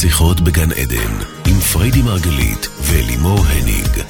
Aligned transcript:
שיחות 0.00 0.40
בגן 0.40 0.72
עדן, 0.72 1.14
עם 1.46 1.60
פריידי 1.72 2.02
מרגלית 2.02 2.68
ולימור 2.82 3.38
הניג. 3.46 4.02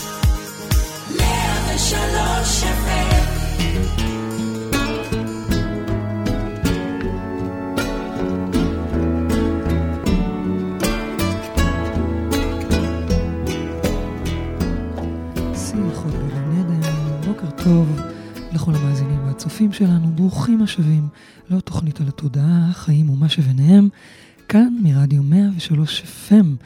טוב 17.64 18.00
לכל 18.52 18.74
המאזינים 18.74 19.26
והצופים 19.26 19.72
שלנו, 19.72 20.08
ברוכים 20.14 20.62
השבים 20.62 21.08
לעוד 21.50 21.62
תוכנית 21.62 22.00
על 22.00 22.08
התודעה, 22.08 22.66
החיים 22.70 23.10
ומה 23.10 23.28
שביניהם, 23.28 23.88
כאן 24.50 24.76
מרדיו 24.82 25.22
103 25.22 26.02
FM. 26.02 26.64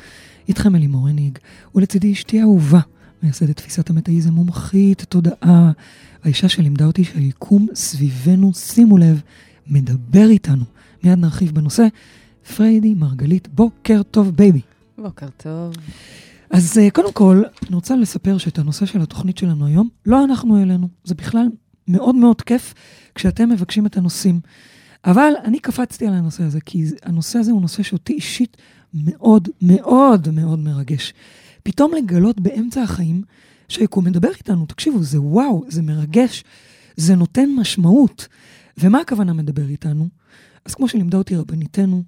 איתכם 0.48 0.77
אלימור 0.77 1.09
הניג, 1.09 1.38
ולצידי 1.74 2.12
אשתי 2.12 2.41
האהובה, 2.41 2.80
מייסדת 3.23 3.57
תפיסת 3.57 3.91
המטאיזם 3.91 4.33
מומחית 4.33 5.02
תודעה, 5.02 5.73
האישה 6.23 6.48
שלימדה 6.48 6.84
אותי 6.84 7.05
שהיקום 7.05 7.66
סביבנו, 7.74 8.55
שימו 8.55 8.98
לב, 8.98 9.20
מדבר 9.66 10.29
איתנו. 10.29 10.65
מיד 11.02 11.19
נרחיב 11.19 11.55
בנושא. 11.55 11.87
פריידי 12.57 12.95
מרגלית, 12.95 13.48
בוקר 13.48 14.02
טוב 14.02 14.30
baby. 14.30 14.61
בוקר 14.98 15.29
טוב. 15.37 15.74
אז 16.51 16.77
אה, 16.77 16.91
קודם 16.91 17.12
כל, 17.12 17.43
אני 17.69 17.74
רוצה 17.74 17.96
לספר 17.96 18.38
שאת 18.38 18.59
הנושא 18.59 18.87
של 18.87 19.02
התוכנית 19.02 19.38
שלנו 19.38 19.66
היום, 19.66 19.88
לא 20.07 20.24
אנחנו 20.24 20.57
העלינו. 20.59 20.88
זה 21.05 21.15
בכלל 21.15 21.46
מאוד 21.88 22.15
מאוד 22.15 22.43
כיף 22.43 22.74
כשאתם 23.15 23.51
מבקשים 23.51 23.87
את 23.87 23.96
הנושאים. 23.96 24.41
אבל 25.05 25.33
אני 25.45 25.59
קפצתי 25.59 26.07
על 26.07 26.15
הנושא 26.15 26.45
הזה, 26.45 26.61
כי 26.61 26.85
הנושא 27.03 27.39
הזה 27.39 27.53
הוא 27.53 27.61
נושא 27.61 27.83
שאותי 27.83 28.13
אישית 28.13 28.57
מאוד 28.95 29.49
מאוד 29.63 30.29
מאוד 30.33 30.59
מרגש. 30.59 31.15
פתאום 31.63 31.93
לגלות 31.95 32.41
באמצע 32.41 32.83
החיים 32.83 33.23
שהיקום 33.69 34.05
מדבר 34.05 34.29
איתנו, 34.29 34.66
תקשיבו, 34.66 35.02
זה 35.02 35.21
וואו, 35.21 35.65
זה 35.69 35.83
מרגש, 35.83 36.45
זה 36.96 37.16
נותן 37.16 37.51
משמעות. 37.57 38.29
ומה 38.79 39.01
הכוונה 39.01 39.33
מדבר 39.33 39.69
איתנו? 39.69 40.09
אז 40.65 40.74
כמו 40.74 40.88
שלימדה 40.88 41.18
אותי 41.18 41.37
רבניתנו, 41.37 42.02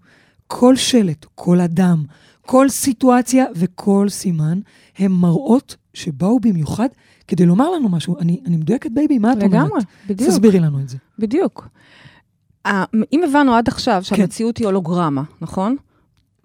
כל 0.47 0.77
שלט, 0.77 1.27
כל 1.35 1.61
אדם, 1.61 2.05
כל 2.43 2.69
סיטואציה 2.69 3.45
וכל 3.55 4.07
סימן 4.09 4.61
הם 4.99 5.13
מראות 5.13 5.77
שבאו 5.95 6.41
במיוחד 6.41 6.89
כדי 7.29 7.47
לומר 7.47 7.71
לנו 7.71 7.89
משהו. 7.89 8.19
אני, 8.19 8.41
אני 8.47 8.57
מדויקת, 8.57 8.91
baby, 8.95 9.19
מה 9.19 9.33
את 9.33 9.37
אומרת? 9.37 9.51
לגמרי, 9.51 9.81
בדיוק. 10.09 10.31
תסבירי 10.31 10.61
לנו 10.61 10.81
את 10.81 10.89
זה. 10.89 10.97
בדיוק. 11.19 11.69
אם 13.13 13.21
הבנו 13.29 13.55
עד 13.55 13.69
עכשיו 13.69 14.05
שהמציאות 14.05 14.57
היא 14.57 14.67
הולוגרמה, 14.67 15.23
נכון? 15.41 15.77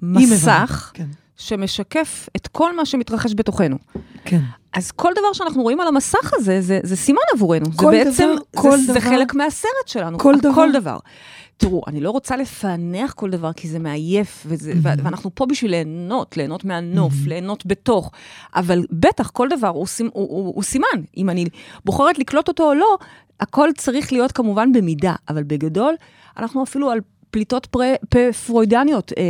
מסך 0.01 0.91
כן, 0.93 1.05
שמשקף 1.37 2.29
את 2.35 2.47
כל 2.47 2.75
מה 2.75 2.85
שמתרחש 2.85 3.31
בתוכנו. 3.35 3.77
כן. 4.25 4.39
אז 4.73 4.91
כל 4.91 5.11
דבר 5.19 5.33
שאנחנו 5.33 5.61
רואים 5.63 5.79
על 5.79 5.87
המסך 5.87 6.33
הזה, 6.33 6.61
זה, 6.61 6.79
זה 6.83 6.95
סימן 6.95 7.19
עבורנו. 7.33 7.65
כל 7.75 7.91
זה 7.97 8.03
בעצם, 8.05 8.29
דבר, 8.35 8.61
כל 8.61 8.77
זה, 8.77 8.85
זה 8.85 8.91
דבר. 8.93 9.01
חלק 9.01 9.33
מהסרט 9.33 9.87
שלנו. 9.87 10.19
כל 10.19 10.35
דבר. 10.41 10.53
כל 10.55 10.71
דבר. 10.71 10.97
תראו, 11.57 11.81
אני 11.87 12.01
לא 12.01 12.11
רוצה 12.11 12.37
לפענח 12.37 13.13
כל 13.13 13.29
דבר, 13.29 13.53
כי 13.53 13.67
זה 13.69 13.79
מעייף, 13.79 14.43
וזה, 14.45 14.73
ו- 14.83 15.03
ואנחנו 15.03 15.35
פה 15.35 15.45
בשביל 15.45 15.71
ליהנות, 15.71 16.37
ליהנות 16.37 16.65
מהנוף, 16.65 17.13
ליהנות 17.27 17.65
בתוך. 17.65 18.11
אבל 18.55 18.85
בטח, 18.91 19.29
כל 19.29 19.47
דבר 19.57 19.67
הוא, 19.67 19.85
סימ- 19.87 20.09
הוא, 20.13 20.29
הוא, 20.29 20.55
הוא 20.55 20.63
סימן. 20.63 20.87
אם 21.17 21.29
אני 21.29 21.45
בוחרת 21.85 22.19
לקלוט 22.19 22.47
אותו 22.47 22.69
או 22.69 22.73
לא, 22.73 22.97
הכל 23.39 23.69
צריך 23.77 24.11
להיות 24.13 24.31
כמובן 24.31 24.71
במידה, 24.73 25.15
אבל 25.29 25.43
בגדול, 25.43 25.93
אנחנו 26.37 26.63
אפילו 26.63 26.91
על 26.91 26.99
פליטות 27.31 27.67
פרוידניות 28.45 29.11
אה, 29.17 29.23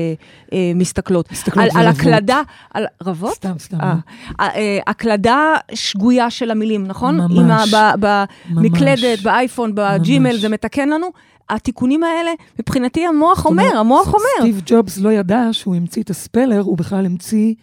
אה, 0.54 0.72
מסתכלות. 0.76 1.32
מסתכלות 1.32 1.66
על, 1.76 1.82
על. 1.82 1.88
הקלדה, 1.88 2.42
על 2.74 2.86
רבות? 3.04 3.34
סתם, 3.34 3.54
סתם. 3.60 3.78
אה, 3.82 3.94
אה, 4.40 4.48
אה, 4.56 4.80
הקלדה 4.88 5.54
שגויה 5.74 6.30
של 6.30 6.52
המילים, 6.52 6.88
נכון? 6.88 7.18
ממש. 7.18 7.38
עם 7.38 7.52
ה- 7.76 7.94
ב- 8.00 8.24
במקלדת. 8.50 9.22
באייפון, 9.24 9.72
בג'ימל. 9.76 10.38
זה 10.38 10.50
מתקן 10.50 10.90
לנו. 10.90 11.08
התיקונים 11.50 12.04
האלה, 12.04 12.32
מבחינתי 12.60 13.06
המוח 13.06 13.46
אומר, 13.46 13.78
המוח 13.78 14.08
אומר. 14.08 14.26
סטיב 14.40 14.62
ג'ובס 14.66 14.98
לא 14.98 15.10
ידע 15.14 15.48
שהוא 15.52 15.76
המציא 15.76 16.04
את 16.04 16.10
הספלר, 16.10 16.60
הוא 16.60 16.78
בכלל 16.78 17.06
המציא 17.06 17.54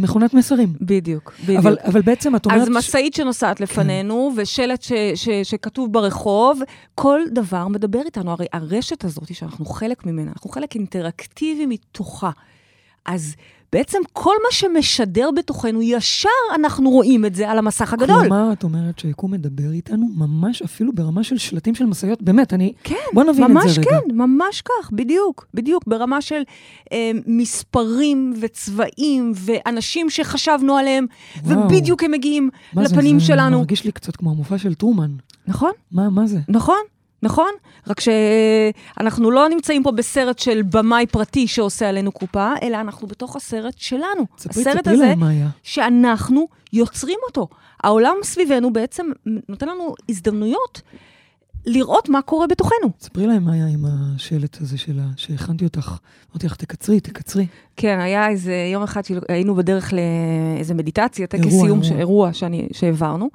מכונת 0.00 0.34
מסרים. 0.34 0.72
בדיוק, 0.80 1.32
בדיוק. 1.44 1.58
אבל, 1.58 1.76
אבל 1.84 2.02
בעצם 2.02 2.36
את 2.36 2.46
אומרת... 2.46 2.60
אז 2.60 2.68
כן. 2.68 2.74
משאית 2.76 3.14
שנוסעת 3.14 3.60
לפנינו, 3.60 4.32
ושלט 4.36 4.82
ש, 4.82 4.92
ש, 5.14 5.28
שכתוב 5.42 5.92
ברחוב, 5.92 6.60
כל 6.94 7.20
דבר 7.32 7.68
מדבר 7.68 8.02
איתנו. 8.04 8.30
הרי 8.30 8.46
הרשת 8.52 9.04
הזאת, 9.04 9.34
שאנחנו 9.34 9.64
חלק 9.64 10.06
ממנה, 10.06 10.30
אנחנו 10.32 10.50
חלק 10.50 10.74
אינטראקטיבי 10.74 11.66
מתוכה. 11.66 12.30
אז 13.04 13.36
בעצם 13.72 13.98
כל 14.12 14.34
מה 14.44 14.52
שמשדר 14.52 15.30
בתוכנו, 15.36 15.82
ישר 15.82 16.28
אנחנו 16.54 16.90
רואים 16.90 17.24
את 17.24 17.34
זה 17.34 17.50
על 17.50 17.58
המסך 17.58 17.92
הגדול. 17.92 18.20
כלומר, 18.20 18.52
את 18.52 18.64
אומרת 18.64 18.98
שהיקום 18.98 19.30
מדבר 19.30 19.70
איתנו 19.72 20.06
ממש 20.14 20.62
אפילו 20.62 20.92
ברמה 20.92 21.24
של 21.24 21.38
שלטים 21.38 21.74
של 21.74 21.86
משאיות. 21.86 22.22
באמת, 22.22 22.52
אני... 22.52 22.72
כן, 22.84 22.94
בוא 23.14 23.24
נבין 23.24 23.44
את 23.44 23.50
ממש 23.50 23.70
זה 23.70 23.80
רגע. 23.80 23.90
כן, 23.90 24.14
ממש 24.14 24.62
כך, 24.62 24.90
בדיוק, 24.92 25.46
בדיוק, 25.54 25.84
ברמה 25.86 26.20
של 26.20 26.42
אה, 26.92 27.10
מספרים 27.26 28.34
וצבעים 28.40 29.32
ואנשים 29.34 30.10
שחשבנו 30.10 30.76
עליהם, 30.76 31.06
וואו. 31.44 31.58
ובדיוק 31.58 32.02
הם 32.02 32.10
מגיעים 32.10 32.50
מה 32.72 32.84
זה? 32.88 32.94
לפנים 32.94 33.18
זה 33.18 33.26
שלנו. 33.26 33.58
מרגיש 33.58 33.84
לי 33.84 33.92
קצת 33.92 34.16
כמו 34.16 34.30
המופע 34.30 34.58
של 34.58 34.74
טרומן. 34.74 35.10
נכון, 35.46 35.72
מה, 35.92 36.10
מה 36.10 36.26
זה? 36.26 36.38
נכון, 36.48 36.76
נכון. 37.22 37.50
רק 37.86 38.00
שאנחנו 38.00 39.30
לא 39.30 39.48
נמצאים 39.48 39.82
פה 39.82 39.90
בסרט 39.92 40.38
של 40.38 40.62
במאי 40.62 41.06
פרטי 41.06 41.46
שעושה 41.46 41.88
עלינו 41.88 42.12
קופה, 42.12 42.52
אלא 42.62 42.80
אנחנו 42.80 43.08
בתוך 43.08 43.36
הסרט 43.36 43.74
שלנו. 43.76 44.26
ספרי, 44.38 44.62
הסרט 44.62 44.78
ספרי 44.78 44.94
הזה. 44.94 45.14
שאנחנו 45.62 46.48
יוצרים 46.72 47.18
אותו. 47.26 47.48
העולם 47.82 48.14
סביבנו 48.22 48.72
בעצם 48.72 49.06
נותן 49.48 49.68
לנו 49.68 49.94
הזדמנויות 50.08 50.82
לראות 51.66 52.08
מה 52.08 52.22
קורה 52.22 52.46
בתוכנו. 52.46 52.90
ספרי 53.00 53.26
להם 53.26 53.44
מה 53.44 53.52
היה 53.52 53.66
עם 53.66 53.84
השלט 53.84 54.60
הזה 54.60 54.78
שלה, 54.78 55.02
שהכנתי 55.16 55.64
אותך. 55.64 55.98
אמרתי 56.30 56.46
לך, 56.46 56.56
תקצרי, 56.56 57.00
תקצרי. 57.00 57.46
כן, 57.76 57.98
היה 58.00 58.28
איזה 58.28 58.54
יום 58.72 58.82
אחד 58.82 59.02
שהיינו 59.04 59.54
בדרך 59.54 59.92
לאיזה 59.92 60.74
מדיטציה, 60.74 61.26
טקס 61.26 61.48
סיום, 61.48 61.82
אירוע. 61.82 61.98
אירוע 61.98 62.32
שאני, 62.32 62.68
שהעברנו, 62.72 63.30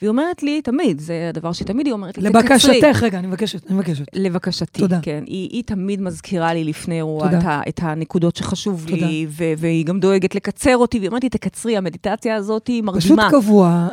והיא 0.00 0.08
אומרת 0.08 0.42
לי, 0.42 0.62
תמיד, 0.62 1.00
זה 1.00 1.26
הדבר 1.28 1.52
שתמיד 1.52 1.86
היא 1.86 1.92
אומרת 1.92 2.18
לי, 2.18 2.24
לבקשתך, 2.24 3.02
רגע, 3.02 3.18
אני 3.18 3.26
מבקשת, 3.26 3.66
אני 3.66 3.76
מבקשת. 3.76 4.04
לבקשתי, 4.14 4.80
תודה. 4.80 4.98
כן. 5.02 5.24
היא, 5.26 5.48
היא 5.52 5.62
תמיד 5.66 6.00
מזכירה 6.00 6.54
לי 6.54 6.64
לפני 6.64 6.96
אירוע. 6.96 7.26
את, 7.38 7.44
ה, 7.44 7.60
את 7.68 7.80
הנקודות 7.82 8.36
שחשוב 8.36 8.84
תודה. 8.88 9.06
לי, 9.06 9.26
ו- 9.30 9.52
והיא 9.58 9.86
גם 9.86 10.00
דואגת 10.00 10.34
לקצר 10.34 10.76
אותי, 10.76 10.98
והיא 10.98 11.08
אומרת 11.08 11.22
לי, 11.22 11.28
תקצרי, 11.28 11.76
המדיטציה 11.76 12.36
הזאת 12.36 12.66
היא 12.66 12.82
פשוט 12.94 13.10
מרדימה. 13.10 13.30
קבוע, 13.30 13.88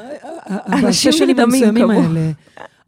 אנשים 0.50 1.12
בסשנים 1.12 1.28
נרדמים 1.38 1.64
המסוימים 1.64 1.84
קבוע. 1.84 2.04
האלה, 2.04 2.32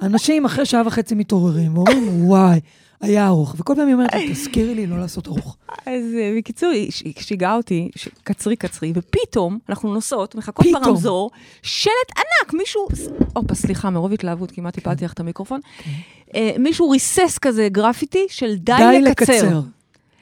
אנשים 0.02 0.46
אחרי 0.46 0.66
שעה 0.66 0.82
וחצי 0.86 1.16
מתעוררים 1.16 1.78
ואומרים, 1.78 2.26
וואי, 2.26 2.60
היה 3.02 3.28
ארוך. 3.28 3.56
וכל 3.58 3.76
פעם 3.76 3.88
היא 3.88 3.94
אומרת 3.94 4.14
לי, 4.14 4.34
תזכירי 4.34 4.76
לי 4.76 4.88
לא 4.88 5.00
לעשות 5.00 5.28
ארוך. 5.28 5.58
אז 5.86 6.04
אה, 6.18 6.34
בקיצור, 6.38 6.70
היא 6.70 6.92
שיגעה 7.20 7.56
אותי, 7.56 7.90
קצרי 8.24 8.56
קצרי, 8.56 8.94
ופתאום 8.96 9.60
אנחנו 9.70 9.94
נוסעות, 9.94 10.36
מחכות 10.36 10.66
פתאום. 10.66 10.84
ברמזור, 10.84 11.32
שלט 11.62 11.94
ענק, 12.18 12.54
מישהו, 12.54 12.88
הופה, 13.34 13.56
סליחה, 13.56 13.90
מרוב 13.90 14.14
התלהבות 14.14 14.52
כמעט 14.52 14.78
הפלתי 14.78 15.06
לך 15.06 15.14
את 15.14 15.20
המיקרופון. 15.20 15.60
אה, 16.36 16.52
מישהו 16.60 16.90
ריסס 16.90 17.38
כזה 17.42 17.68
גרפיטי 17.72 18.26
של 18.30 18.56
די 18.56 18.74
די 18.78 19.02
לקצר. 19.02 19.34
לקצר. 19.34 19.60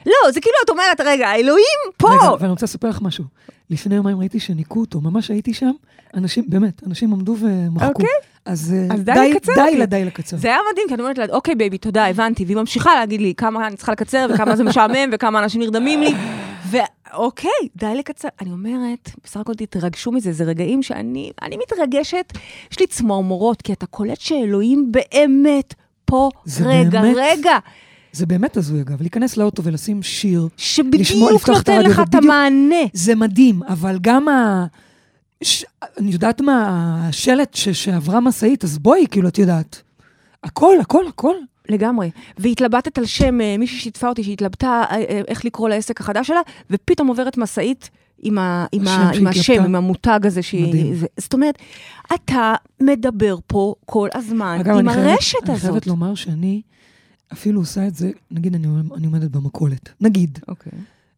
לא, 0.06 0.32
זה 0.32 0.42
כאילו 0.42 0.56
את 0.66 0.70
אומרת, 0.70 1.02
רגע, 1.06 1.28
האלוהים 1.28 1.80
פה. 1.98 2.10
רגע, 2.10 2.34
ואני 2.40 2.50
רוצה 2.52 2.66
לספר 2.66 2.90
לך 2.90 3.02
משהו. 3.02 3.24
לפני 3.70 3.96
יומיים 3.96 4.20
ראיתי 4.20 4.40
שניקו 4.40 4.80
אותו, 4.80 5.02
ממש 5.02 5.32
הייתי 5.32 5.54
שם, 5.54 5.72
אנשים, 6.18 6.44
באמת, 6.48 6.84
אנשים 6.88 7.14
עמדו 7.14 7.36
ומחקו. 7.40 7.88
אוקיי. 7.88 8.08
אז 8.46 8.74
אה, 8.74 8.96
אז 8.96 9.04
די 9.04 9.12
די 9.14 9.34
לקצר 9.34 9.52
די. 9.56 9.78
לדי 9.78 10.06
לקצר. 10.06 10.38
זה 10.38 10.48
היה 10.48 10.58
מדהים, 10.72 10.88
כי 10.88 10.94
אני 10.94 11.02
אומרת 11.02 11.18
לה, 11.18 11.26
אוקיי, 11.30 11.56
baby, 11.56 11.78
תודה, 11.78 12.06
הבנתי. 12.06 12.46
והיא 12.46 12.58
ממשיכה 12.58 12.96
להגיד 12.96 13.22
לי 13.22 13.34
כמה 13.38 13.68
אני 13.68 13.76
צריכה 13.76 13.92
לקצר, 13.92 14.28
וכמה 14.34 14.56
זה 14.56 14.64
משעמם, 14.64 15.10
וכמה 15.12 15.40
אנשים 15.40 15.62
נרדמים 15.62 16.02
לי. 16.02 16.14
ואוקיי, 16.72 17.52
די 17.76 17.96
לקצר. 17.96 18.28
אני 18.42 18.52
אומרת, 18.52 19.12
בסך 19.24 19.40
הכל 19.40 19.54
תתרגשו 19.54 20.12
מזה, 20.12 20.32
זה 20.32 20.44
רגעים 20.44 20.84
שאני 20.84 21.32
אני 21.42 21.58
מתרגשת, 21.58 22.34
יש 22.72 22.80
לי 22.80 22.88
צמרמורות, 22.88 23.62
כי 23.62 23.74
אתה 23.74 23.86
קולט 23.86 24.20
שאלוהים 24.20 24.92
באמת 24.92 25.74
פה, 26.06 26.30
רגע, 26.62 27.02
באמת? 27.02 27.18
רגע, 27.20 27.58
זה 28.12 28.26
באמת 28.26 28.58
הזוי, 28.58 28.82
אגב, 28.82 29.02
להיכנס 29.02 29.38
לאוטו 29.38 29.64
ולשים 29.64 30.04
שיר, 30.04 30.40
לשמוע, 30.40 30.52
שבדיוק 30.58 31.44
את 31.44 31.50
נותן 31.50 31.82
לך 31.82 32.02
את 32.10 32.16
המענה. 32.16 32.76
זה 32.94 33.16
מדהים, 33.16 33.64
אבל 33.68 33.98
גם 34.02 34.28
ה... 34.28 34.66
ש... 35.44 35.66
אני 35.98 36.12
יודעת 36.12 36.42
מה, 36.42 36.68
השלט 37.10 37.54
ש... 37.56 37.70
שעברה 37.70 38.20
משאית, 38.20 38.64
אז 38.64 38.78
בואי, 38.78 39.06
כאילו, 39.12 39.28
את 39.28 39.38
יודעת. 39.38 39.82
הכל, 40.44 40.76
הכל, 40.82 41.08
הכל. 41.08 41.34
לגמרי. 41.70 42.12
והתלבטת 42.38 42.98
על 42.98 43.06
שם, 43.06 43.42
אה, 43.42 43.56
מישהי 43.60 43.80
שיתפה 43.80 44.10
אותי 44.10 44.24
שהתלבטה 44.24 44.68
אה, 44.92 44.96
אה, 44.96 45.22
איך 45.28 45.46
לקרוא 45.46 45.70
לעסק 45.70 46.02
החדש 46.02 46.28
שלה, 46.28 46.40
ופתאום 46.70 47.08
עוברת 47.08 47.38
משאית 47.38 47.90
עם, 48.20 48.38
ה, 48.38 48.66
עם, 48.72 48.88
ה, 48.88 49.12
עם. 49.16 49.28
השם, 49.28 49.64
עם 49.64 49.76
המותג 49.76 50.20
הזה. 50.24 50.42
שהיא-. 50.42 50.96
זה- 50.96 51.08
זאת 51.18 51.34
אומרת, 51.34 51.58
אתה 52.16 52.54
מדבר 52.82 53.36
פה 53.48 53.76
כל 53.86 54.10
הזמן 54.14 54.58
אגב, 54.62 54.74
עם 54.78 54.90
אני 54.90 54.94
חייבת- 54.98 55.10
הרשת 55.12 55.36
אני 55.44 55.52
הזאת. 55.54 55.62
חייבת 55.70 55.88
לומר 55.88 56.16
שאני 56.16 56.62
אפילו 57.34 57.60
עושה 57.62 57.88
את 57.88 57.96
זה, 57.96 58.10
נגיד 58.32 58.56
אני, 58.56 58.68
אני 58.96 59.06
עומדת 59.06 59.32
במכולת, 59.32 59.90
נגיד, 60.02 60.40
אוקיי. 60.48 60.72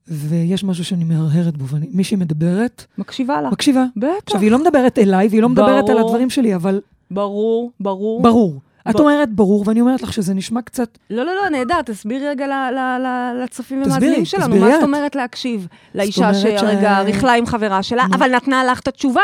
ויש 0.09 0.63
משהו 0.63 0.85
שאני 0.85 1.03
מהרהרת 1.03 1.57
בו, 1.57 1.65
מישהי 1.91 2.17
מדברת, 2.17 2.85
מקשיבה 2.97 3.41
לה. 3.41 3.49
מקשיבה. 3.49 3.85
בטח. 3.97 4.07
עכשיו, 4.25 4.41
היא 4.41 4.51
לא 4.51 4.59
מדברת 4.59 4.99
אליי, 4.99 5.27
והיא 5.27 5.41
לא 5.41 5.49
מדברת 5.49 5.89
על 5.89 5.95
ברור. 5.95 6.07
הדברים 6.09 6.29
שלי, 6.29 6.55
אבל 6.55 6.81
ברור, 7.11 7.71
ברור. 7.79 8.21
ברור. 8.21 8.61
את 8.89 8.95
ב- 8.95 8.99
אומרת 8.99 9.33
ברור, 9.33 9.63
ואני 9.67 9.81
אומרת 9.81 10.01
לך 10.01 10.13
שזה 10.13 10.33
נשמע 10.33 10.61
קצת... 10.61 10.97
לא, 11.09 11.23
לא, 11.25 11.31
לא, 11.35 11.49
נהדר, 11.49 11.81
תסבירי 11.81 12.27
רגע 12.29 12.47
ל- 12.47 12.73
ל- 12.73 13.01
ל- 13.05 13.43
לצופים 13.43 13.81
ומאזינים 13.85 14.25
שלנו. 14.25 14.45
תסבירי 14.45 14.59
מה 14.65 14.69
את. 14.69 14.73
זאת 14.79 14.83
אומרת 14.83 15.15
להקשיב? 15.15 15.67
לאישה 15.95 16.33
שהרגע 16.33 16.99
ש- 17.01 17.05
ריכלה 17.05 17.33
עם 17.33 17.45
חברה 17.45 17.83
שלה, 17.83 18.05
נו. 18.09 18.15
אבל 18.15 18.35
נתנה 18.35 18.63
לך 18.63 18.79
את 18.79 18.87
התשובה. 18.87 19.21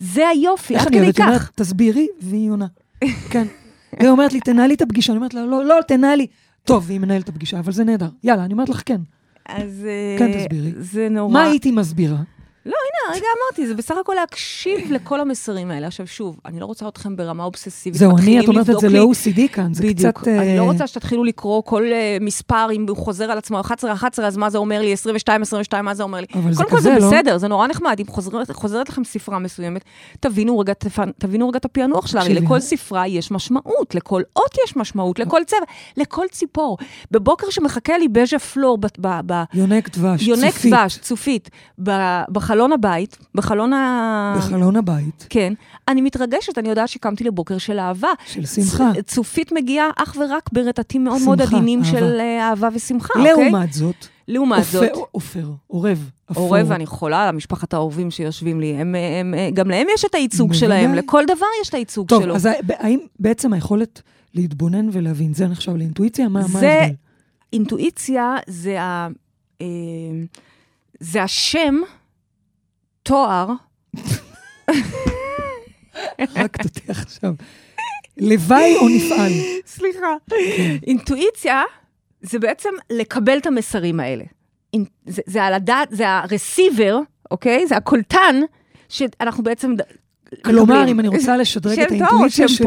זה 0.00 0.28
היופי, 0.28 0.76
עד 0.76 0.86
כדי? 0.88 0.98
היא 0.98 1.12
אומרת, 1.20 1.38
כך. 1.40 1.50
תסבירי, 1.54 2.06
והיא 2.20 2.50
עונה. 2.50 2.66
כן. 3.30 3.46
היא 4.00 4.08
אומרת 4.08 4.32
לי, 4.32 4.40
תנהלי 4.40 4.74
את 4.74 4.82
הפגישה. 4.82 5.12
אני 5.12 5.16
אומרת 5.16 5.34
לה, 5.34 5.46
לא, 5.46 5.64
לא, 5.64 5.74
תנהלי. 5.88 6.26
טוב, 6.64 6.84
והיא 6.86 7.00
מנהלת 7.00 7.24
את 7.24 7.28
הפגישה, 7.28 7.58
אבל 7.58 7.72
זה 7.72 7.84
נהדר. 7.84 8.08
יאללה, 8.24 8.44
אני 8.44 8.52
אומרת 8.52 8.68
לך 8.68 8.82
כן. 8.86 9.00
אז... 9.46 9.86
אה, 9.88 10.16
כן, 10.18 10.32
תסבירי. 10.38 10.72
זה 10.76 11.08
נורא. 11.08 11.32
מה 11.32 11.42
הייתי 11.44 11.70
מסבירה? 11.70 12.18
הנה, 12.64 13.16
רגע 13.16 13.26
אמרתי, 13.42 13.66
זה 13.66 13.74
בסך 13.74 13.94
הכל 14.00 14.14
להקשיב 14.20 14.92
לכל 14.92 15.20
המסרים 15.20 15.70
האלה. 15.70 15.86
עכשיו, 15.86 16.06
שוב, 16.06 16.40
אני 16.46 16.60
לא 16.60 16.66
רוצה 16.66 16.88
אתכם 16.88 17.16
ברמה 17.16 17.44
אובססיבית. 17.44 17.98
זהו, 17.98 18.16
אני, 18.18 18.40
את 18.40 18.48
אומרת 18.48 18.70
את 18.70 18.80
זה 18.80 18.88
לי- 18.88 18.98
ל-OCD 18.98 19.40
כאן, 19.52 19.74
זה 19.74 19.82
בדיוק. 19.82 20.16
קצת... 20.18 20.28
אני 20.28 20.52
אה, 20.52 20.56
לא 20.56 20.62
רוצה 20.62 20.86
שתתחילו 20.86 21.24
לקרוא 21.24 21.62
כל 21.62 21.82
אה, 21.92 22.16
מספר, 22.20 22.66
אם 22.72 22.86
הוא 22.88 22.96
חוזר 22.96 23.24
על 23.24 23.38
עצמו 23.38 23.60
11, 23.60 23.92
11, 23.92 24.26
אז 24.26 24.36
מה 24.36 24.50
זה 24.50 24.58
אומר 24.58 24.80
לי? 24.80 24.92
22, 24.92 25.42
22, 25.42 25.84
מה 25.84 25.94
זה 25.94 26.02
אומר 26.02 26.20
לי? 26.20 26.26
אבל 26.34 26.52
זה 26.52 26.56
קודם 26.56 26.70
כל 26.70 26.76
כזה, 26.76 26.94
זה 26.94 26.98
לא? 27.00 27.06
בסדר, 27.06 27.38
זה 27.38 27.48
נורא 27.48 27.66
נחמד. 27.66 27.96
אם 28.00 28.06
חוזרת, 28.06 28.50
חוזרת 28.50 28.88
לכם 28.88 29.04
ספרה 29.04 29.38
מסוימת, 29.38 29.84
תבינו 30.20 30.58
רגע, 30.58 30.72
תבינו 31.18 31.48
רגע 31.48 31.58
את 31.58 31.64
הפענוח 31.64 32.06
שלה. 32.06 32.20
הרי. 32.20 32.34
לכל 32.34 32.60
ספרה 32.60 33.06
יש 33.08 33.30
משמעות, 33.30 33.94
לכל 33.94 34.22
אות 34.36 34.54
יש 34.66 34.76
משמעות, 34.76 35.18
לכל 35.18 35.40
צבע, 35.46 35.58
לכל 35.96 36.26
ציפור. 36.30 36.78
בבוקר 37.10 37.46
שמחכה 37.50 37.98
לי 37.98 38.08
בז'ה 38.08 38.38
פלור 38.38 38.78
ב- 38.78 38.86
ב- 38.98 39.20
ב- 39.26 39.42
יונק 39.54 39.98
דבש, 39.98 40.22
יונק 40.22 40.52
צופית, 40.54 40.72
דבש, 40.72 40.98
צופית, 40.98 41.50
ב- 41.82 42.22
בחלון 42.52 42.72
הבית, 42.72 43.18
בחלון 43.34 43.72
ה... 43.72 44.34
בחלון 44.38 44.76
הבית, 44.76 45.26
כן. 45.30 45.52
אני 45.88 46.00
מתרגשת, 46.00 46.58
אני 46.58 46.68
יודעת 46.68 46.88
שקמתי 46.88 47.24
לבוקר 47.24 47.58
של 47.58 47.78
אהבה. 47.78 48.08
של 48.26 48.46
שמחה. 48.46 48.90
צ- 48.94 49.14
צופית 49.14 49.52
מגיעה 49.52 49.90
אך 49.96 50.16
ורק 50.20 50.50
ברטטים 50.52 51.04
מאוד 51.04 51.22
מאוד 51.24 51.38
שמחה, 51.42 51.56
עדינים 51.56 51.78
אהבה. 51.78 51.90
של 51.98 52.20
אה, 52.20 52.48
אהבה 52.48 52.68
ושמחה, 52.74 53.14
אוקיי? 53.18 53.32
לעומת 53.50 53.72
זאת, 53.72 53.94
לעומת 54.28 54.64
זאת, 54.64 54.88
עופר, 55.10 55.46
עורב. 55.66 56.10
עורב, 56.34 56.66
ואני 56.68 56.86
חולה 56.86 57.28
על 57.28 57.34
משפחת 57.36 57.74
האהובים 57.74 58.10
שיושבים 58.10 58.60
לי, 58.60 58.74
הם, 58.74 58.94
הם, 58.94 59.34
הם, 59.38 59.54
גם 59.54 59.70
להם 59.70 59.86
יש 59.94 60.04
את 60.04 60.14
הייצוג 60.14 60.48
בוודאי. 60.52 60.58
שלהם, 60.60 60.94
לכל 60.94 61.22
דבר 61.26 61.46
יש 61.62 61.68
את 61.68 61.74
הייצוג 61.74 62.08
טוב, 62.08 62.22
שלו. 62.22 62.34
אז 62.36 62.48
האם 62.68 62.98
בעצם 63.20 63.52
היכולת 63.52 64.02
להתבונן 64.34 64.88
ולהבין, 64.92 65.34
זה 65.34 65.46
נחשב 65.46 65.76
לאינטואיציה? 65.76 66.28
מה 66.28 66.40
מה 66.40 66.46
זה- 66.48 66.72
ההבדל? 66.72 66.94
אינטואיציה 67.52 68.36
זה, 68.46 68.82
ה, 68.82 69.08
אה, 69.60 69.66
זה 71.00 71.22
השם, 71.22 71.74
תואר, 73.02 73.46
רק 76.36 76.56
תותח 76.62 77.02
עכשיו. 77.02 77.34
לוואי 78.16 78.76
או 78.76 78.88
נפעל? 78.88 79.32
סליחה. 79.66 80.06
אינטואיציה 80.86 81.62
זה 82.22 82.38
בעצם 82.38 82.68
לקבל 82.90 83.38
את 83.38 83.46
המסרים 83.46 84.00
האלה. 84.00 84.24
זה, 85.06 85.22
זה 85.26 85.42
על 85.42 85.54
הדעת, 85.54 85.88
זה 85.90 86.08
הרסיבר, 86.08 86.98
אוקיי? 87.30 87.66
זה 87.66 87.76
הקולטן, 87.76 88.40
שאנחנו 88.88 89.44
בעצם... 89.44 89.74
כלומר. 90.44 90.88
אם 90.88 91.00
אני 91.00 91.08
רוצה 91.08 91.36
לשדרג 91.36 91.80
את 91.80 91.90
האינטואיציה 91.90 92.48
שלי. 92.48 92.66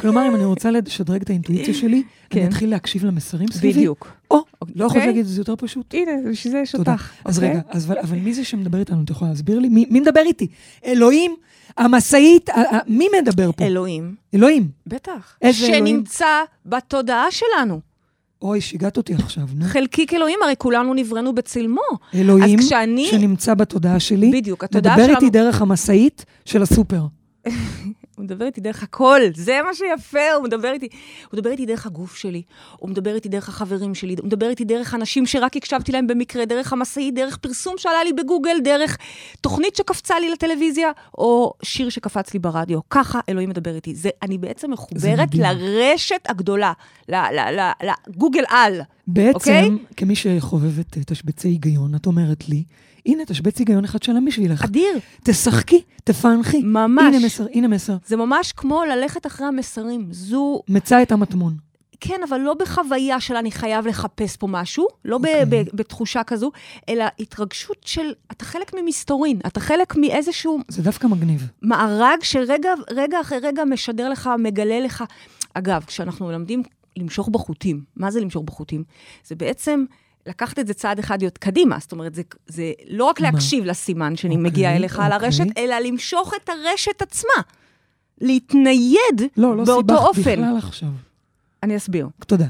כלומר, 0.00 0.26
אם 0.28 0.34
אני 0.34 0.44
רוצה 0.44 0.70
לשדרג 0.70 1.22
את 1.22 1.30
האינטואיציה 1.30 1.74
שלי, 1.74 1.96
אני 1.96 2.02
כן. 2.30 2.46
אתחיל 2.46 2.70
להקשיב 2.70 3.04
למסרים 3.04 3.48
סביבי? 3.52 3.78
בדיוק. 3.78 4.08
או, 4.30 4.36
לא 4.36 4.84
יכולת 4.84 4.90
אוקיי. 4.96 5.06
להגיד 5.06 5.20
את 5.20 5.32
זה 5.32 5.40
יותר 5.40 5.54
פשוט? 5.56 5.94
הנה, 5.94 6.12
בשביל 6.30 6.52
זה 6.52 6.58
יש 6.58 6.72
תודה. 6.72 6.92
אותך. 6.92 7.10
אז 7.24 7.36
אוקיי? 7.38 7.50
רגע, 7.50 7.60
אז, 7.68 7.86
אבל, 7.86 7.98
אבל 7.98 8.18
מי 8.18 8.34
זה 8.34 8.44
שמדבר 8.44 8.78
איתנו? 8.78 9.02
את 9.04 9.10
יכולה 9.10 9.30
להסביר 9.30 9.58
לי? 9.58 9.68
מי, 9.68 9.86
מי 9.90 10.00
מדבר 10.00 10.20
איתי? 10.26 10.46
אלוהים? 10.84 11.34
המשאית? 11.78 12.50
מי 12.86 13.06
מדבר 13.22 13.50
פה? 13.52 13.64
אלוהים, 13.64 14.14
אלוהים. 14.34 14.68
בטח. 14.86 15.36
איזה 15.42 15.66
אלוהים? 15.66 15.86
שנמצא 15.86 16.26
בתודעה 16.66 17.26
שלנו. 17.30 17.80
אוי, 18.42 18.60
שיגעת 18.60 18.96
אותי 18.96 19.14
עכשיו, 19.14 19.42
נו. 19.54 19.64
חלקיק 19.64 20.14
אלוהים, 20.14 20.38
הרי 20.44 20.54
כולנו 20.58 20.94
נבראנו 20.94 21.34
בצלמו. 21.34 21.80
אלוהים 22.14 22.58
כשאני- 22.58 23.08
שנמצא 23.10 23.54
בתודעה 23.54 24.00
שלי, 24.00 24.30
בדיוק, 24.32 24.64
התודעה 24.64 24.92
מדבר 24.96 25.06
שלנו... 25.06 25.16
איתי 25.18 25.30
דרך 25.30 25.62
המשאית 25.62 26.24
של 26.44 26.62
הסופר. 26.62 27.02
הוא 28.20 28.24
מדבר 28.24 28.46
איתי 28.46 28.60
דרך 28.60 28.82
הכל, 28.82 29.20
זה 29.34 29.60
מה 29.64 29.74
שיפה, 29.74 30.32
הוא 30.36 30.44
מדבר 30.44 30.72
איתי, 30.72 30.88
הוא 31.30 31.38
מדבר 31.38 31.50
איתי 31.50 31.66
דרך 31.66 31.86
הגוף 31.86 32.16
שלי, 32.16 32.42
הוא 32.78 32.90
מדבר 32.90 33.14
איתי 33.14 33.28
דרך 33.28 33.48
החברים 33.48 33.94
שלי, 33.94 34.16
הוא 34.18 34.26
מדבר 34.26 34.50
איתי 34.50 34.64
דרך 34.64 34.94
אנשים 34.94 35.26
שרק 35.26 35.56
הקשבתי 35.56 35.92
להם 35.92 36.06
במקרה, 36.06 36.44
דרך 36.44 36.72
המשאית, 36.72 37.14
דרך 37.14 37.36
פרסום 37.36 37.74
שעלה 37.78 38.04
לי 38.04 38.12
בגוגל, 38.12 38.60
דרך 38.64 38.98
תוכנית 39.40 39.76
שקפצה 39.76 40.18
לי 40.20 40.30
לטלוויזיה, 40.30 40.90
או 41.18 41.52
שיר 41.62 41.88
שקפץ 41.88 42.34
לי 42.34 42.38
ברדיו. 42.38 42.78
ככה 42.90 43.20
אלוהים 43.28 43.50
מדבר 43.50 43.74
איתי. 43.74 43.94
זה, 43.94 44.10
אני 44.22 44.38
בעצם 44.38 44.70
מחוברת. 44.70 45.34
לרשת 45.34 46.20
הגדולה, 46.28 46.72
לגוגל 47.08 48.44
על. 48.48 48.80
בעצם, 49.06 49.34
אוקיי? 49.34 49.70
כמי 49.96 50.14
שחובבת 50.14 50.96
אה, 50.96 51.04
תשבצי 51.04 51.48
היגיון, 51.48 51.94
את 51.94 52.06
אומרת 52.06 52.48
לי, 52.48 52.64
הנה, 53.06 53.24
תשבץ 53.24 53.58
היגיון 53.58 53.84
אחד 53.84 54.02
שלם 54.02 54.24
בשבילך. 54.24 54.64
אדיר, 54.64 54.98
תשחקי, 55.24 55.82
תפענחי. 56.04 56.62
ממש. 56.62 57.14
הנה 57.14 57.26
מסר, 57.26 57.46
הנה 57.52 57.68
מסר. 57.68 57.96
זה 58.06 58.16
ממש 58.16 58.52
כמו 58.52 58.84
ללכת 58.84 59.26
אחרי 59.26 59.46
המסרים. 59.46 60.06
זו 60.10 60.62
מצא 60.68 61.02
את 61.02 61.12
המטמון. 61.12 61.56
כן, 62.00 62.20
אבל 62.28 62.38
לא 62.38 62.54
בחוויה 62.54 63.20
של 63.20 63.36
אני 63.36 63.50
חייב 63.50 63.86
לחפש 63.86 64.36
פה 64.36 64.46
משהו, 64.46 64.86
לא 65.04 65.18
ב- 65.18 65.26
אוקיי. 65.26 65.44
ב- 65.64 65.76
בתחושה 65.76 66.24
כזו, 66.24 66.50
אלא 66.88 67.04
התרגשות 67.20 67.76
של, 67.84 68.12
אתה 68.30 68.44
חלק 68.44 68.72
ממסתורין, 68.74 69.38
אתה 69.46 69.60
חלק 69.60 69.96
מאיזשהו 69.96 70.58
זה 70.68 70.82
דווקא 70.82 71.06
מגניב. 71.06 71.48
מארג 71.62 72.22
שרגע 72.22 72.70
רגע 72.90 73.20
אחרי 73.20 73.38
רגע 73.38 73.64
משדר 73.64 74.08
לך, 74.08 74.30
מגלה 74.38 74.80
לך. 74.80 75.04
אגב, 75.54 75.84
כשאנחנו 75.86 76.26
מלמדים 76.26 76.62
למשוך 76.96 77.28
בחוטים, 77.28 77.80
מה 77.96 78.10
זה 78.10 78.20
למשוך 78.20 78.42
בחוטים? 78.44 78.84
זה 79.24 79.34
בעצם 79.34 79.84
לקחת 80.26 80.58
את 80.58 80.66
זה 80.66 80.74
צעד 80.74 80.98
אחד 80.98 81.22
להיות 81.22 81.38
קדימה, 81.38 81.78
זאת 81.80 81.92
אומרת, 81.92 82.14
זה, 82.14 82.22
זה 82.46 82.72
לא 82.88 83.04
רק 83.04 83.20
מה? 83.20 83.30
להקשיב 83.30 83.64
לסימן 83.64 84.16
שאני 84.16 84.34
אוקיי, 84.34 84.50
מגיעה 84.50 84.76
אליך 84.76 84.98
על 84.98 85.12
אוקיי. 85.12 85.26
הרשת, 85.26 85.58
אלא 85.58 85.78
למשוך 85.78 86.32
את 86.42 86.48
הרשת 86.48 87.02
עצמה. 87.02 87.42
להתנייד 88.20 89.22
לא, 89.36 89.56
לא 89.56 89.64
באותו 89.64 89.94
סיבכת 89.94 90.18
אופן. 90.18 90.42
בכלל 90.42 90.56
עכשיו. 90.56 90.88
אני 91.62 91.76
אסביר. 91.76 92.08
תודה. 92.26 92.46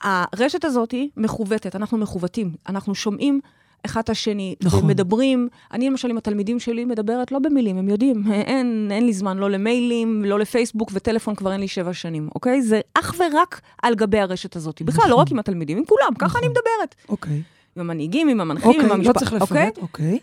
הרשת 0.00 0.64
הזאת 0.64 0.90
היא 0.90 1.08
מכוותת, 1.16 1.76
אנחנו 1.76 1.98
מכוותים, 1.98 2.54
אנחנו 2.68 2.94
שומעים 2.94 3.40
אחד 3.86 4.00
את 4.00 4.10
השני, 4.10 4.54
נכון. 4.62 4.84
ומדברים. 4.84 5.48
אני 5.72 5.90
למשל 5.90 6.10
עם 6.10 6.16
התלמידים 6.16 6.60
שלי 6.60 6.84
מדברת 6.84 7.32
לא 7.32 7.38
במילים, 7.38 7.76
הם 7.78 7.88
יודעים, 7.88 8.32
אין, 8.32 8.88
אין 8.90 9.06
לי 9.06 9.12
זמן 9.12 9.38
לא 9.38 9.50
למיילים, 9.50 10.24
לא 10.24 10.38
לפייסבוק, 10.38 10.90
וטלפון 10.94 11.34
כבר 11.34 11.52
אין 11.52 11.60
לי 11.60 11.68
שבע 11.68 11.92
שנים, 11.92 12.28
אוקיי? 12.34 12.62
זה 12.62 12.80
אך 12.94 13.14
ורק 13.18 13.60
על 13.82 13.94
גבי 13.94 14.18
הרשת 14.18 14.56
הזאת. 14.56 14.82
בכלל, 14.82 15.04
לא 15.04 15.10
נכון. 15.10 15.22
רק 15.22 15.30
עם 15.30 15.38
התלמידים, 15.38 15.78
עם 15.78 15.84
כולם, 15.84 16.14
ככה 16.18 16.26
נכון. 16.26 16.40
אני 16.40 16.48
מדברת. 16.48 16.94
אוקיי. 17.08 17.42
עם 17.76 17.80
המנהיגים, 17.80 18.28
עם 18.28 18.40
המנחים, 18.40 18.70
אוקיי, 18.70 18.82
עם 18.82 18.88
לא 18.88 18.94
המשפחה, 18.94 19.18
צריך 19.18 19.32
אוקיי? 19.32 19.66
לפרט, 19.66 19.78
אוקיי. 19.82 20.18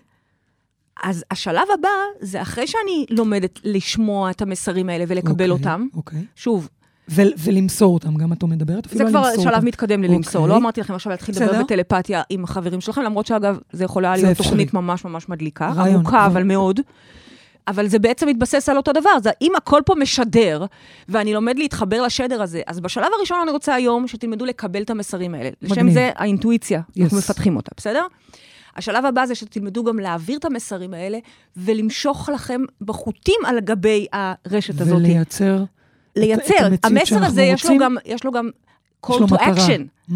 אז 1.03 1.25
השלב 1.31 1.67
הבא 1.73 1.89
זה 2.19 2.41
אחרי 2.41 2.67
שאני 2.67 3.05
לומדת 3.09 3.59
לשמוע 3.63 4.31
את 4.31 4.41
המסרים 4.41 4.89
האלה 4.89 5.05
ולקבל 5.07 5.31
אוקיי, 5.31 5.49
אותם. 5.49 5.87
אוקיי. 5.93 6.25
שוב, 6.35 6.69
ו- 7.11 7.21
ולמסור 7.43 7.93
אותם, 7.93 8.15
גם 8.15 8.33
את 8.33 8.43
מדברת 8.43 8.85
אפילו 8.85 8.97
זה 8.99 9.05
על 9.05 9.09
כבר 9.09 9.27
למסור 9.29 9.43
שלב 9.43 9.53
אותם. 9.53 9.65
מתקדם 9.65 10.03
ללמסור. 10.03 10.41
אוקיי. 10.41 10.53
לא 10.53 10.57
אמרתי 10.57 10.81
לכם 10.81 10.93
עכשיו 10.93 11.11
להתחיל 11.11 11.35
לדבר. 11.35 11.63
בטלפתיה 11.63 12.21
עם 12.29 12.43
החברים 12.43 12.81
שלכם, 12.81 13.01
למרות 13.01 13.25
שאגב, 13.25 13.57
זה 13.71 13.83
יכולה 13.83 14.13
זה 14.17 14.21
להיות 14.23 14.31
אפשרי. 14.31 14.45
תוכנית 14.47 14.73
ממש 14.73 15.05
ממש 15.05 15.29
מדליקה, 15.29 15.71
רעיון, 15.75 15.95
עמוקה 15.95 16.17
אבל- 16.25 16.31
אבל 16.31 16.43
מאוד. 16.43 16.79
אבל 17.67 17.87
זה 17.87 17.99
בעצם 17.99 18.27
מתבסס 18.27 18.69
על 18.69 18.77
אותו 18.77 18.91
דבר. 18.93 19.09
זה, 19.23 19.29
אם 19.41 19.51
הכל 19.57 19.81
פה 19.85 19.95
משדר, 19.95 20.65
ואני 21.09 21.33
לומד 21.33 21.57
להתחבר 21.59 22.01
לשדר 22.01 22.41
הזה, 22.41 22.61
אז 22.67 22.79
בשלב 22.79 23.07
הראשון 23.17 23.37
אני 23.43 23.51
רוצה 23.51 23.73
היום 23.75 24.07
שתלמדו 24.07 24.45
לקבל 24.45 24.81
את 24.81 24.89
המסרים 24.89 25.35
האלה. 25.35 25.49
לשם 25.61 25.73
מגניב. 25.75 25.93
זה 25.93 26.09
האינטואיציה, 26.15 26.81
Yes. 26.97 27.03
אנחנו 27.03 27.17
מפתחים 27.17 27.55
אותה, 27.55 27.71
בסדר? 27.77 28.05
השלב 28.75 29.05
הבא 29.05 29.25
זה 29.25 29.35
שתלמדו 29.35 29.83
גם 29.83 29.99
להעביר 29.99 30.37
את 30.37 30.45
המסרים 30.45 30.93
האלה, 30.93 31.17
ולמשוך 31.57 32.29
לכם 32.33 32.61
בחוטים 32.81 33.39
על 33.45 33.59
גבי 33.59 34.05
הרשת 34.13 34.81
הזאת. 34.81 34.97
ולייצר... 34.97 35.63
לייצר. 36.19 36.53
המציאות 36.61 36.85
המסר 36.85 37.25
הזה, 37.25 37.41
יש 37.41 37.65
לו. 37.65 37.77
גם, 37.79 37.95
יש 38.05 38.23
לו 38.23 38.31
גם 38.31 38.49
call 39.05 39.09
to 39.09 39.35
action. 39.35 40.09
ממ, 40.11 40.13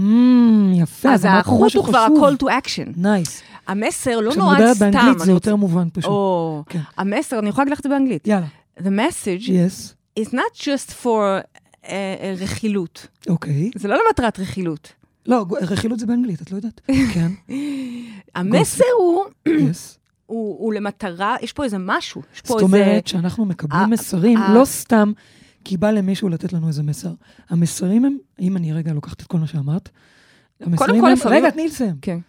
יפה, 0.76 1.14
אז 1.14 1.26
החוט 1.30 1.76
הוא 1.76 1.86
כבר. 1.86 1.98
ה-call 1.98 2.44
to 2.44 2.48
action. 2.48 2.90
nice. 2.98 3.42
המסר 3.68 4.20
לא 4.20 4.30
כשאת 4.30 4.40
נועד 4.40 4.58
מדברת 4.60 4.76
סתם. 4.76 4.92
באנגלית 4.92 5.20
זה 5.20 5.32
יותר 5.32 5.56
מובן 5.56 5.88
פשוט. 5.94 6.10
או, 6.12 6.64
כן. 6.70 6.80
המסר, 6.98 7.40
אני 7.40 7.50
יכולה 7.50 7.64
להגיד 7.64 7.74
לך 7.74 7.80
את 7.80 7.84
זה 7.84 7.90
באנגלית. 7.90 8.28
יאללה, 8.28 8.46
The 8.80 8.84
message 8.84 9.52
is, 9.52 9.96
is 10.20 10.28
not 10.28 10.58
just 10.58 10.92
for 11.04 11.42
אה, 11.84 11.88
רכילות. 12.42 13.08
אוקיי. 13.30 13.72
זה 13.76 13.88
לא 13.88 13.98
למטרת 14.08 14.40
רכילות. 14.40 14.94
לא, 15.26 15.46
רכילות 15.62 16.00
זה 16.00 16.06
באנגלית, 16.06 16.42
את 16.42 16.52
לא 16.52 16.56
יודעת? 16.56 16.82
כן, 17.14 17.32
המסר 18.36 18.84
הוא, 19.00 19.24
is. 19.48 19.98
הוא, 20.26 20.58
הוא 20.60 20.74
למטרה, 20.74 21.36
יש 21.42 21.54
פה 21.54 21.64
איזה 21.64 21.78
משהו. 21.80 22.22
יש 22.36 22.42
פה 22.42 22.48
זאת 22.48 22.64
איזה... 22.64 22.66
אומרת 22.78 23.08
שאנחנו 23.08 23.46
מקבלים 23.46 23.82
ה- 23.84 23.88
מסרים, 23.88 24.38
ה- 24.38 24.54
לא 24.54 24.66
סתם 24.66 25.12
כי 25.65 25.77
בא 25.77 25.91
למישהו 25.91 26.29
לתת 26.29 26.53
לנו 26.53 26.67
איזה 26.67 26.84
מסר. 26.84 27.13
המסרים 27.50 28.05
הם, 28.05 28.17
אם 28.39 28.58
אני 28.58 28.74
רגע 28.74 28.93
לוקחת 28.93 29.22
את 29.22 29.27
כל 29.27 29.38
מה 29.38 29.48
שאמרת, 29.48 29.89
המסרים 30.62 31.01
כל, 31.01 31.08
הם, 31.08 31.13
לפעמים- 31.13 31.38
רגע, 31.38 31.50
תני 31.50 31.67
לסיים. 31.67 31.96
כן. 32.01 32.20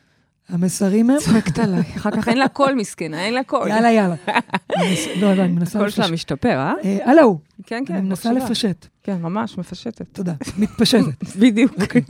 המסרים 0.48 1.10
הם... 1.10 1.16
צועקת 1.24 1.58
עליי, 1.58 1.80
אחר 1.96 2.10
כך 2.10 2.28
אין 2.28 2.38
לה 2.38 2.48
קול 2.48 2.74
מסכנה, 2.74 3.20
אין 3.24 3.34
לה 3.34 3.44
קול. 3.44 3.68
יאללה, 3.68 3.92
יאללה. 3.92 4.14
לא, 5.20 5.34
לא, 5.34 5.42
אני 5.42 5.52
מנסה 5.52 5.78
הקול 5.78 5.90
שלה. 5.90 6.10
משתפר, 6.10 6.56
אה? 6.58 6.72
אה, 6.84 7.10
הלו, 7.10 7.38
כן, 7.66 7.82
כן. 7.86 7.94
אני 7.94 8.08
מנסה. 8.08 8.32
לפשט. 8.32 8.86
כן, 9.02 9.22
ממש, 9.22 9.58
מפשטת. 9.58 10.02
תודה. 10.12 10.34
מתפשטת. 10.58 11.24
בדיוק. 11.40 11.72
אוקיי. 11.80 12.02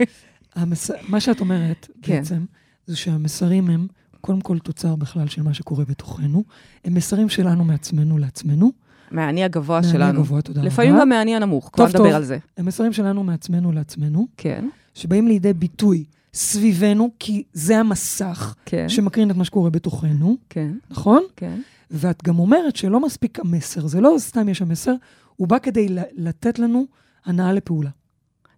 מה 1.07 1.19
שאת 1.19 1.39
אומרת 1.39 1.87
כן. 2.01 2.15
בעצם, 2.17 2.45
זה 2.87 2.95
שהמסרים 2.95 3.69
הם 3.69 3.87
קודם 4.21 4.41
כל 4.41 4.59
תוצר 4.59 4.95
בכלל 4.95 5.27
של 5.27 5.41
מה 5.41 5.53
שקורה 5.53 5.85
בתוכנו. 5.85 6.43
הם 6.85 6.93
מסרים 6.93 7.29
שלנו 7.29 7.63
מעצמנו 7.63 8.17
לעצמנו. 8.17 8.71
מהאני 9.15 9.43
הגבוה 9.43 9.79
מהאני 9.81 9.93
שלנו. 9.93 10.19
הגבוה, 10.19 10.41
תודה 10.41 10.59
רבה. 10.59 10.69
לפעמים 10.69 10.95
גם 10.99 11.09
מהאני 11.09 11.35
הנמוך, 11.35 11.69
כבר. 11.73 11.87
נדבר 11.87 12.15
על 12.15 12.23
זה. 12.23 12.37
הם 12.57 12.65
מסרים 12.65 12.93
שלנו 12.93 13.23
מעצמנו 13.23 13.71
לעצמנו, 13.71 14.27
כן, 14.37 14.67
שבאים 14.93 15.27
לידי 15.27 15.53
ביטוי 15.53 16.03
סביבנו, 16.33 17.11
כי 17.19 17.43
זה 17.53 17.77
המסך 17.77 18.55
כן, 18.65 18.89
שמקרין 18.89 19.31
את 19.31 19.35
מה 19.35 19.45
שקורה 19.45 19.69
בתוכנו, 19.69 20.37
כן, 20.49 20.71
נכון? 20.89 21.23
כן. 21.35 21.59
ואת 21.91 22.23
גם 22.23 22.39
אומרת 22.39 22.75
שלא 22.75 22.99
מספיק 22.99 23.39
המסר, 23.39 23.87
זה 23.87 24.01
לא 24.01 24.15
סתם 24.17 24.49
יש 24.49 24.61
המסר, 24.61 24.93
הוא 25.35 25.47
בא 25.47 25.59
כדי 25.59 25.87
לתת 26.15 26.59
לנו 26.59 26.85
הנאה 27.25 27.53
לפעולה. 27.53 27.89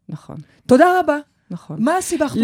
נכון, 0.10 0.38
תודה 0.66 0.86
רבה. 1.00 1.18
נכון. 1.52 1.78
מה 1.80 1.92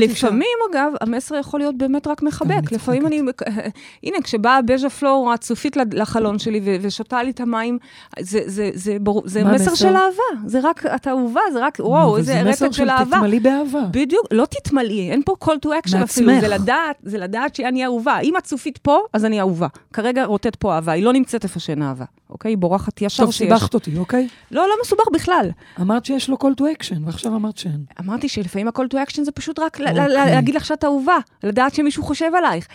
אותי 0.04 0.16
שם? 0.16 0.28
לפעמים, 0.28 0.48
אגב, 0.72 0.92
המסר 1.02 1.36
יכול 1.36 1.60
להיות 1.60 1.78
באמת 1.78 2.08
רק 2.08 2.24
מחבק. 2.24 2.72
לפעמים 2.72 3.08
אני... 3.08 3.22
הנה, 4.04 4.18
כשבאה 4.24 4.62
בז'ה 4.62 4.90
פלור 4.90 5.34
הצופית 5.34 5.78
לחלון 5.94 6.40
שלי 6.40 6.62
ו- 6.66 6.76
ושותה 6.82 7.24
לי 7.24 7.30
את 7.32 7.40
המים, 7.40 7.78
זה- 8.20 8.40
זה- 8.46 8.70
זה 8.74 8.98
ברור- 9.02 9.24
זה 9.26 9.44
מסר 9.44 9.52
המסר? 9.54 9.76
של 9.76 9.88
אהבה. 9.96 10.48
זה 10.48 10.60
רק, 10.64 10.86
את 10.86 11.08
אהובה, 11.08 11.42
זה 11.54 11.66
רק, 11.66 11.78
וואו, 11.80 12.18
איזה 12.18 12.34
זה 12.34 12.44
מסר 12.50 12.66
רטט 12.66 12.74
של 12.76 12.90
אהבה. 12.90 13.18
תתמלאי 13.18 13.40
באהבה. 13.40 13.82
בדיוק, 13.92 14.26
לא 14.32 14.46
תתמלאי, 14.46 15.12
אין 15.12 15.22
פה 15.26 15.36
call 15.44 15.66
to 15.66 15.70
action 15.70 16.04
אפילו, 16.04 16.28
מעצמך. 16.32 16.42
זה 16.42 16.48
לדעת, 16.48 16.96
זה 17.04 17.18
לדעת 17.18 17.56
שאני 17.56 17.86
אהובה. 17.86 18.20
אם 18.20 18.36
הצופית 18.36 18.78
פה, 18.78 19.00
אז 19.14 19.26
אני 19.26 19.40
אהובה. 19.40 19.68
כרגע 19.94 20.26
רוטט 20.26 20.56
פה 20.56 20.74
אהבה, 20.76 20.92
היא 20.92 21.04
לא 21.04 21.14
נמצאת 21.14 21.44
איפה 21.44 21.60
שאין 21.60 21.82
אהבה, 21.82 22.06
אוקיי? 22.30 22.52
היא 22.52 22.58
בורחת 22.58 23.02
ישר 23.02 23.24
טוב, 23.24 23.32
שיש. 23.34 23.48
סיבכת 23.48 23.74
אותי, 23.74 23.98
אוקיי? 23.98 24.28
לא, 24.52 24.62
לא 24.68 24.74
מסובך 24.82 25.06
בכלל. 25.14 25.50
אמרת 25.82 26.06
שיש 26.06 26.30
לו 26.30 26.38
call 26.42 26.60
to 26.62 26.82
action, 26.82 26.98
ועכשיו 27.06 27.36
אמרת 27.36 27.58
שאין. 27.58 27.84
אמרתי 28.00 28.30
שלפעמים 28.30 28.68
ה-call 28.68 28.93
to 28.94 29.10
action 29.10 29.24
זה 29.24 29.32
פשוט 29.32 29.60
רק 29.60 29.80
ל- 29.80 29.84
ל- 29.84 29.88
אוקיי. 29.90 30.08
להגיד 30.16 30.56
לך 30.56 30.66
שאת 30.66 30.84
אהובה, 30.84 31.18
לדעת 31.44 31.76
שמישהו 31.76 32.04
חושב 32.04 32.32
עלייך. 32.38 32.68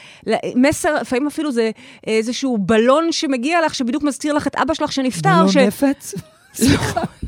מסר, 0.56 0.94
לפעמים 1.00 1.26
אפילו 1.26 1.52
זה 1.52 1.70
איזשהו 2.06 2.58
בלון 2.58 3.12
שמגיע 3.12 3.58
לך, 3.66 3.74
שבדיוק 3.74 4.02
מזכיר 4.02 4.32
לך 4.32 4.46
את 4.46 4.56
אבא 4.56 4.74
שלך 4.74 4.92
שנפטר. 4.92 5.34
בלון 5.34 5.48
ש- 5.48 5.56
נפץ? 5.56 6.14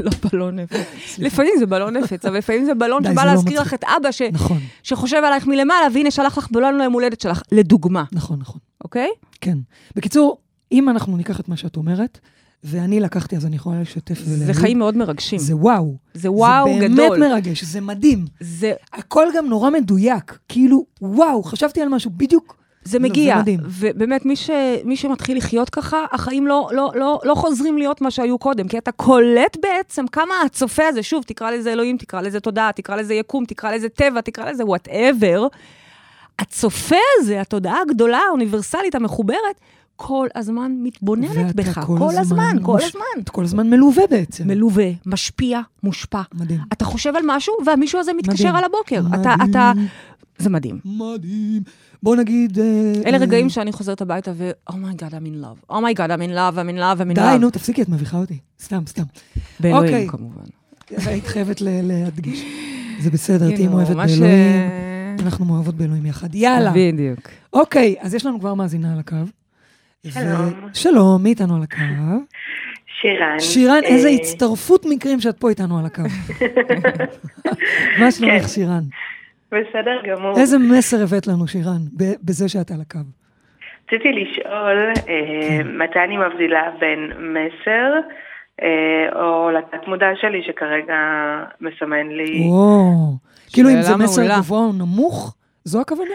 לא 0.01 0.11
בלון 0.33 0.59
נפץ. 0.59 1.19
לפעמים 1.19 1.53
זה 1.59 1.67
בלון 1.67 1.97
נפץ, 1.97 2.25
אבל 2.25 2.39
לפעמים 2.39 2.65
זה 2.65 2.75
בלון 2.75 3.05
שבא 3.05 3.25
לא 3.25 3.31
להזכיר. 3.33 3.61
לך 3.61 3.75
את 3.75 3.85
אבא 3.85 4.09
נכון, 4.33 4.59
שחושב 4.83 5.17
עלייך 5.17 5.47
מלמעלה, 5.47 5.87
והנה 5.95 6.11
שלח 6.11 6.39
לך 6.39 6.49
בלון 6.51 6.79
ליום 6.79 6.93
הולדת 6.93 7.21
שלך, 7.21 7.43
לדוגמה, 7.53 8.05
נכון, 8.13 8.39
נכון. 8.41 8.61
אוקיי? 8.85 9.09
כן. 9.41 9.59
בקיצור, 9.97 10.39
אם 10.73 10.89
אנחנו 10.89 11.17
ניקח 11.17 11.41
את 11.41 11.49
מה 11.49 11.57
שאת 11.57 11.77
אומרת, 11.77 12.19
ואני 12.65 13.01
לקחתי, 13.01 13.37
אז 13.37 13.47
אני 13.47 13.57
יכולה 13.57 13.81
לשתף 13.81 14.23
ולהגיד. 14.27 14.47
זה 14.47 14.55
חיים 14.55 14.79
מאוד 14.79 14.97
מרגשים. 14.97 15.39
זה 15.39 15.57
וואו. 15.57 15.97
זה 16.15 16.31
וואו 16.31 16.67
זה 16.81 16.89
גדול. 16.89 16.97
באמת 16.97 17.31
מרגש, 17.31 17.65
זה 17.65 17.81
מדהים. 17.81 18.25
זה 18.41 18.73
הכל 18.93 19.27
גם 19.37 19.47
נורא 19.47 19.71
מדויק. 19.71 20.39
כאילו, 20.49 20.87
וואו, 21.03 21.43
חשבתי 21.43 21.83
על 21.83 21.89
משהו 21.89 22.11
בדיוק. 22.17 22.61
זה 22.85 22.99
לא, 22.99 23.03
זה 23.03 23.09
מגיע, 23.09 23.39
מדהים. 23.39 23.61
ובאמת, 23.65 24.27
מי, 24.27 24.37
ש, 24.37 24.51
מי 24.85 24.97
שמתחיל 24.97 25.37
לחיות 25.37 25.71
ככה, 25.71 26.05
החיים 26.13 26.47
לא, 26.47 26.69
לא, 26.73 26.93
לא, 26.95 27.21
לא 27.25 27.35
חוזרים 27.35 27.79
להיות 27.79 28.01
מה 28.01 28.11
שהיו 28.11 28.39
קודם, 28.39 28.69
כי 28.69 28.79
אתה 28.79 28.93
קולט 28.93 29.57
בעצם 29.63 30.07
כמה 30.07 30.35
הצופה 30.47 30.87
הזה, 30.89 31.03
שוב, 31.03 31.25
תקרא 31.25 31.51
לזה 31.51 31.73
אלוהים, 31.73 31.97
תקרא 31.97 32.21
לזה 32.21 32.41
תודעה, 32.41 32.73
תקרא 32.73 32.97
לזה 32.97 33.15
יקום, 33.15 33.45
תקרא 33.45 33.73
לזה 33.73 33.89
טבע, 33.89 34.21
תקרא 34.21 34.51
לזה 34.51 34.65
whatever, 34.65 35.47
הצופה 36.39 36.97
הזה, 37.19 37.41
התודעה 37.41 37.81
הגדולה, 37.83 38.21
האוניברסלית, 38.29 38.95
המחוברת, 38.95 39.61
כל 40.03 40.27
הזמן 40.35 40.73
מתבוננת 40.83 41.55
בך, 41.57 41.81
כל, 41.87 42.11
הזמן, 42.19 42.57
כל 42.63 42.73
מוש- 42.73 42.85
הזמן. 42.85 43.23
אתה 43.23 43.33
כל 43.33 43.45
הזמן 43.45 43.71
מלווה 43.71 44.03
בעצם. 44.11 44.49
מלווה, 44.49 44.91
משפיע, 45.07 45.61
מושפע. 45.83 46.23
מדהים. 46.35 46.61
אתה 46.73 46.85
חושב 46.85 47.13
על 47.17 47.23
משהו, 47.27 47.55
והמישהו 47.67 48.01
הזה 48.01 48.13
מתקשר 48.13 48.45
מדהים. 48.45 48.57
על 48.57 48.65
הבוקר. 48.65 49.03
אתה, 49.21 49.35
מדהים. 49.37 49.51
אתה... 49.51 49.73
זה 50.39 50.51
מדהים. 50.51 50.79
מדהים. 50.85 51.63
בוא 52.03 52.17
נגיד... 52.17 52.59
אה, 52.59 52.93
אלה 53.07 53.17
אה, 53.17 53.23
רגעים 53.23 53.49
שאני 53.49 53.73
חוזרת 53.73 54.01
הביתה 54.01 54.33
ו... 54.37 54.51
אומייגאד, 54.69 55.15
I'm 55.15 55.27
in 55.27 55.45
love. 55.45 55.65
אומייגאד, 55.71 56.11
I'm 56.11 56.23
in 56.23 56.31
love, 56.35 56.57
I'm 56.57 56.75
in 56.75 56.79
love, 56.79 57.01
I'm 57.01 57.11
in 57.11 57.15
די, 57.15 57.21
love. 57.21 57.39
נו, 57.39 57.51
תפסיקי, 57.51 57.83
את 57.83 57.89
מביכה 57.89 58.17
אותי. 58.19 58.39
סתם, 58.63 58.83
סתם. 58.87 59.03
באלוהים, 59.61 59.85
אוקיי. 59.85 60.09
כמובן. 60.09 60.45
היית 61.07 61.27
חייבת 61.27 61.61
להדגיש. 61.61 62.45
זה 63.01 63.11
בסדר, 63.11 63.51
תהיי 63.55 63.69
מאוהבת 63.69 63.97
באלוהים. 63.97 64.71
אנחנו 65.21 65.45
מאוהבות 65.45 65.75
באלוהים 65.75 66.07
יחד. 66.07 66.35
יאללה. 66.35 66.73
בדיוק. 66.75 67.29
אוקיי, 67.53 67.95
אז 68.01 68.15
יש 68.15 68.27
לנו 68.27 68.41
כבר 68.41 68.55
מאזינה 68.55 68.93
על 68.93 68.99
הקו. 68.99 69.17
שלום. 70.09 70.49
ו- 70.49 70.75
שלום, 70.75 71.23
מי 71.23 71.29
איתנו 71.31 71.57
על 71.57 71.63
הקו? 71.63 71.77
שירן. 73.01 73.41
שירן, 73.41 73.81
איזה 73.85 74.09
אה, 74.09 74.13
הצטרפות 74.15 74.87
מקרים 74.89 75.21
שאת 75.21 75.39
פה 75.39 75.49
איתנו 75.49 75.79
על 75.79 75.87
הקו. 75.87 76.03
מה 78.01 78.11
שלומך, 78.13 78.43
כן. 78.43 78.49
שירן? 78.49 78.83
בסדר 79.49 80.01
גמור. 80.09 80.39
איזה 80.39 80.59
מסר 80.59 81.03
הבאת 81.03 81.27
לנו, 81.27 81.47
שירן, 81.49 81.81
ב- 81.97 82.15
בזה 82.25 82.49
שאת 82.49 82.71
על 82.71 82.81
הקו? 82.81 82.99
רציתי 83.87 84.09
לשאול, 84.13 84.93
אה, 85.09 85.59
מתי 85.65 85.99
אני 86.07 86.17
מבדילה 86.17 86.63
בין 86.81 87.01
מסר, 87.19 87.93
אה, 88.63 88.69
או 89.23 89.51
לתת 89.51 89.89
מודע 89.89 90.07
שלי 90.21 90.43
שכרגע 90.47 90.95
מסמן 91.61 92.09
לי, 92.09 92.41
וואו. 92.49 93.13
כאילו 93.53 93.69
אם 93.71 93.83
זה 93.83 93.97
מסר. 93.97 94.23
גבוה 94.39 94.59
או 94.59 94.73
נמוך, 94.73 95.35
זו 95.65 95.81
הכוונה? 95.81 96.15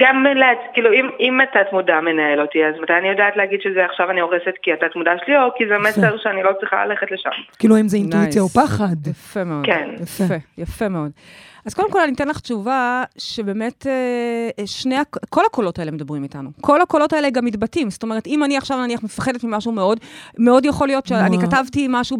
גם 0.00 0.24
לעצ- 0.34 0.72
כאילו 0.74 0.92
אם, 0.92 1.06
אם 1.20 1.40
התת 1.40 1.72
מודע 1.72 2.00
מנהל 2.00 2.40
אותי, 2.40 2.58
אז 2.64 2.74
מתי 2.82 2.92
אני 3.00 3.08
יודעת 3.08 3.36
להגיד 3.36 3.60
שזה 3.62 3.84
עכשיו 3.84 4.10
אני 4.10 4.20
הורסת 4.20 4.54
כי 4.62 4.72
התת 4.72 4.96
מודע 4.96 5.10
שלי, 5.24 5.36
או 5.36 5.48
כי 5.58 5.64
זה 5.68 5.74
מסר 5.78 6.16
שאני 6.22 6.42
לא 6.42 6.50
צריכה 6.60 6.86
ללכת 6.86 7.10
לשם. 7.10 7.30
כאילו 7.58 7.76
אם 7.80 7.88
זה 7.88 7.96
אינטואיציה 7.96 8.42
או. 8.42 8.48
פחד. 8.48 9.06
יפה 9.10 9.44
מאוד. 9.44 9.66
כן. 9.66 9.88
יפה. 10.02 10.34
יפה, 10.58 10.88
מאוד. 10.88 11.10
אז 11.66 11.74
קודם 11.74 11.90
כל 11.90 12.00
אני 12.00 12.12
אתן 12.12 12.28
לך 12.28 12.40
תשובה 12.40 13.02
שבאמת 13.18 13.86
אה, 13.86 14.66
שני, 14.66 14.96
הק- 14.98 15.16
כל 15.30 15.42
הקולות 15.46 15.78
האלה 15.78 15.90
מדברים 15.90 16.22
איתנו. 16.22 16.50
כל 16.60 16.80
הקולות 16.82 17.12
האלה 17.12 17.30
גם 17.30 17.44
מתבטאים. 17.44 17.90
זאת 17.90 18.02
אומרת, 18.02 18.26
אם 18.26 18.44
אני 18.44 18.56
עכשיו 18.56 18.78
נניח 18.82 19.02
מפחדת 19.02 19.44
ממשהו 19.44 19.72
מאוד, 19.72 20.00
מאוד 20.38 20.64
יכול 20.66 20.88
להיות 20.88 21.06
שאני. 21.06 21.38
כתבתי 21.38 21.86
משהו 21.90 22.18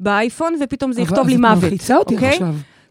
באייפון 0.00 0.54
ופתאום 0.64 0.92
זה 0.92 1.02
אבל- 1.02 1.10
יכתוב 1.10 1.28
לי 1.28 1.34
אז 1.34 1.40
מוות. 1.40 1.58
את 1.58 1.62
מלחיצה 1.64 1.96
אותי 1.96 2.14
אוקיי? 2.14 2.28
עכשיו. 2.28 2.48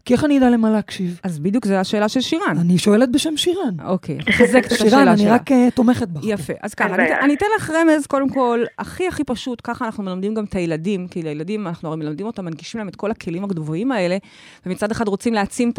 כי 0.08 0.14
איך 0.14 0.24
אני 0.24 0.38
אדע 0.38 0.50
למה 0.50 0.70
להקשיב? 0.70 1.20
אז 1.22 1.38
בדיוק 1.38 1.66
זו 1.66 1.74
השאלה 1.74 2.08
של 2.08 2.20
שירן. 2.20 2.58
אני 2.60 2.78
שואלת 2.78 3.12
בשם 3.12 3.36
שירן. 3.36 3.74
אוקיי, 3.84 4.18
מחזקת 4.28 4.66
את 4.66 4.72
השאלה 4.72 4.90
שירן, 4.90 5.02
שלה. 5.02 5.12
אני 5.12 5.28
רק 5.28 5.52
אה, 5.52 5.68
תומכת 5.74 6.08
בך. 6.08 6.20
יפה. 6.24 6.52
אז 6.62 6.74
ככה, 6.74 6.94
אני, 6.94 7.34
אתן 7.34 7.46
לך 7.56 7.70
רמז, 7.70 8.06
קודם 8.06 8.28
כל, 8.28 8.64
הכי 8.78 9.08
הכי 9.08 9.24
פשוט, 9.24 9.60
ככה 9.64 9.86
אנחנו 9.86 10.02
מלמדים 10.02 10.34
גם 10.34 10.44
את 10.44 10.54
הילדים, 10.54 11.08
כי 11.08 11.22
לילדים, 11.22 11.66
אנחנו 11.66 11.88
הרי 11.88 11.96
מלמדים 11.96 12.26
אותם, 12.26 12.44
מנגישים 12.44 12.78
להם 12.78 12.88
את 12.88 12.96
כל 12.96 13.10
הכלים 13.10 13.44
הגבוהים 13.44 13.92
האלה, 13.92 14.16
ומצד 14.66 14.90
אחד 14.90 15.08
רוצים 15.08 15.34
להעצים 15.34 15.72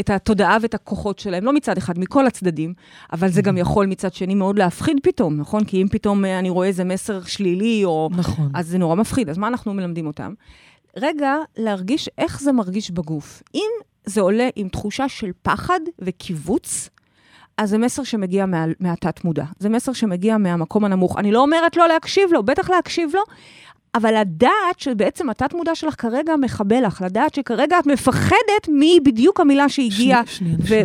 את 0.00 0.10
התודעה 0.10 0.58
ואת 0.62 0.74
הכוחות 0.74 1.18
שלהם, 1.18 1.44
לא 1.44 1.52
מצד 1.52 1.76
אחד, 1.76 1.98
מכל 1.98 2.26
הצדדים, 2.26 2.74
אבל 3.12 3.28
זה 3.28 3.42
גם 3.42 3.56
יכול 3.56 3.86
מצד 3.86 4.14
שני 4.14 4.34
מאוד 4.34 4.58
להפחיד 4.58 4.96
פתאום, 5.02 5.36
נכון? 5.36 5.64
כי 5.64 5.82
אם 5.82 5.88
פתאום 5.88 6.24
אה, 6.24 6.38
אני 6.38 6.50
רואה 6.50 6.66
איזה 6.66 6.84
מסר 6.84 7.22
שלילי, 7.22 7.84
או... 7.84 8.08
נכון. 8.16 8.50
אז 8.54 8.68
זה 8.68 8.78
נורא 8.78 8.94
מפחיד. 8.94 9.28
אז 9.30 9.38
מה 9.38 9.48
אנחנו 9.48 9.74
מלמדים 9.74 10.06
אותם? 10.06 10.32
רגע, 10.96 11.36
להרגיש 11.56 12.10
איך 12.18 12.40
זה 12.40 12.52
מרגיש 12.52 12.90
בגוף. 12.90 13.42
אם 13.54 13.70
זה 14.06 14.20
עולה 14.20 14.48
עם 14.56 14.68
תחושה 14.68 15.08
של 15.08 15.30
פחד 15.42 15.80
וקיבוץ, 15.98 16.88
אז 17.58 17.70
זה 17.70 17.78
מסר 17.78 18.02
שמגיע 18.02 18.46
מה, 18.46 18.64
מהתת-מודע. 18.80 19.44
זה 19.58 19.68
מסר 19.68 19.92
שמגיע 19.92 20.36
מהמקום 20.36 20.84
הנמוך. 20.84 21.18
אני 21.18 21.32
לא 21.32 21.40
אומרת 21.42 21.76
לא 21.76 21.88
להקשיב 21.88 22.32
לו, 22.32 22.42
בטח 22.42 22.70
להקשיב 22.70 23.10
לו, 23.14 23.20
אבל 23.94 24.20
לדעת 24.20 24.78
שבעצם 24.78 25.30
התת-מודע 25.30 25.74
שלך 25.74 25.94
כרגע 26.00 26.36
מחבל 26.36 26.86
לך, 26.86 27.02
לדעת 27.06 27.34
שכרגע 27.34 27.78
את 27.78 27.86
מפחדת 27.86 28.68
מי 28.68 28.98
בדיוק 29.04 29.40
המילה 29.40 29.68
שהגיעה. 29.68 30.22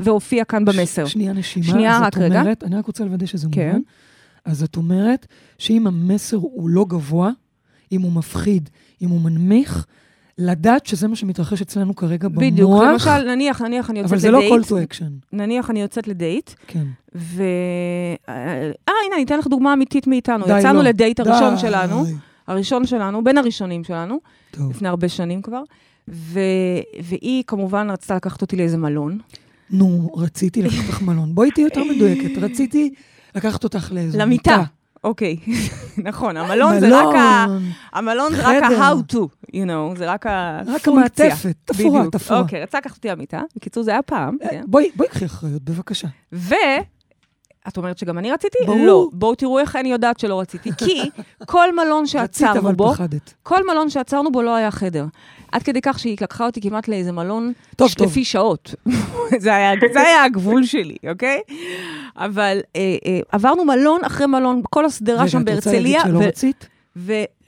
והופיעה 0.04 0.46
כאן 0.46 0.66
במסר. 0.66 1.06
ש- 1.06 1.12
שנייה 1.12 1.34
נשימה. 1.34 1.66
שנייה, 1.66 2.00
רק 2.00 2.14
את 2.14 2.18
רגע. 2.18 2.40
אומרת, 2.42 2.64
אני 2.64 2.76
רק 2.76 2.86
רוצה 2.88 3.04
לוודא 3.06 3.26
שזה 3.26 3.48
כן. 3.52 3.68
מובן. 3.68 3.82
אז 4.46 4.64
את 4.64 4.76
אומרת 4.78 5.28
שאם 5.58 5.88
המסר 5.88 6.38
הוא 6.38 6.70
לא 6.70 6.86
גבוה, 6.90 7.32
אם 7.92 8.02
הוא 8.02 8.12
מפחיד, 8.12 8.70
אם 9.02 9.10
הוא 9.10 9.22
מנמיך, 9.22 9.86
לדעת 10.38 10.86
שזה 10.86 11.08
מה 11.08 11.16
שמתרחש 11.16 11.62
אצלנו 11.62 11.96
כרגע 11.96 12.28
במוח. 12.28 12.44
בדיוק, 12.44 12.84
למשל, 12.84 13.24
נניח, 13.36 13.62
נניח 13.62 13.90
אני 13.90 14.00
יוצאת 14.00 14.12
אבל 14.12 14.18
לדייט. 14.18 14.68
זה 14.68 14.76
לא 14.76 14.82
call 14.82 14.88
to 14.88 14.94
action. 14.94 15.34
נניח 15.34 15.70
אני 15.70 15.82
יוצאת 15.82 16.08
לדייט, 16.08 16.52
כן. 16.68 16.86
ו... 17.16 17.44
אה, 18.30 18.64
הנה, 18.88 19.16
אני 19.16 19.24
אתן 19.24 19.40
לך 19.40 19.48
דוגמה 19.48 19.74
אמיתית 19.74 20.08
מאיתנו. 20.08 20.46
די, 20.46 20.60
יצאנו 20.60 20.80
לא. 20.80 20.90
לדייט 20.90 21.20
הראשון 21.20 21.54
די. 21.54 21.60
שלנו, 21.60 22.06
הראשון 22.48 22.86
שלנו, 22.86 23.24
בין 23.24 23.38
הראשונים 23.38 23.84
שלנו, 23.84 24.20
טוב. 24.52 24.70
לפני 24.70 24.88
הרבה 24.88 25.10
שנים 25.10 25.42
כבר, 25.42 25.64
ו... 26.08 26.40
והיא 27.04 27.44
כמובן 27.48 27.90
רצתה 27.90 28.16
לקחת 28.16 28.42
אותי 28.42 28.56
לאיזה 28.56 28.78
מלון. 28.78 29.18
נו, 29.70 30.12
רציתי 30.16 30.62
לקחת 30.62 30.88
אותך 30.88 31.02
מלון. 31.02 31.36
בואי 31.36 31.52
תהיי 31.52 31.64
יותר 31.64 31.84
מדויקת. 31.84 32.38
רציתי 32.38 32.94
לקחת 33.36 33.64
אותך 33.64 33.92
לאיזו 33.92 34.18
למיטה. 34.18 34.64
אוקיי, 35.04 35.38
נכון, 36.10 36.38
המלון 36.38 36.80
זה 36.80 37.00
רק 37.00 37.16
ה... 37.16 37.46
מלון. 37.48 37.64
המלון 37.94 38.36
זה 38.36 38.42
רק. 38.48 38.64
ה-how 38.64 39.14
to, 39.14 39.18
you 39.48 39.66
know, 39.68 39.98
זה 39.98 40.12
רק 40.12 40.26
הפונקציה. 40.30 40.74
רק 40.76 40.88
המעטפת, 40.88 41.56
תפאורה, 41.66 42.00
בדיוק. 42.00 42.16
תפאורה. 42.16 42.42
אוקיי, 42.42 42.62
רצה 42.62 42.78
לקחת 42.78 42.96
אותי 42.96 43.08
למיטה, 43.08 43.42
בקיצור, 43.56 43.84
זה 43.84 43.92
היה 43.92 44.02
פעם, 44.02 44.38
אה, 44.44 44.50
כן. 44.50 44.64
בואי, 44.68 44.92
בואי 44.96 45.10
קחי 45.10 45.26
אחריות, 45.26 45.62
בבקשה. 45.62 46.08
ו... 46.34 46.54
את 47.68 47.78
אומרת 47.78 47.98
שגם 47.98 48.18
אני 48.18 48.32
רציתי? 48.32 48.58
ברור. 48.66 48.86
לא. 48.86 49.08
בואו 49.14 49.36
תראו 49.36 49.60
איך 49.60 49.76
אני 49.76 49.92
יודעת 49.92 50.20
שלא 50.20 50.40
רציתי. 50.40 50.70
כי 50.86 51.02
כל 51.46 51.76
מלון 51.76 52.02
רצית, 52.04 52.12
שעצרנו 52.12 52.60
אבל 52.60 52.74
בו, 52.76 52.94
פחדת. 52.94 53.34
כל 53.44 53.64
מלון 53.72 53.90
שעצרנו 53.90 54.32
בו 54.32 54.42
לא 54.42 54.56
היה 54.56 54.72
חדר. 54.72 55.06
עד 55.52 55.64
כדי 55.64 55.82
כך 55.82 56.00
שהיא 56.00 56.18
לקחה 56.22 56.46
אותי 56.46 56.62
כמעט 56.62 56.88
לאיזה 56.88 57.12
מלון 57.12 57.54
טוב, 57.76 57.90
ש- 57.90 57.94
טוב. 57.94 58.08
לפי 58.08 58.26
שעות. 58.26 58.76
זה, 59.44 59.56
היה, 59.56 59.72
זה 59.94 60.02
היה 60.02 60.24
הגבול 60.24 60.64
שלי, 60.64 60.96
אוקיי? 61.10 61.40
אבל 62.16 62.60
אה, 62.76 62.82
אה, 63.06 63.20
עברנו 63.32 63.66
מלון 63.66 64.04
אחרי 64.04 64.28
מלון, 64.28 64.62
כל 64.70 64.86
השדרה 64.86 65.28
שם 65.28 65.38
רגע, 65.38 65.52
את 65.52 65.56
רוצה 65.58 65.72
להגיד 65.72 65.92
בהרצליה. 65.94 66.12
שלא 66.14 66.18
ו- 66.18 66.28
רצית? 66.28 66.70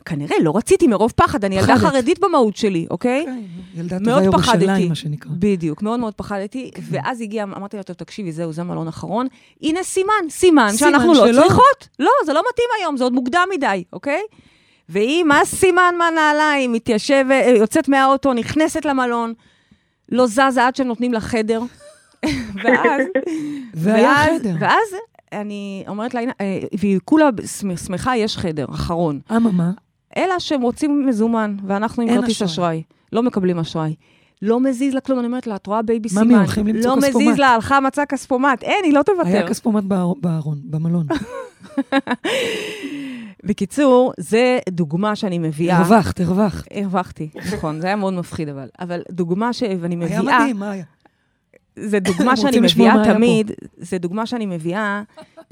וכנראה 0.03 0.36
לא 0.41 0.57
רציתי 0.57 0.88
מרוב 0.88 1.13
פחד, 1.15 1.45
אני 1.45 1.55
ילדה. 1.57 1.75
חרדית 1.77 2.19
במהות 2.19 2.55
שלי, 2.55 2.86
אוקיי? 2.91 3.24
כן, 3.25 3.39
ילדה 3.75 3.98
מאוד 4.00 4.24
טובה 4.24 4.38
פחדתי. 4.38 4.63
ירושלים, 4.65 4.89
מה 4.89 4.95
שנקרא. 4.95 5.31
בדיוק, 5.39 5.81
מאוד 5.81 6.00
מאוד 6.00 6.13
פחדתי, 6.13 6.72
כן. 6.75 6.81
ואז 6.89 7.22
הגיע, 7.22 7.43
אמרתי 7.43 7.77
לה, 7.77 7.83
טוב, 7.83 7.95
תקשיבי, 7.95 8.31
זהו, 8.31 8.53
זה 8.53 8.63
מלון 8.63 8.88
אחרון. 8.88 9.27
הנה 9.62 9.83
סימן, 9.83 10.12
סימן 10.29 10.69
שאנחנו 10.77 11.13
לא. 11.13 11.25
צריכות. 11.33 11.88
לא, 12.00 12.10
זה 12.25 12.33
לא 12.33 12.43
מתאים 12.51 12.67
היום, 12.79 12.98
זה 12.98 13.03
עוד 13.03 13.13
מוקדם 13.13 13.48
מדי, 13.53 13.83
אוקיי? 13.93 14.22
והיא, 14.89 15.24
מה 15.24 15.39
סימן 15.45 15.93
מהנעליים? 15.98 16.72
מתיישבת, 16.74 17.31
אה, 17.31 17.53
יוצאת 17.57 17.88
מהאוטו, 17.89 18.33
נכנסת 18.33 18.86
למלון, 18.86 19.33
לא 20.10 20.27
זזה 20.27 20.67
עד 20.67 20.75
שהם 20.75 20.88
נותנים 20.88 21.13
לה 21.13 21.19
חדר. 21.19 21.62
ואז... 22.63 23.01
והיה 23.74 24.10
ואז- 24.10 24.41
חדר. 24.41 24.55
ואז 24.60 24.95
אני 25.31 25.83
אומרת 25.88 26.13
לה, 26.13 26.22
אה, 26.41 26.60
והיא 26.79 27.00
כולה 27.05 27.29
שמ- 27.60 27.77
שמחה, 27.77 28.17
יש 28.17 28.38
חדר, 28.38 28.65
אחרון. 28.69 29.19
אממה, 29.36 29.72
אלא 30.17 30.39
שהם 30.39 30.62
רוצים 30.62 31.05
מזומן, 31.05 31.55
ואנחנו 31.67 32.03
עם 32.03 32.10
כרטיס 32.10 32.41
אשראי. 32.41 32.46
אשראי. 32.46 32.84
לא 33.13 33.24
מקבלים 33.24 33.60
אשראי. 33.60 33.96
לא 34.41 34.60
מזיז 34.60 34.93
לה 34.93 35.01
כלום, 35.01 35.20
אני 35.20 35.27
אומרת 35.27 35.48
לה, 35.48 35.55
את 35.55 35.67
רואה 35.67 35.82
בייבי 35.82 36.10
ממי, 36.15 36.20
סימן. 36.20 36.36
הולכים 36.39 36.67
למצוא 36.67 36.96
לא 36.96 37.01
כספומט. 37.01 37.25
מזיז 37.25 37.38
לה, 37.38 37.48
הלכה, 37.48 37.79
מצאה 37.79 38.05
כספומט. 38.05 38.63
אין, 38.63 38.84
היא 38.84 38.93
לא 38.93 39.01
תוותר. 39.03 39.27
היה 39.27 39.48
כספומט 39.48 39.84
באר- 39.84 40.13
בארון, 40.22 40.58
במלון. 40.63 41.08
בקיצור, 43.43 44.13
זה 44.17 44.60
דוגמה 44.70 45.15
שאני 45.15 45.39
מביאה. 45.39 45.77
הרווחת, 45.77 46.20
הרווחת. 46.20 46.67
הרווחתי, 46.74 47.29
נכון, 47.53 47.79
זה 47.82 47.88
היה 47.88 47.96
מאוד 47.96 48.13
מפחיד, 48.13 48.50
אבל, 48.50 48.67
אבל 48.79 49.01
דוגמה 49.12 49.53
ש... 49.53 49.63
ואני 49.79 49.96
מביאה, 49.96 50.12
היה 50.20 50.39
מדהים, 50.39 50.58
מה 50.58 50.72
היה? 50.72 50.84
זה 51.75 52.00
דוגמה 52.00 52.38
שאני 52.38 52.60
מביאה. 52.60 53.13
תמיד, 53.13 53.51
זה 53.77 53.98
דוגמה 53.98 54.25
שאני 54.25 54.46
מביאה, 54.46 55.01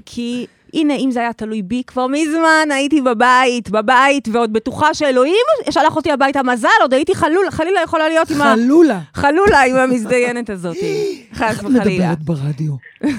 כי 0.06 0.46
הנה, 0.74 0.94
אם 0.96 1.12
זה 1.12 1.20
היה 1.20 1.34
תלוי 1.34 1.62
בי, 1.62 1.84
כבר 1.88 2.08
מזמן 2.08 2.68
הייתי 2.74 3.01
בבית, 3.01 3.70
בבית, 3.70 4.28
ועוד 4.32 4.54
בטוחה 4.54 4.94
שאלוהים 4.94 5.46
שלח 5.70 5.96
אותי 5.96 6.12
הביתה, 6.12 6.44
מזל, 6.44 6.68
עוד 6.82 6.94
הייתי 6.94 7.16
חלול, 7.16 7.50
חלילה 7.51 7.82
יכולה 7.84 8.10
להיות 8.10 8.32
עם 8.32 8.42
ה... 8.42 8.54
חלולה. 8.56 9.00
חלולה 9.13 9.62
עם 9.62 9.75
המזדיינת 9.75 10.50
הזאת, 10.50 10.78
חס 11.34 11.42
איך 11.42 11.60
את 11.60 11.66
וחלילה. 11.66 12.12
מדברת 12.12 12.24
ברדיו? 12.24 12.74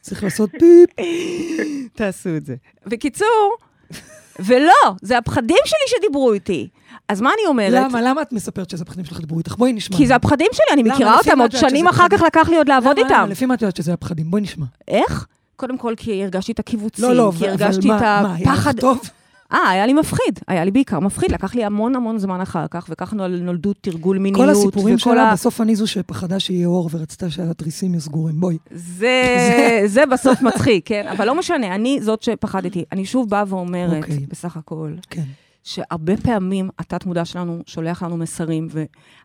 צריך 0.00 0.24
לעשות 0.24 0.50
פיפ. 0.50 1.06
תעשו 1.96 2.36
את 2.36 2.46
זה. 2.46 2.54
בקיצור, 2.86 3.56
ולא, 4.38 4.72
זה 5.02 5.18
הפחדים 5.18 5.56
שלי 5.64 5.98
שדיברו 5.98 6.32
איתי. 6.32 6.68
אז 7.08 7.20
מה 7.20 7.30
אני 7.38 7.46
אומרת? 7.46 7.72
למה? 7.72 8.00
למה 8.02 8.22
את 8.22 8.32
מספרת 8.32 8.70
שזה 8.70 8.82
הפחדים 8.82 9.04
שלך 9.04 9.20
דיברו 9.20 9.38
איתך? 9.38 9.54
בואי 9.56 9.72
נשמע. 9.72 9.96
כי 9.96 10.06
זה 10.06 10.14
הפחדים 10.14 10.46
שלי, 10.52 10.64
אני 10.72 10.82
למה? 10.82 10.94
מכירה 10.94 11.18
אותם, 11.18 11.40
עוד 11.40 11.52
שנים 11.52 11.88
אחר 11.88 12.06
כך? 12.10 12.22
לקח 12.22 12.48
לי 12.48 12.56
עוד 12.56 12.68
לעבוד 12.68 12.98
למה? 12.98 13.08
איתם. 13.08 13.26
לפי 13.30 13.46
מה 13.46 13.54
את 13.54 13.62
יודעת 13.62 13.76
שזה 13.76 13.92
הפחדים? 13.92 14.30
בואי 14.30 14.42
נשמע. 14.42 14.66
איך? 14.88 15.26
קודם 15.58 15.78
כל, 15.78 15.94
כי 15.96 16.22
הרגשתי 16.24 16.52
את 16.52 16.58
הקיבוצים, 16.58 17.04
לא, 17.04 17.14
לא, 17.14 17.32
כי 17.38 17.48
הרגשתי 17.48 17.88
מה, 17.88 17.96
את 17.96 18.02
מה, 18.02 18.34
היה 18.34 18.52
לך 18.52 18.58
הפחד. 18.66 18.80
טוב? 18.80 19.00
אה, 19.52 19.68
היה 19.68 19.86
לי 19.86 19.92
מפחיד, 19.92 20.38
היה 20.48 20.64
לי 20.64 20.70
בעיקר 20.70 21.00
מפחיד, 21.00 21.32
לקח 21.32 21.54
לי 21.54 21.64
המון 21.64 21.96
המון 21.96 22.18
זמן 22.18 22.40
אחר 22.40 22.66
כך, 22.70 22.86
וכך 22.90 23.12
נול- 23.12 23.40
נולדו 23.40 23.72
תרגול 23.72 24.18
מיניות, 24.18 24.44
כל 24.44 24.50
הסיפורים 24.50 24.98
שלה, 24.98 25.28
ה... 25.30 25.32
בסוף 25.32 25.60
אני 25.60 25.76
זו 25.76 25.86
שפחדה 25.86 26.40
שיהיה 26.40 26.66
אור 26.66 26.90
ורצתה 26.92 27.30
שהתריסים 27.30 27.92
יהיו 27.92 28.00
סגורים. 28.00 28.40
בואי. 28.40 28.58
זה, 28.70 29.24
זה 29.86 30.06
בסוף 30.06 30.42
מצחיק, 30.42 30.88
כן? 30.88 31.06
אבל 31.08 31.26
לא 31.26 31.34
משנה, 31.34 31.74
אני 31.74 31.98
זאת 32.02 32.22
שפחדתי. 32.22 32.84
אני 32.92 33.04
שוב 33.04 33.30
באה 33.30 33.44
ואומרת, 33.48 34.02
אוקיי. 34.02 34.26
בסך 34.28 34.56
הכל, 34.56 34.92
כן. 35.10 35.24
שהרבה 35.64 36.16
פעמים 36.16 36.68
התת-מודע 36.78 37.24
שלנו 37.24 37.62
שולח 37.66 38.02
לנו 38.02 38.16
מסרים, 38.16 38.68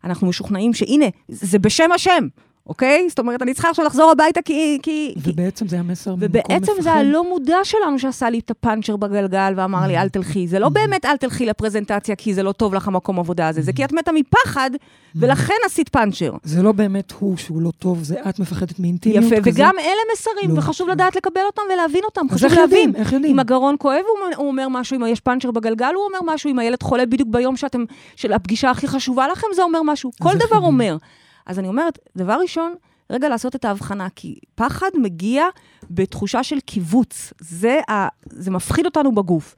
ואנחנו 0.04 0.28
משוכנעים 0.28 0.74
שהנה, 0.74 1.06
זה 1.28 1.60
בשם 1.60 1.92
השם, 1.96 2.28
אוקיי? 2.68 3.10
זאת 3.10 3.20
אומרת, 3.20 3.42
אני 3.42 3.54
צריכה 3.54 3.70
עכשיו 3.70 3.86
לחזור 3.86 4.12
הביתה 4.12 4.42
כי... 4.42 4.80
כי, 4.84 5.14
כי... 5.24 5.30
ובעצם 5.32 5.68
זה 5.68 5.76
היה 5.76 5.84
מסר 5.84 6.16
ממקום 6.16 6.28
ובעצם 6.30 6.72
זה 6.76 6.80
מפחד. 6.80 6.98
הלא 6.98 7.30
מודע 7.30 7.58
שלנו 7.64 8.00
שעשה 8.00 8.30
לי 8.30 8.40
את 8.40 8.52
הפאנצ'ר 8.52 8.96
בגלגל 8.96 9.54
ואמר 9.56 9.88
לי, 9.88 9.98
אל 9.98 10.10
תלכי. 10.10 10.48
זה 10.48 10.60
לא 10.60 10.70
באמת 10.70 11.06
אל 11.06 11.18
תלכי 11.18 11.46
לפרזנטציה 11.46 12.16
כי 12.16 12.34
זה 12.34 12.44
לא 12.44 12.52
טוב 12.52 12.74
לך 12.74 12.88
המקום 12.88 13.20
עבודה 13.20 13.48
הזה, 13.48 13.62
זה 13.62 13.74
כי 13.74 13.86
את 13.86 13.94
מתה 13.94 14.12
מפחד, 14.12 14.70
ולכן 15.16 15.54
עשית 15.66 15.90
פאנצ'ר. 15.90 16.32
זה 16.44 16.64
לא 16.64 16.72
באמת 16.72 17.14
הוא 17.20 17.38
שהוא 17.38 17.62
לא 17.62 17.72
טוב, 17.80 18.04
זה 18.04 18.16
את 18.30 18.40
מפחדת 18.40 18.80
מאינטימיות 18.80 19.24
יפה, 19.26 19.42
כזה. 19.42 19.50
וגם 19.54 19.76
אלה 19.80 20.02
מסרים, 20.14 20.56
לא. 20.56 20.60
וחשוב 20.60 20.90
לדעת 20.90 21.16
לקבל 21.16 21.42
אותם 21.46 21.62
ולהבין 21.74 22.02
אותם. 22.06 22.26
חשוב 22.32 22.50
איך 22.50 22.60
יודעים? 22.60 22.88
להבין. 22.90 23.02
איך 23.02 23.14
יודעים? 23.14 23.34
אם 23.34 23.40
הגרון 23.40 23.76
כואב, 23.80 24.02
הוא 24.38 24.48
אומר- 24.48 24.68
משהו, 24.70 24.96
אם 24.98 25.06
יש 25.08 25.20
פאנצ'ר 25.20 25.52
בגלגל, 25.52 25.92
הוא 25.96 26.04
אומר 26.06 26.34
משהו, 26.34 26.50
אם 26.50 26.60
הילד 26.60 26.84
חולה 26.84 27.06
בדיוק 27.06 27.30
ביום 27.32 27.58
שאתם, 27.58 27.84
של 28.16 28.34
הפגישה 28.34 28.70
הכי 28.72 28.88
חשובה 28.88 29.28
לכם, 29.28 29.48
זה 29.56 29.64
אומר 29.64 29.82
משהו. 29.84 30.12
כל 30.22 30.34
דבר? 30.48 30.58
אומר. 30.58 30.98
אז 31.46 31.60
אני 31.60 31.68
אומרת, 31.68 32.00
דבר 32.18 32.38
ראשון, 32.42 32.74
רגע 33.10 33.30
לעשות 33.30 33.56
את 33.56 33.66
ההבחנה, 33.66 34.08
כי 34.16 34.40
פחד 34.56 34.90
מגיע 35.02 35.46
בתחושה 35.92 36.44
של 36.44 36.60
קיבוץ. 36.60 37.34
זה, 37.40 37.80
ה, 37.90 38.08
זה 38.30 38.52
מפחיד 38.52 38.86
אותנו 38.86 39.16
בגוף. 39.16 39.56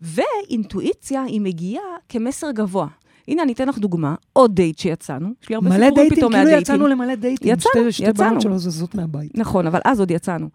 ואינטואיציה 0.00 1.22
היא 1.22 1.40
מגיעה 1.40 1.82
כמסר 2.08 2.50
גבוה. 2.50 2.86
הנה, 3.28 3.42
אני 3.42 3.52
אתן 3.52 3.68
לך 3.68 3.78
דוגמה, 3.78 4.14
עוד 4.32 4.54
דייט 4.54 4.78
שיצאנו. 4.78 5.28
יש 5.42 5.48
לי 5.48 5.54
הרבה 5.54 5.68
מלא 5.68 5.76
סיפורים 5.76 5.94
דייטים, 5.94 6.16
פתאום 6.16 6.32
כאילו 6.32 6.44
מהדייטים. 6.44 6.74
יצאנו 6.74 6.86
למלא 6.86 7.14
דייטים. 7.14 7.52
יצאנו, 7.52 7.82
שתי- 7.82 7.92
שתי 7.92 8.10
יצאנו. 8.10 8.30
בנות 8.30 8.42
שלא 8.42 8.58
זזות 8.58 8.94
מהבית. 8.94 9.32
נכון, 9.38 9.66
אבל 9.66 9.80
אז 9.84 10.00
עוד 10.00 10.10
יצאנו. 10.10 10.48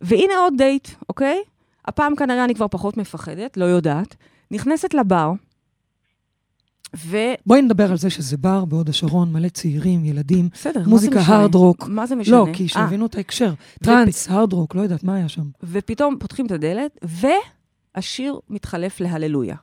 והנה 0.00 0.34
עוד 0.38 0.54
דייט, 0.58 0.88
אוקיי? 1.08 1.38
הפעם 1.84 2.16
כנראה 2.16 2.44
אני 2.44 2.54
כבר 2.54 2.68
פחות 2.68 2.96
מפחדת, 2.96 3.56
לא 3.56 3.64
יודעת. 3.64 4.16
נכנסת 4.50 4.94
לבר, 4.94 5.32
ובסדר, 6.94 7.34
בואי 7.46 7.62
נדבר 7.62 7.90
על 7.90 7.96
זה 7.96 8.10
שזה 8.10 8.36
בר 8.36 8.64
בהוד 8.64 8.88
השרון, 8.88 9.32
מלא 9.32 9.48
צעירים, 9.48 10.04
ילדים. 10.04 10.48
זה 10.62 10.70
מוזיקה? 10.86 11.20
הארד 11.20 11.54
רוק. 11.54 11.86
מה 11.88 12.06
זה 12.06 12.14
משנה? 12.14 12.36
לא, 12.36 12.46
כי 12.52 12.62
אה, 12.62 12.68
שיבינו 12.68 13.06
את 13.06 13.14
ההקשר. 13.14 13.54
טראנס, 13.84 14.28
הארד 14.30 14.52
רוק, 14.52 14.74
לא 14.74 14.80
יודעת, 14.80 15.04
מה 15.04 15.14
היה 15.14 15.28
שם? 15.28 15.42
ופתאום 15.62 16.16
פותחים 16.20 16.46
את 16.46 16.50
הדלת, 16.52 16.98
והשיר 17.96 18.40
מתחלף 18.50 19.00
להללויה. 19.00 19.56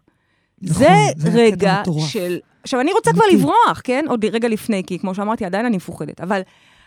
נכון, 0.62 0.84
זה 0.84 0.90
זה 1.18 1.30
רגע. 1.34 1.84
של... 2.08 2.38
עכשיו, 2.63 2.82
אני 2.82 2.94
רוצה 2.94 3.13
כבר. 3.13 3.24
לברוח, 3.34 3.82
כן? 3.84 4.06
עוד 4.08 4.26
רגע 4.26 4.48
לפני, 4.48 4.84
כי 4.88 5.00
כמו 5.00 5.16
שאמרתי, 5.16 5.46
עדיין 5.46 5.66
אני 5.66 5.78
מפוחדת. 5.78 6.22
אבל 6.22 6.42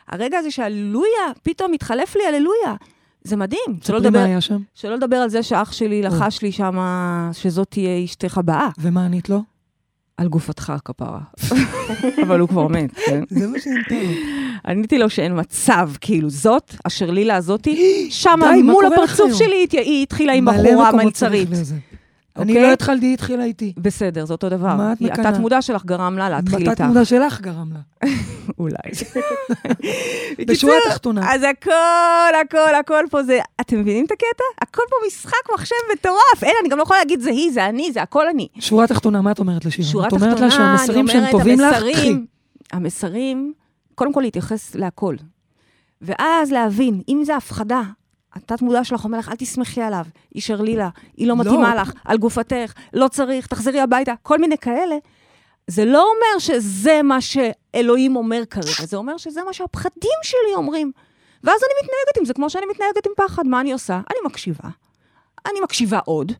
הרגע 0.09 0.38
הזה 0.38 0.50
שהללויה, 0.50 1.26
פתאום 1.42 1.72
מתחלף 1.72 2.16
לי 2.16 2.22
הללויה, 2.26 2.74
זה 3.22 3.37
מדהים. 3.37 3.79
שלא 3.85 4.00
מה 4.00 4.07
לדבר, 4.07 4.18
היה 4.18 4.40
שם, 4.40 4.59
שלא 4.74 4.94
לדבר 4.94 5.16
על 5.16 5.29
זה 5.29 5.42
שאח 5.42 5.72
שלי 5.72 6.03
לחש 6.03 6.42
לי 6.42 6.53
שם 6.53 6.79
שזאת 7.33 7.70
תהיה 7.70 8.05
אשתך 8.05 8.38
הבאה. 8.38 8.68
ומה 8.79 9.05
ענית 9.05 9.29
לו? 9.29 9.42
על 10.20 10.28
גופתך 10.28 10.72
כפרה. 10.85 11.18
אבל 12.22 12.40
הוא 12.40 12.48
כבר 12.48 12.68
מת, 12.68 12.90
כן? 13.06 13.22
זה 13.30 13.46
מה 13.46 13.59
שענתה 13.59 13.94
לו. 14.04 14.11
עניתי 14.66 14.98
לו 14.98 15.11
שאין 15.11 15.40
מצב, 15.40 15.90
כאילו, 16.00 16.30
זאת, 16.30 16.74
אשר 16.85 17.11
לילה 17.11 17.37
הזאתי, 17.37 17.76
שמה 18.11 18.52
מול 18.64 18.87
הפרצוף? 18.87 19.33
שלי 19.35 19.66
היא- 19.72 20.02
התחילה 20.02 20.33
עם 20.33 20.44
בחורה 20.44 20.92
מלצרית. 20.92 21.48
אני 22.37 22.53
אוקיי? 22.53 22.66
לא 22.66 22.73
התחלתי, 22.73 23.07
היא 23.07 23.14
התחילה 23.14 23.45
איתי. 23.45 23.73
בסדר, 23.79 24.25
זה 24.25 24.33
אותו 24.33 24.49
דבר. 24.49 24.75
מה 24.77 24.93
את 24.93 25.01
מקנאה? 25.01 25.29
התת-מודע 25.29 25.62
שלך 25.62 25.85
גרם 25.85 26.19
לה 26.19 26.29
להתחיל 26.29 26.59
איתך. 26.59 26.71
בתת 26.71 26.81
מודע 26.81 27.05
שלך 27.05 27.40
גרם 27.40 27.71
לה. 27.73 28.09
אולי. 28.59 28.77
בשורה 30.49 30.75
התחתונה. 30.87 31.35
אז 31.35 31.43
הכל, 31.43 31.73
הכל, 32.47 32.75
הכל 32.81 33.05
פה 33.11 33.23
זה... 33.23 33.38
אתם 33.61 33.81
מבינים 33.81 34.05
את 34.05 34.12
הקטע? 34.12 34.45
הכל 34.62 34.83
פה 34.90 34.97
משחק 35.07 35.51
מחשב 35.55 35.75
מטורף. 35.93 36.43
אין, 36.45 36.53
אני 36.61 36.69
גם 36.69 36.79
לא 36.79 36.83
יכולה 36.83 36.99
להגיד 36.99 37.21
זה 37.21 37.31
היא, 37.31 37.53
זה 37.53 37.66
אני, 37.66 37.93
זה 37.93 38.03
הכל 38.03 38.29
אני. 38.29 38.49
שורה 38.59 38.87
תחתונה, 38.87 39.21
מה 39.23 39.31
את 39.33 39.38
אומרת 39.38 39.64
לשירה? 39.64 39.88
שורה 39.88 40.07
את 40.09 40.12
אומרת 40.12 40.40
לה 40.40 40.49
תחתונה, 40.49 40.71
אני 40.71 40.79
שהמסרים 40.79 41.09
שהם 41.09 41.31
טובים 41.31 41.61
לך, 41.61 41.75
קחי. 41.77 41.87
המסרים- 41.93 42.27
המסרים, 42.73 43.53
קודם 43.95 44.12
כל 44.12 44.21
להתייחס 44.21 44.75
להכל. 44.75 45.16
ואז 46.03 46.53
להבין, 46.53 47.01
אם 47.09 47.23
זה 47.25 47.37
הפחדה, 47.37 47.83
התת-מודע 48.35 48.85
שלך 48.85 49.05
אומר 49.05 49.19
לך, 49.19 49.29
אל 49.29 49.37
תסמכי 49.37 49.83
עליו, 49.83 50.05
היא 50.35 50.43
שרלילה, 50.43 50.88
היא 51.16 51.27
לא 51.27 51.35
לא. 51.35 51.40
מתאימה 51.40 51.75
לך, 51.75 51.93
על 52.05 52.19
גופתך, 52.19 52.73
לא 52.93 53.09
צריך, 53.09 53.47
תחזרי 53.47 53.81
הביתה, 53.81 54.12
כל 54.23 54.38
מיני 54.38 54.59
כאלה. 54.59 54.97
זה 55.66 55.85
לא 55.85 56.03
אומר 56.03 56.38
שזה 56.38 57.03
מה 57.03 57.19
שאלוהים 57.21 58.16
אומר 58.16 58.43
כרגע, 58.51 58.87
זה 58.87 58.97
אומר 58.97 59.16
שזה 59.16 59.43
מה 59.47 59.53
שהפחדים 59.53 60.19
שלי 60.23 60.55
אומרים. 60.55 60.93
ואז 61.45 61.61
אני 61.62 61.73
מתנהגת 61.83 62.19
עם 62.19 62.25
זה 62.25 62.35
כמו 62.35 62.51
שאני 62.51 62.66
מתנהגת 62.71 63.07
עם 63.07 63.12
פחד. 63.16 63.47
מה 63.47 63.61
אני 63.61 63.73
עושה? 63.73 63.95
אני 63.95 64.19
מקשיבה. 64.25 64.69
אני 65.47 65.61
מקשיבה 65.61 65.99
עוד, 66.05 66.33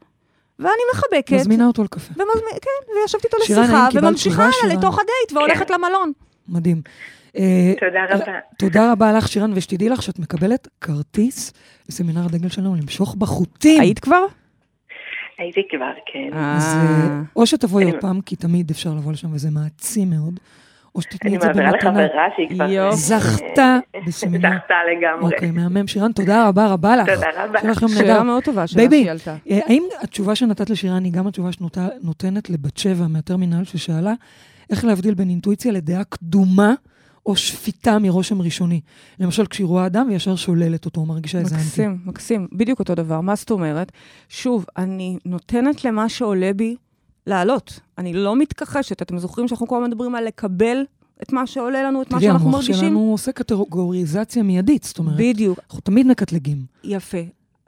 ואני 0.59 0.83
מחבקת. 0.95 1.33
מזמינה 1.33 1.67
אותו 1.67 1.85
לקפה. 1.85 2.13
ומזמין, 2.13 2.55
כן, 2.63 2.93
וישבתי 3.01 3.27
איתו 3.27 3.37
לשיחה, 3.43 3.89
וממשיכה? 3.95 4.49
לתוך 4.69 4.99
הדייט, 4.99 5.33
והולכת 5.33 5.71
למלון. 5.71 6.13
מדהים. 6.49 6.83
אה, 7.39 7.73
תודה 7.81 8.05
רבה. 8.11 8.39
תודה 8.59 8.93
רבה 8.93 9.13
לך, 9.13 9.29
שירן, 9.29 9.51
ושתדעי 9.55 9.89
לך 9.89 10.03
שאת 10.03 10.19
מקבלת 10.19 10.69
כרטיס 10.81 11.53
לסמינר 11.89 12.25
הדגל 12.25 12.49
שלנו 12.49 12.75
למשוך 12.75 13.15
בחוטים. 13.15 13.81
היית 13.81 13.99
כבר? 13.99 14.23
הייתי 15.39 15.61
כבר, 15.71 15.91
כן. 16.13 16.37
אז 16.39 16.75
אה, 16.75 16.81
אה, 17.11 17.21
או 17.37 17.47
שתבואי 17.47 17.85
אני- 17.85 17.93
עוד 17.93 18.01
פעם, 18.01 18.21
כי 18.21 18.37
תמיד 18.37 18.71
אפשר 18.71 18.91
לבוא 18.95 19.13
לשם 19.13 19.29
וזה 19.35 19.51
מעצים 19.51 20.11
מאוד, 20.11 20.41
או 20.95 21.01
שתתני 21.03 21.31
אני 21.31 21.37
את 21.37 21.43
זה 21.43 21.47
מעבירה 21.49 21.71
במתנה. 21.73 21.91
לחברה 21.91 22.25
שהיא 22.37 22.49
כבר... 22.49 22.91
זכתה 22.93 23.79
בסמינר. 24.07 24.49
זכתה 24.59 24.75
לגמרי. 24.93 25.35
אוקיי, 25.35 25.51
מהמם. 25.51 25.87
שירן, 25.87 26.13
תודה 26.13 26.49
רבה 26.49 26.67
רבה 26.67 26.97
לך. 26.97 27.09
תודה 27.15 27.27
רבה. 27.45 27.59
שיהיה 27.61 27.73
לכם 27.73 27.89
שאלה 27.89 28.03
נהדר. 28.13 28.23
מאוד 28.23 28.43
טובה, 28.45 28.67
שאלה 28.67 28.77
בייבי, 28.89 28.97
שהיא 29.03 29.11
עלתה. 29.11 29.37
אה, 29.51 29.59
האם 29.67 29.83
התשובה 30.03 30.35
שנתת 30.35 30.71
לשירן 30.71 31.05
היא 31.05 31.13
גם 31.13 31.27
התשובה 31.27 31.49
שנותנת 31.53 32.51
לבת 32.51 32.77
שבע 32.77 33.07
מהטרמינל 33.07 33.65
ששאלה 33.65 34.13
איך 34.71 34.85
להבדיל 34.85 35.15
בין 35.15 35.29
אינטואיציה 35.29 35.73
לדעה 35.73 36.05
קדומה 36.05 36.75
או 37.27 37.37
שפיטה 37.37 37.99
מרושם 37.99 38.43
ראשוני? 38.43 38.81
למשל, 39.21 39.47
כשהיא 39.47 39.67
רואה 39.67 39.87
אדם 39.87 40.07
וישר 40.11 40.37
שוללת 40.37 40.85
אותו, 40.85 41.07
מרגישה 41.07 41.39
איזה 41.39 41.55
אנטי. 41.55 41.67
מקסים, 41.67 41.99
מקסים, 42.05 42.49
בדיוק 42.53 42.79
אותו 42.79 42.95
דבר. 42.95 43.21
מה 43.21 43.35
זאת 43.35 43.51
אומרת? 43.51 43.93
שוב, 44.29 44.67
אני 44.77 45.19
נותנת 45.25 45.85
למה 45.85 46.09
שעולה 46.09 46.53
בי 46.53 46.77
לעלות. 47.27 47.81
אני 47.99 48.13
לא 48.13 48.37
מתכחשת. 48.37 49.03
אתם 49.03 49.19
זוכרים 49.19 49.49
שאנחנו 49.49 49.69
כל 49.69 49.77
הזמן 49.77 49.91
מדברים 49.91 50.15
על 50.15 50.25
לקבל 50.25 50.83
את 51.23 51.33
מה 51.33 51.47
שעולה 51.47 51.83
לנו, 51.83 52.03
את 52.03 52.11
מה 52.11 52.19
תראי, 52.19 52.31
שאנחנו 52.31 52.47
המוח 52.49 52.61
מרגישים? 52.61 52.75
שלנו 52.75 53.11
עושה 53.13 53.33
קטגוריזציה 53.33 54.43
מיידית, 54.43 54.83
זאת 54.83 54.99
אומרת, 54.99 55.17
בדיוק. 55.17 55.59
אנחנו 55.67 55.81
תמיד 55.81 56.07
מקטלגים. 56.07 56.59
יפה. 56.85 57.19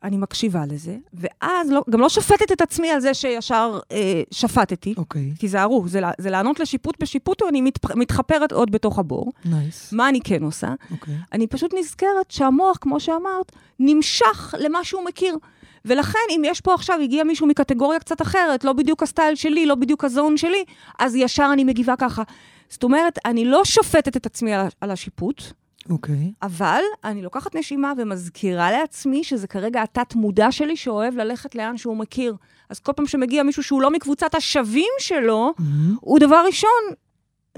אני 0.05 0.17
מקשיבה 0.17 0.67
לזה, 0.67 0.97
ואז 1.15 1.71
לא, 1.71 1.83
גם 1.91 2.01
לא 2.01 2.09
שופטת 2.09 2.53
את 2.53 2.61
עצמי 2.61 2.91
על 2.91 3.01
זה 3.01 3.15
שישר 3.15 3.81
אה, 3.93 4.23
שפטתי. 4.31 4.95
אוקיי, 4.97 5.31
תיזהרו, 5.39 5.89
זה, 5.89 6.01
זה 6.19 6.31
לענות 6.31 6.61
לשיפוט 6.61 7.03
בשיפוט, 7.03 7.43
או 7.43 7.49
אני 7.49 7.61
מת, 7.61 7.95
מתחפרת 7.95 8.53
עוד 8.53 8.71
בתוך 8.71 8.99
הבור. 8.99 9.33
nice. 9.45 9.93
מה 9.93 10.09
אני 10.09 10.21
כן 10.25 10.43
עושה? 10.43 10.75
אוקיי. 10.91 11.15
אני 11.33 11.47
פשוט 11.47 11.75
נזכרת 11.79 12.31
שהמוח, 12.31 12.79
כמו 12.81 13.01
שאמרת, 13.01 13.53
נמשך 13.79 14.55
למה 14.59 14.85
שהוא 14.85 15.05
מכיר. 15.05 15.37
ולכן, 15.85 16.19
אם 16.31 16.43
יש 16.45 16.61
פה 16.61 16.75
עכשיו, 16.75 17.01
הגיע 17.03 17.25
מישהו 17.25 17.47
מקטגוריה 17.47 17.99
קצת 17.99 18.23
אחרת, 18.23 18.65
לא 18.65 18.73
בדיוק 18.73 19.03
הסטייל 19.03 19.35
שלי, 19.35 19.67
לא 19.67 19.75
בדיוק 19.75 20.05
הזון 20.05 20.37
שלי, 20.37 20.65
אז 20.99 21.17
ישר 21.17 21.51
אני 21.53 21.65
מגיבה 21.65 21.95
ככה. 21.99 22.23
זאת 22.69 22.83
אומרת, 22.83 23.19
אני 23.25 23.45
לא 23.45 23.65
שופטת 23.65 24.17
את 24.17 24.27
עצמי 24.27 24.55
על, 24.55 24.67
על 24.81 24.91
השיפוט, 24.91 25.43
אוקיי. 25.91 26.33
אבל 26.43 26.81
אני 27.05 27.23
לוקחת 27.23 27.55
נשימה 27.57 27.93
ומזכירה 27.99 28.71
לעצמי 28.71 29.25
שזה 29.25 29.47
כרגע 29.47 29.83
התת-מודע 29.83 30.53
שלי 30.53 30.77
שאוהב 30.77 31.15
ללכת 31.15 31.55
לאן 31.55 31.77
שהוא 31.77 31.97
מכיר. 31.97 32.37
אז 32.71 32.79
כל 32.79 32.93
פעם 32.97 33.07
שמגיע 33.07 33.43
מישהו 33.43 33.63
שהוא 33.63 33.83
לא 33.83 33.91
מקבוצת 33.91 34.35
השווים 34.35 34.93
שלו, 34.99 35.55
מהמם. 35.59 35.97
הוא 36.01 36.19
דבר 36.19 36.43
ראשון 36.47 36.71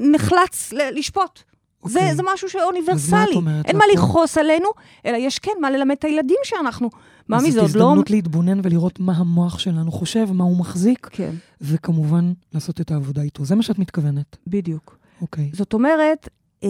נחלץ 0.00 0.72
ל- 0.72 0.98
לשפוט. 0.98 1.40
זה, 1.84 1.98
אוקיי. 1.98 2.14
זה 2.14 2.22
משהו 2.34 2.46
מה 2.46 2.52
שאוניברסלי. 2.52 3.34
אומרת 3.34 3.66
אין 3.66 3.76
מה 3.76 3.84
פה? 3.86 3.92
לכעוס 3.92 4.38
עלינו, 4.38 4.68
אלא 5.06 5.16
יש 5.16 5.38
כן 5.38 5.52
מה 5.60 5.70
ללמד 5.70 5.96
את 5.98 6.04
הילדים 6.04 6.36
שאנחנו. 6.44 6.90
מה 7.28 7.36
מזה, 7.36 7.50
זאת 7.50 7.60
עוד 7.60 7.76
לא... 7.76 7.84
הזדמנות 7.84 8.10
להתבונן 8.10 8.60
ולראות 8.62 9.00
מה 9.00 9.12
המוח 9.16 9.58
שלנו 9.58 9.92
חושב, 9.92 10.32
מה 10.32 10.44
הוא 10.44 10.56
מחזיק, 10.56 11.08
כן, 11.12 11.30
וכמובן 11.60 12.32
לעשות 12.54 12.80
את 12.80 12.90
העבודה 12.90 13.22
איתו. 13.22 13.44
זה 13.44 13.54
מה 13.54 13.62
שאת 13.62 13.78
מתכוונת. 13.78 14.36
בדיוק. 14.46 14.98
אוקיי. 15.20 15.50
זאת 15.52 15.72
אומרת, 15.72 16.28
אה, 16.64 16.68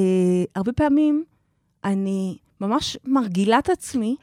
הרבה 0.54 0.72
פעמים 0.72 1.24
אני 1.84 2.36
ממש 2.60 2.96
מרגילה 3.04 3.58
את 3.58 3.70
עצמי 3.70 4.16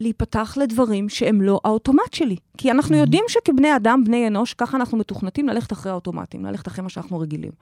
להיפתח 0.00 0.54
לדברים 0.60 1.08
שהם 1.08 1.42
לא 1.42 1.60
האוטומט 1.64 2.12
שלי. 2.14 2.36
כי 2.58 2.70
אנחנו 2.70 2.94
Mhm. 2.94 2.98
יודעים 2.98 3.24
שכבני 3.28 3.76
אדם, 3.76 4.02
בני 4.06 4.26
אנוש, 4.28 4.54
ככה 4.54 4.76
אנחנו 4.76 4.98
מתוכנתים 4.98 5.48
ללכת 5.48 5.72
אחרי 5.72 5.92
האוטומטים, 5.92 6.44
ללכת 6.44 6.68
אחרי 6.68 6.82
מה 6.82 6.88
שאנחנו 6.88 7.18
רגילים. 7.18 7.52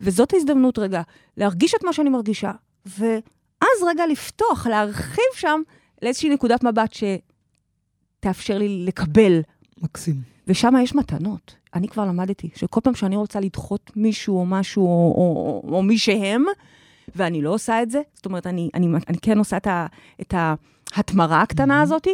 וזאת 0.00 0.32
ההזדמנות 0.34 0.78
רגע 0.78 1.02
להרגיש 1.36 1.74
את 1.74 1.84
מה 1.84 1.92
שאני 1.92 2.10
מרגישה, 2.10 2.52
ואז 2.86 3.82
רגע 3.88 4.06
לפתוח, 4.06 4.66
להרחיב 4.66 5.24
שם 5.34 5.60
לאיזושהי 6.02 6.30
נקודת 6.30 6.64
מבט 6.64 6.94
שתאפשר 8.20 8.58
לי 8.58 8.84
לקבל 8.86 9.40
מקסים. 9.82 10.14
ושם 10.46 10.74
יש 10.82 10.94
מתנות. 10.94 11.54
אני 11.74 11.88
כבר 11.88 12.04
למדתי 12.04 12.50
שכל 12.54 12.80
פעם 12.80 12.94
שאני 12.94 13.16
רוצה 13.16 13.40
לדחות 13.40 13.90
מישהו 13.96 14.38
או 14.38 14.46
משהו, 14.46 14.82
או, 14.86 15.14
או, 15.16 15.62
או, 15.68 15.74
או 15.76 15.82
מי 15.82 15.98
שהם, 15.98 16.44
ואני 17.16 17.42
לא 17.42 17.50
עושה 17.54 17.82
את 17.82 17.90
זה, 17.90 18.00
זאת 18.14 18.26
אומרת, 18.26 18.46
אני, 18.46 18.70
אני, 18.74 18.86
אני 19.08 19.18
כן 19.22 19.38
עושה 19.38 19.56
את, 19.56 19.66
ה, 19.66 19.86
את 20.20 20.34
ההתמרה 20.96 21.42
הקטנה 21.42 21.82
הזאת, 21.82 22.06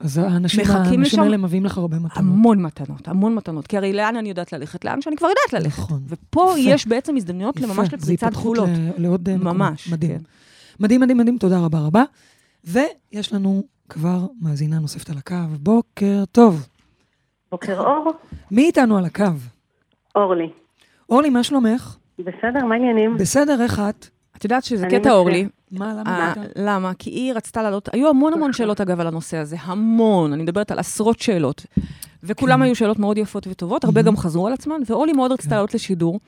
אז 0.00 0.18
האנשים, 0.18 0.60
מחכים 0.60 0.76
האנשים 0.76 1.00
לשם 1.00 1.20
האלה 1.22 1.36
מביאים 1.36 1.64
לך 1.64 1.78
הרבה 1.78 1.96
מתנות. 1.96 2.16
המון 2.16 2.62
מתנות, 2.62 3.08
המון 3.08 3.34
מתנות. 3.34 3.66
כי 3.66 3.76
הרי 3.76 3.92
לאן 3.92 4.16
אני 4.16 4.28
יודעת 4.28 4.52
ללכת? 4.52 4.84
לאן 4.84 5.02
שאני 5.02 5.16
כבר 5.16 5.28
יודעת 5.28 5.62
ללכת. 5.64 5.78
נכון. 5.78 6.00
ופה 6.08 6.54
יפה. 6.58 6.70
יש 6.70 6.86
בעצם 6.86 7.16
הזדמנויות 7.16 7.56
יפה, 7.56 7.66
ממש 7.66 7.76
זה 7.90 7.96
לפריצת 7.96 8.22
התפתחות 8.26 8.42
גבולות. 8.56 8.68
ל- 8.98 9.02
לעוד 9.02 9.28
אה, 9.28 9.36
מקומות. 9.36 9.56
ממש, 9.56 9.88
מדהים. 9.92 10.18
כן. 10.18 10.24
מדהים, 10.80 11.00
מדהים, 11.00 11.18
מדהים, 11.18 11.38
תודה 11.38 11.58
רבה 11.60 11.78
רבה. 11.78 12.02
ויש 12.64 13.32
לנו 13.32 13.62
כבר 13.88 14.26
מאזינה 14.42 14.78
נוספת 14.78 15.10
על 15.10 15.18
הקו. 15.18 15.34
בוקר 15.60 16.24
טוב. 16.32 16.66
בוקר 17.52 17.80
אור, 17.80 18.12
מי 18.50 18.64
איתנו 18.66 18.98
על 18.98 19.04
הקו? 19.04 19.24
אורלי. 20.16 20.50
אורלי, 21.08 21.30
מה 21.30 21.42
שלומך? 21.44 21.96
בסדר, 22.18 22.64
מה 22.68 22.74
העניינים? 22.74 23.16
בסדר, 23.16 23.62
איך 23.62 23.80
את? 23.88 24.06
את 24.40 24.44
יודעת 24.44 24.64
שזה 24.64 24.86
קטע, 24.90 25.12
אורלי. 25.12 25.48
מה, 25.72 25.94
למה? 25.94 26.18
אה, 26.18 26.32
את- 26.32 26.38
למה? 26.56 26.92
כי 26.98 27.10
היא 27.10 27.32
רצתה 27.34 27.62
לעלות, 27.62 27.88
היו 27.92 28.08
המון 28.08 28.32
המון 28.32 28.52
שאלות 28.52 28.80
אגב 28.80 29.00
על 29.00 29.06
הנושא 29.06 29.36
הזה, 29.36 29.56
המון, 29.62 30.32
אני 30.32 30.42
מדברת 30.42 30.70
על 30.70 30.78
עשרות 30.78 31.20
שאלות. 31.20 31.66
וכולם 32.22 32.58
כן. 32.58 32.62
היו 32.62 32.74
שאלות 32.76 32.98
מאוד 32.98 33.18
יפות 33.18 33.46
וטובות, 33.46 33.84
הרבה. 33.84 34.02
גם 34.02 34.16
חזרו 34.16 34.46
על 34.46 34.52
עצמן, 34.52 34.80
ואורלי 34.86 35.12
מאוד 35.12 35.32
רצתה 35.32 35.48
כן. 35.48 35.54
לעלות 35.54 35.74
לשידור, 35.74 36.20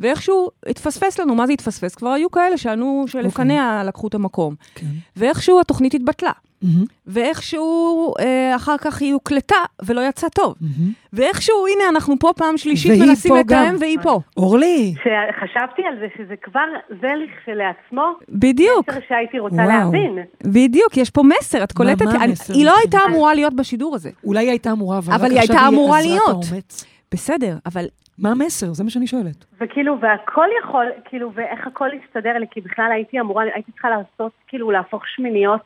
ואיכשהו 0.00 0.48
התפספס 0.66 1.18
לנו, 1.20 1.34
מה 1.34 1.46
זה 1.46 1.52
התפספס? 1.52 1.94
כבר 1.94 2.08
היו 2.08 2.30
כאלה 2.30 2.58
שענו, 2.58 3.04
שלפניה 3.08 3.84
לקחו 3.84 4.08
את 4.08 4.14
המקום. 4.14 4.54
כן. 4.74 4.86
ואיכשהו 5.16 5.60
התוכנית 5.60 5.94
התבטלה, 5.94 6.30
מהמם, 6.64 6.84
ואיכשהו 7.06 8.12
אה, 8.20 8.56
אחר 8.56 8.78
כך 8.78 9.00
היא 9.02 9.12
הוקלטה 9.12 9.56
ולא 9.86 10.00
יצא 10.00 10.28
טוב. 10.28 10.54
מהמם. 10.60 10.92
ואיכשהו, 11.12 11.66
הנה, 11.66 11.88
אנחנו 11.88 12.14
פה 12.20 12.30
פעם 12.36 12.56
שלישית 12.56 12.90
והיא 12.90 13.02
מנסים 13.02 13.32
פה 13.34 13.40
לתאם, 13.40 13.68
גם. 13.68 13.76
והיא 13.80 13.98
פה. 14.02 14.20
אורלי, 14.36 14.94
שחשבתי 14.96 15.82
על 15.88 15.94
זה 16.00 16.06
שזה 16.18 16.34
כבר, 16.42 16.60
זה 17.00 17.08
לכשלעצמו, 17.24 18.12
בדיוק, 18.28 18.88
מסר 18.88 18.98
שהייתי 19.08 19.38
רוצה 19.38 19.56
וואו. 19.56 19.68
להבין. 19.68 20.18
בדיוק, 20.44 20.96
יש 20.96 21.10
פה 21.10 21.22
מסר, 21.22 21.64
את 21.64 21.72
קולטת? 21.72 22.02
מה 22.02 22.10
אני- 22.14 22.24
המסר? 22.24 22.52
היא 22.54 22.66
לא 22.66 22.72
הייתה 22.82 22.98
אמורה 23.08 23.34
להיות 23.34 23.54
בשידור 23.54 23.94
הזה. 23.94 24.10
אולי 24.24 24.40
היא 24.40 24.50
הייתה 24.50 24.72
אמורה, 24.72 24.98
אבל, 24.98 25.14
אבל 25.14 25.24
רק 25.24 25.30
היא 25.30 25.38
עכשיו 25.40 25.56
הייתה 25.56 25.68
אמורה 25.68 26.00
להיות. 26.00 26.28
האומץ. 26.28 26.84
בסדר, 27.14 27.56
אבל 27.66 27.84
מה 28.18 28.30
המסר? 28.30 28.72
זה 28.72 28.84
מה 28.84 28.90
שאני 28.90 29.06
שואלת. 29.06 29.44
וכאילו, 29.60 29.96
והכל 30.00 30.46
יכול, 30.64 30.86
כאילו, 31.04 31.30
ואיך 31.34 31.66
הכל 31.66 31.88
הסתדר 32.04 32.38
לי, 32.38 32.46
כי 32.50 32.60
בכלל 32.60 32.90
הייתי 32.92 33.20
אמורה, 33.20 33.44
הייתי 33.54 33.72
צריכה 33.72 33.88
לעשות, 33.90 34.32
כאילו, 34.48 34.70
להפוך 34.70 35.02
שמיניות, 35.16 35.60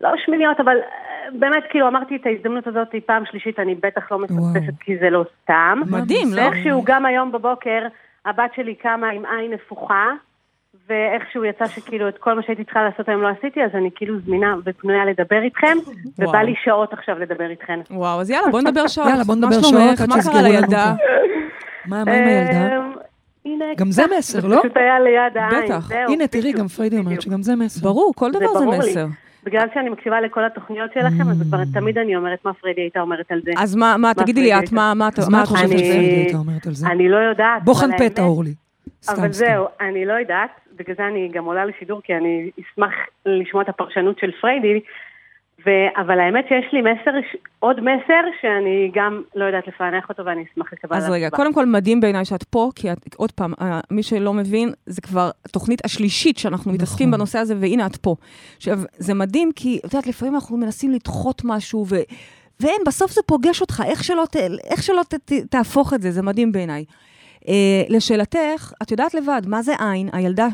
לא 0.00 0.10
שמיניות, 0.24 0.60
אבל 0.60 0.76
אה, 0.76 1.30
באמת, 1.38 1.62
כאילו, 1.70 1.88
אמרתי 1.88 2.16
את 2.16 2.26
ההזדמנות 2.26 2.66
הזאת 2.66 2.88
פעם 3.06 3.24
שלישית, 3.30 3.58
אני 3.58 3.74
בטח 3.74 4.12
לא 4.12 4.18
מפספסת. 4.18 4.72
כי 4.80 4.98
זה 4.98 5.10
לא 5.10 5.24
סתם. 5.42 5.80
מדהים, 5.86 6.28
לא? 6.32 6.42
ואיכשהו 6.42 6.82
גם 6.84 7.06
היום 7.06 7.32
בבוקר, 7.32 7.86
הבת 8.26 8.50
שלי 8.56 8.74
קמה 8.74 9.08
עם 9.08 9.22
עין 9.26 9.52
נפוחה, 9.52 10.06
ואיכשהו 10.88 11.44
יצא 11.44 11.66
שכאילו 11.66 12.08
את 12.08 12.18
כל 12.18 12.34
מה 12.34 12.42
שהייתי 12.42 12.64
צריכה 12.64 12.82
לעשות 12.82 13.08
היום 13.08 13.22
לא 13.22 13.28
עשיתי, 13.28 13.64
אז 13.64 13.70
אני 13.74 13.90
כאילו 13.94 14.20
זמינה 14.26 14.54
ופנויה 14.64 15.04
לדבר 15.04 15.42
איתכם, 15.42 15.76
וואו. 16.18 16.28
ובא 16.28 16.38
לי 16.38 16.54
שעות 16.64 16.92
עכשיו 16.92 17.18
לדבר 17.18 17.50
איתכן. 17.50 17.80
וואו, 17.90 18.20
אז 18.20 18.30
יאללה, 18.30 18.50
בוא 18.50 18.60
נדבר 18.60 18.86
שעות. 18.86 19.08
יאללה, 19.08 19.24
בוא 19.24 19.34
מה 19.34 19.46
נדבר? 19.46 19.62
שעות 19.62 20.00
עד 20.00 20.08
מה 20.08 20.14
קרה 20.14 20.22
שיסגרו 20.22 20.38
לנו 20.38 20.48
לילדה? 20.48 20.94
מה, 21.86 22.04
מה 22.04 22.12
עם 22.12 22.24
הילדה? 22.28 22.76
אמ, 23.46 23.60
גם 23.76 23.90
זה 23.90 24.02
מסר, 24.18 24.46
לא? 24.46 24.58
פשוט 24.60 24.76
היה 24.76 25.00
ליד 25.00 25.36
העין, 25.36 25.64
בטח. 25.64 25.88
זהו, 25.88 26.12
הנה, 26.12 26.26
תראי, 26.26 26.52
גם 26.52 26.68
פריידי 26.68 26.98
אומרת. 26.98 27.22
שגם 27.22 27.42
זה 27.42 27.56
מסר. 27.56 27.80
ברור, 27.88 28.12
כל 28.16 28.32
זה 28.32 28.38
דבר 28.38 28.58
זה 28.58 28.64
ברור 28.64 28.82
לי. 28.82 28.90
מסר. 28.90 29.06
בגלל 29.44 29.66
שאני 29.74 29.88
מקשיבה 29.88 30.20
לכל 30.20 30.44
התוכניות 30.44 30.92
שלכם, 30.94 31.30
אז 31.30 31.40
ממ. 31.40 31.44
כבר 31.44 31.58
תמיד 31.74 31.98
אני 31.98 32.16
אומרת 32.16 32.44
מה 32.44 32.54
פריידי 32.54 32.80
הייתה 32.80 33.00
אומרת 33.00 33.32
על 33.32 33.40
זה. 33.44 33.50
אז 33.58 33.76
מה, 33.76 33.96
מה, 33.98 34.14
תגידי 34.14 34.40
לי, 34.42 34.58
את 34.58 34.72
מה, 34.72 34.92
מה, 34.94 35.08
את- 35.08 35.18
אז 35.18 35.28
מה 35.28 35.42
את 35.42 35.46
חושבת 35.46 35.64
על 35.64 35.70
אני- 35.70 35.78
זה? 35.78 35.84
שפריידי 35.84 36.14
הייתה 36.16 36.36
אומרת 36.38 36.66
על 36.66 36.72
זה? 36.74 36.86
אני 36.86 37.08
לא 37.08 37.16
יודעת. 37.16 37.64
בוחן 37.64 37.90
פתע, 37.98 38.22
אורלי. 38.22 38.54
אבל 39.08 39.16
סתם. 39.16 39.32
זהו, 39.32 39.66
אני 39.80 40.06
לא 40.06 40.12
יודעת, 40.12 40.50
בגלל 40.76 40.96
זה 40.96 41.06
אני 41.06 41.28
גם 41.32 41.44
עולה 41.44 41.64
לשידור, 41.64 42.00
כי 42.04 42.14
אני 42.14 42.50
אשמח 42.60 42.92
לשמוע 43.26 43.62
את 43.62 43.68
הפרשנות 43.68 44.18
של 44.18 44.30
פריידי, 44.40 44.80
ו... 45.68 46.00
אבל 46.00 46.20
האמת 46.20 46.44
שיש 46.48 46.72
לי 46.72 46.80
מסר, 46.80 47.10
עוד 47.58 47.80
מסר, 47.80 48.22
שאני 48.40 48.90
גם 48.94 49.22
לא 49.34 49.44
יודעת 49.44 49.68
לפענח 49.68 50.08
אותו, 50.08 50.24
ואני 50.24 50.44
אשמח 50.52 50.72
לקבל 50.72 50.96
אז 50.96 51.10
רגע. 51.10 51.30
קודם 51.30 51.54
כל 51.54 51.66
מדהים 51.66 52.00
בעיניי 52.00 52.24
שאת 52.24 52.42
פה, 52.42 52.68
כי 52.74 52.92
את, 52.92 53.14
עוד 53.16 53.32
פעם, 53.32 53.52
אה, 53.60 53.80
מי 53.90 54.02
שלא 54.02 54.32
מבין, 54.32 54.72
זה 54.86 55.00
כבר 55.00 55.30
התוכנית 55.44 55.84
השלישית 55.84 56.38
שאנחנו 56.38 56.72
מתעסקים 56.72 57.08
נכון. 57.08 57.18
בנושא 57.18 57.38
הזה, 57.38 57.54
והנה 57.60 57.86
את 57.86 57.96
פה. 57.96 58.14
עכשיו, 58.56 58.78
זה 58.96 59.14
מדהים, 59.14 59.50
כי 59.56 59.78
את 59.86 59.94
יודעת, 59.94 60.06
לפעמים 60.06 60.34
אנחנו 60.34 60.56
מנסים 60.56 60.90
לדחות 60.90 61.42
משהו, 61.44 61.84
ו... 61.88 61.96
ואין, 62.60 62.80
בסוף 62.86 63.10
זה 63.10 63.20
פוגש 63.26 63.60
אותך, 63.60 63.82
איך 63.86 64.04
שלא, 64.04 64.24
ת, 64.30 64.36
איך 64.70 64.82
שלא 64.82 65.02
ת, 65.02 65.14
ת, 65.14 65.32
תהפוך 65.50 65.94
את 65.94 66.02
זה, 66.02 66.10
זה 66.10 66.22
מדהים 66.22 66.52
בעיניי. 66.52 66.84
אה, 67.48 67.82
לשאלתך, 67.88 68.72
את 68.82 68.90
יודעת 68.90 69.14
לבד, 69.14 69.42
מה 69.46 69.62
זה 69.62 69.72
עין? 69.78 70.08
הילדה, 70.12 70.48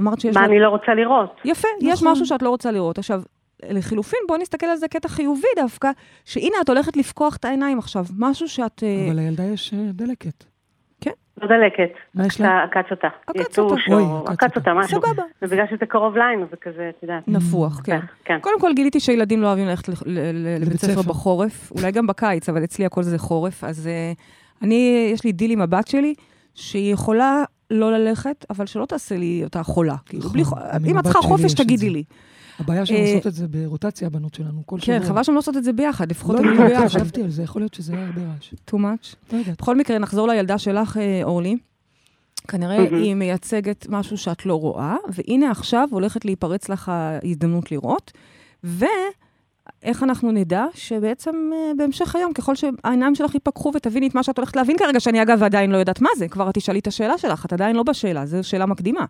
אמרת 0.00 0.20
שיש 0.20 0.34
מה 0.34 0.40
לה... 0.40 0.46
אני 0.46 0.60
לא 0.60 0.68
רוצה 0.68 0.94
לראות? 0.94 1.40
יפה, 1.44 1.68
יש 1.80 2.02
נכון. 2.02 2.12
משהו 2.12 2.26
שאת 2.26 2.42
לא 2.42 2.48
רוצה 2.48 2.70
לראות. 2.70 2.98
עכשיו, 2.98 3.22
לחילופין, 3.62 4.20
בואי 4.28 4.40
נסתכל 4.40 4.66
על 4.66 4.76
זה 4.76 4.88
קטע 4.88 5.08
חיובי 5.08 5.48
דווקא, 5.56 5.90
שהנה, 6.24 6.56
את 6.64 6.68
הולכת 6.68 6.96
לפקוח 6.96 7.36
את 7.36 7.44
העיניים 7.44 7.78
עכשיו, 7.78 8.04
משהו 8.18 8.48
שאת... 8.48 8.82
אה, 8.82 9.06
אבל 9.06 9.16
לילדה 9.16 9.44
יש 9.44 9.74
אה, 9.74 9.78
דלקת. 9.92 10.44
כן. 11.00 11.10
לא 11.42 11.48
דלקת. 11.48 11.94
מה 12.14 12.26
יש 12.26 12.40
לה? 12.40 12.64
עקץ 12.64 12.90
אותה. 12.90 13.08
עקץ 13.26 13.58
אותה. 13.58 13.74
עקץ 14.32 14.56
אותה. 14.56 14.74
משהו. 14.74 15.00
סבבה. 15.00 15.22
ובגלל 15.42 15.64
שזה 15.70 15.86
קרוב 15.86 16.16
לעין, 16.16 16.46
זה 16.50 16.56
כזה, 16.56 16.90
את 16.96 17.02
יודעת. 17.02 17.28
נפוח, 17.28 17.80
כן. 17.84 18.00
כן. 18.24 18.38
קודם 18.40 18.60
כל 18.60 18.72
גיליתי 18.76 19.00
שילדים 19.00 19.42
לא 19.42 19.46
אוהבים 19.46 19.66
ללכת 19.66 19.88
לבית 20.60 20.80
ספר. 20.80 21.02
בחורף, 21.02 21.72
אולי 21.72 21.92
גם 21.92 22.06
בקיץ, 22.06 22.48
אבל 22.48 22.64
אצלי 22.64 22.84
הכל 22.86 23.02
זה 23.02 23.18
חורף, 23.18 23.64
אז 23.64 23.86
אה, 23.86 24.12
אני, 24.62 25.10
יש 25.12 25.24
לי 25.24 25.32
דיל 25.32 25.50
עם 25.50 25.60
הבת 25.60 25.88
שלי, 25.88 26.14
שהיא 26.54 26.92
יכולה 26.92 27.44
לא 27.70 27.92
ללכת, 27.92 28.44
אבל 28.50 28.66
שלא 28.66 28.86
תעשה 28.86 29.16
לי 29.16 29.40
אותה 29.44 29.62
חולה. 29.62 29.96
כאילו, 30.06 30.22
נכון, 30.34 30.58
אם 30.86 30.98
את 30.98 31.04
צריכה 31.04 31.22
חופש, 31.22 31.54
תגידי. 31.54 31.90
לי. 31.90 32.04
הבעיה 32.58 32.86
שהן 32.86 32.96
אה, 32.96 33.14
עושות 33.14 33.26
את 33.26 33.34
זה 33.34 33.48
ברוטציה, 33.48 34.06
הבנות 34.06 34.34
שלנו, 34.34 34.62
כל 34.66 34.78
שבוע. 34.80 34.98
כן, 34.98 35.06
חבל 35.06 35.22
שהן 35.22 35.34
לא 35.34 35.38
עושות 35.38 35.56
את 35.56 35.64
זה 35.64 35.72
ביחד, 35.72 36.10
לפחות 36.10 36.36
לא 36.36 36.40
תגידו 36.40 36.54
יודעת, 36.54 36.70
ביחד. 36.70 36.86
חשבתי 36.86 37.22
על 37.22 37.30
זה, 37.30 37.42
יכול 37.42 37.62
להיות 37.62 37.74
שזה 37.74 37.92
היה 37.92 38.06
הרבה 38.06 38.20
רעש. 38.20 38.54
too 38.70 38.74
much. 38.74 39.32
לא 39.32 39.38
יודעת. 39.38 39.60
בכל 39.60 39.76
מקרה, 39.76 39.98
נחזור 39.98 40.28
לילדה 40.28 40.58
שלך, 40.58 40.96
אה, 40.96 41.20
אורלי. 41.24 41.56
כנראה 42.48 42.78
מהמם. 42.78 42.96
היא 42.96 43.14
מייצגת 43.14 43.86
משהו 43.88 44.18
שאת 44.18 44.46
לא 44.46 44.54
רואה, 44.54 44.96
והנה 45.08 45.50
עכשיו 45.50 45.88
הולכת 45.90 46.24
להיפרץ 46.24 46.68
לך 46.68 46.88
ההזדמנות 46.88 47.72
לראות. 47.72 48.12
ואיך 48.64 50.02
אנחנו 50.02 50.32
נדע 50.32 50.64
שבעצם 50.74 51.50
אה, 51.54 51.72
בהמשך 51.76 52.16
היום, 52.16 52.32
ככל 52.32 52.54
שהעיניים 52.54 53.14
שלך 53.14 53.34
ייפקחו 53.34 53.72
ותביני 53.74 54.08
את 54.08 54.14
מה 54.14 54.22
שאת 54.22 54.38
הולכת 54.38 54.56
להבין 54.56 54.76
כרגע, 54.78 55.00
שאני 55.00 55.22
אגב 55.22 55.42
עדיין 55.42 55.70
לא 55.70 55.76
יודעת 55.76 56.00
מה 56.00 56.10
זה, 56.16 56.28
כבר 56.28 56.50
את 56.50 56.54
תשאלי 56.54 56.78
את 56.78 56.86
השאלה 56.86 57.18
שלך, 57.18 57.46
את 57.46 57.52
עדיין 57.52 57.76
לא 57.76 57.82
בשאלה, 57.82 58.26
זו 58.26 58.38
שאלה 58.42 58.66
מקדימה. 58.66 59.04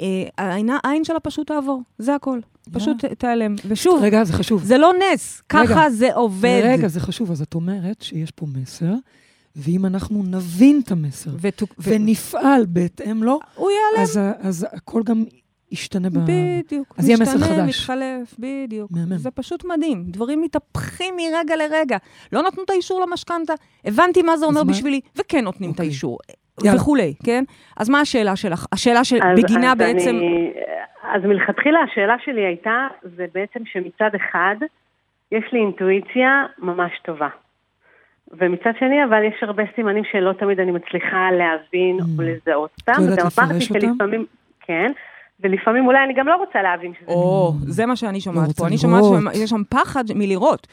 אה, 0.00 0.06
העין- 0.38 0.70
העין 0.84 1.04
שלה 1.04 1.20
פשוט 1.20 1.46
תעבור, 1.46 1.82
זה 1.98 2.14
הכל. 2.14 2.40
פשוט 2.72 3.04
ת- 3.04 3.18
תיעלם. 3.18 3.54
ושוב, 3.68 4.02
רגע, 4.02 4.24
זה 4.24 4.32
חשוב. 4.32 4.64
זה 4.64 4.78
לא 4.78 4.92
נס, 5.14 5.42
רגע. 5.54 5.66
ככה 5.66 5.90
זה 5.90 6.14
עובד. 6.14 6.60
רגע, 6.64 6.88
זה 6.88 7.00
חשוב. 7.00 7.30
אז 7.30 7.42
את 7.42 7.54
אומרת 7.54 8.02
שיש 8.02 8.30
פה 8.30 8.46
מסר, 8.54 8.92
ואם 9.56 9.86
אנחנו 9.86 10.22
נבין 10.22 10.80
את 10.84 10.90
המסר, 10.92 11.30
ותוק- 11.40 11.74
ונפעל 11.78 12.66
בהתאם 12.68 13.22
לו, 13.22 13.38
הוא 13.54 13.70
ייעלם. 13.70 14.02
אז 14.02 14.18
אז 14.40 14.66
הכל 14.72 15.02
גם 15.04 15.24
ישתנה 15.72 16.10
ב... 16.10 16.18
בדיוק. 16.18 16.94
אז 16.98 17.08
יהיה 17.08 17.18
מסר 17.20 17.34
משתנה, 17.38 17.46
חדש. 17.56 17.68
מתחלף, 17.80 18.34
בדיוק. 18.38 18.90
מהמם. 18.90 19.18
זה 19.18 19.30
פשוט 19.30 19.64
מדהים. 19.64 20.04
דברים 20.06 20.40
מתהפכים 20.42 21.14
מרגע 21.16 21.56
לרגע. 21.56 21.96
לא 22.32 22.42
נתנו 22.42 22.62
את 22.64 22.70
האישור 22.70 23.00
למשכנתה, 23.00 23.52
הבנתי 23.84 24.22
מה 24.22 24.36
זה 24.36 24.44
אומר 24.46 24.64
בשבילי, 24.64 25.00
וכן 25.16 25.44
נותנים 25.44 25.70
את 25.70 25.74
אוקיי. 25.74 25.86
האישור. 25.86 26.18
יאללה. 26.64 26.76
וכולי, 26.76 27.14
כן? 27.24 27.44
אז 27.76 27.88
מה 27.88 28.00
השאלה 28.00 28.36
שלך? 28.36 28.66
השאלה 28.72 29.00
אז- 29.00 29.06
שבגינה 29.06 29.72
אז 29.72 29.78
בעצם... 29.78 30.08
אני- 30.16 30.52
אז 31.14 31.22
מלכתחילה 31.24 31.78
השאלה 31.80 32.14
שלי 32.24 32.44
הייתה, 32.46 32.86
זה 33.02 33.26
בעצם 33.34 33.60
שמצד 33.64 34.10
אחד, 34.16 34.56
יש 35.32 35.44
לי 35.52 35.58
אינטואיציה 35.60 36.44
ממש 36.58 36.92
טובה. 37.04 37.28
ומצד 38.38 38.70
שני, 38.78 39.04
אבל 39.04 39.22
יש 39.24 39.34
הרבה 39.42 39.62
סימנים 39.76 40.04
שלא 40.12 40.32
תמיד 40.32 40.60
אני 40.60 40.70
מצליחה 40.70 41.28
להבין 41.38 41.98
Mm. 42.00 42.02
או 42.18 42.22
לזהות 42.22 42.70
אותם. 42.80 43.02
לא 43.02 43.12
וגם 43.12 43.26
אמרתי? 43.38 43.60
שלפעמים, 43.60 44.26
כן, 44.60 44.92
ולפעמים 45.40 45.86
אולי 45.86 45.98
אני 46.04 46.14
גם 46.14 46.28
לא 46.28 46.36
רוצה 46.36 46.62
להבין 46.62 46.92
שזה... 47.00 47.10
או, 47.12 47.52
זה 47.60 47.86
מה 47.86 47.96
שאני 47.96 48.20
שומעת 48.20 48.46
רוצה 48.46 48.62
פה. 48.62 48.68
אני 48.68 48.78
שומעת. 48.78 49.02
שיש 49.34 49.50
שם 49.50 49.62
פחד 49.68 50.04
מלראות. 50.14 50.66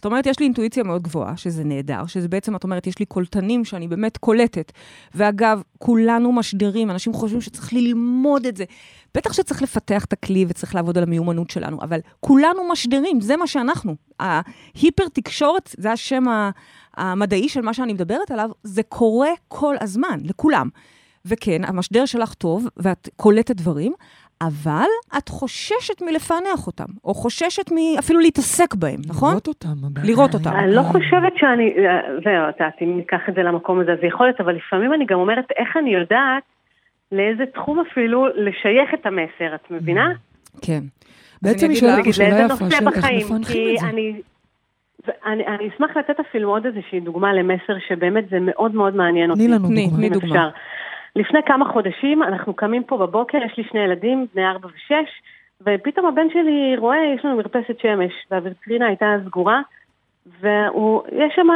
את 0.00 0.04
אומרת, 0.04 0.26
יש 0.26 0.38
לי 0.40 0.44
אינטואיציה 0.44 0.82
מאוד 0.82 1.02
גבוהה, 1.02 1.36
שזה 1.36 1.64
נהדר, 1.64 2.06
שזה 2.06 2.28
בעצם, 2.28 2.56
את 2.56 2.64
אומרת, 2.64 2.86
יש 2.86 2.98
לי 2.98 3.06
קולטנים 3.06 3.64
שאני 3.64 3.88
באמת 3.88 4.16
קולטת. 4.16 4.72
ואגב, 5.14 5.62
כולנו 5.78 6.32
משדרים, 6.32 6.90
אנשים 6.90 7.12
חושבים 7.12 7.40
שצריך 7.40 7.72
ללמוד 7.72 8.46
את 8.46 8.56
זה. 8.56 8.64
בטח 9.14 9.32
שצריך 9.32 9.62
לפתח 9.62 10.04
את 10.04 10.12
הכלי 10.12 10.44
וצריך 10.48 10.74
לעבוד 10.74 10.98
על 10.98 11.04
המיומנות 11.04 11.50
שלנו, 11.50 11.78
אבל 11.82 12.00
כולנו 12.20 12.68
משדרים, 12.72 13.20
זה 13.20 13.36
מה 13.36 13.46
שאנחנו. 13.46 13.96
ההיפר 14.20 15.08
תקשורת, 15.12 15.74
זה 15.78 15.92
השם 15.92 16.24
המדעי 16.96 17.48
של 17.48 17.60
מה 17.60 17.74
שאני 17.74 17.92
מדברת 17.92 18.30
עליו, 18.30 18.50
זה 18.62 18.82
קורה 18.82 19.30
כל 19.48 19.76
הזמן, 19.80 20.20
לכולם. 20.24 20.68
וכן, 21.24 21.64
המשדר 21.64 22.06
שלך 22.06 22.34
טוב, 22.34 22.66
ואת 22.76 23.08
קולטת 23.16 23.56
דברים, 23.56 23.92
אבל 24.46 24.88
את 25.18 25.28
חוששת 25.28 26.02
מלפענח 26.02 26.66
אותם, 26.66 26.84
או 27.04 27.14
חוששת 27.14 27.72
מ- 27.72 27.98
אפילו 27.98 28.20
להתעסק 28.20 28.74
בהם, 28.74 29.00
נכון? 29.08 29.30
לראות 29.30 29.48
אותם. 29.48 29.68
לראות 30.04 30.34
אותם. 30.34 30.50
אני 30.50 30.74
לא 30.74 30.82
חושבת 30.82 31.32
שאני, 31.36 31.74
אה, 31.78 32.00
זהו, 32.24 32.48
את 32.48 32.60
יודעת, 32.60 32.74
אם 32.82 32.96
ניקח 32.96 33.20
את 33.28 33.34
זה 33.34 33.42
למקום 33.42 33.80
הזה, 33.80 33.92
זה 34.00 34.06
יכול 34.06 34.26
להיות, 34.26 34.40
אבל 34.40 34.54
לפעמים 34.56 34.94
אני 34.94 35.06
גם 35.06 35.18
אומרת, 35.18 35.44
איך 35.58 35.76
אני 35.76 35.94
יודעת 35.94 36.42
לאיזה 37.12 37.44
תחום 37.54 37.80
אפילו 37.80 38.26
לשייך 38.26 38.94
את 38.94 39.06
המסר, 39.06 39.54
את 39.54 39.70
מבינה? 39.70 40.12
כן. 40.62 40.80
בעצם 41.42 41.68
היא 41.70 41.76
שואלת 41.76 42.04
פה 42.04 42.12
שאלה 42.12 42.40
יפה 42.44 42.56
של 42.56 42.64
איך 42.64 42.82
בחיים, 42.82 43.26
מפענחים 43.26 43.54
כי 43.54 43.74
את 43.74 43.80
זה. 43.80 43.86
אני, 43.86 44.20
אני, 45.26 45.46
אני 45.46 45.68
אשמח 45.74 45.96
לתת 45.96 46.20
אפילו 46.20 46.50
עוד 46.50 46.66
איזושהי 46.66 47.00
דוגמה 47.00 47.32
למסר 47.32 47.74
שבאמת 47.88 48.28
זה 48.30 48.36
מאוד 48.40 48.74
מאוד 48.74 48.96
מעניין 48.96 49.30
אותי. 49.30 49.46
תני 49.46 49.52
לנו 49.52 49.68
דוגמה. 49.68 49.96
תני 49.96 50.10
דוגמה. 50.10 50.48
לפני 51.16 51.42
כמה 51.46 51.72
חודשים 51.72 52.22
אנחנו 52.22 52.54
קמים 52.54 52.84
פה 52.84 52.96
בבוקר, 52.96 53.38
יש 53.38 53.56
לי 53.58 53.64
שני 53.64 53.80
ילדים, 53.80 54.26
בני 54.34 54.46
ארבע 54.46 54.68
ושש, 54.68 55.22
ופתאום 55.60 56.06
הבן 56.06 56.30
שלי 56.30 56.76
רואה, 56.76 56.98
יש 57.16 57.24
לנו 57.24 57.36
מרפסת 57.36 57.78
שמש, 57.78 58.12
והוויטרינה 58.30 58.86
הייתה 58.86 59.16
סגורה, 59.24 59.60
ויש 60.40 61.32
שם 61.34 61.48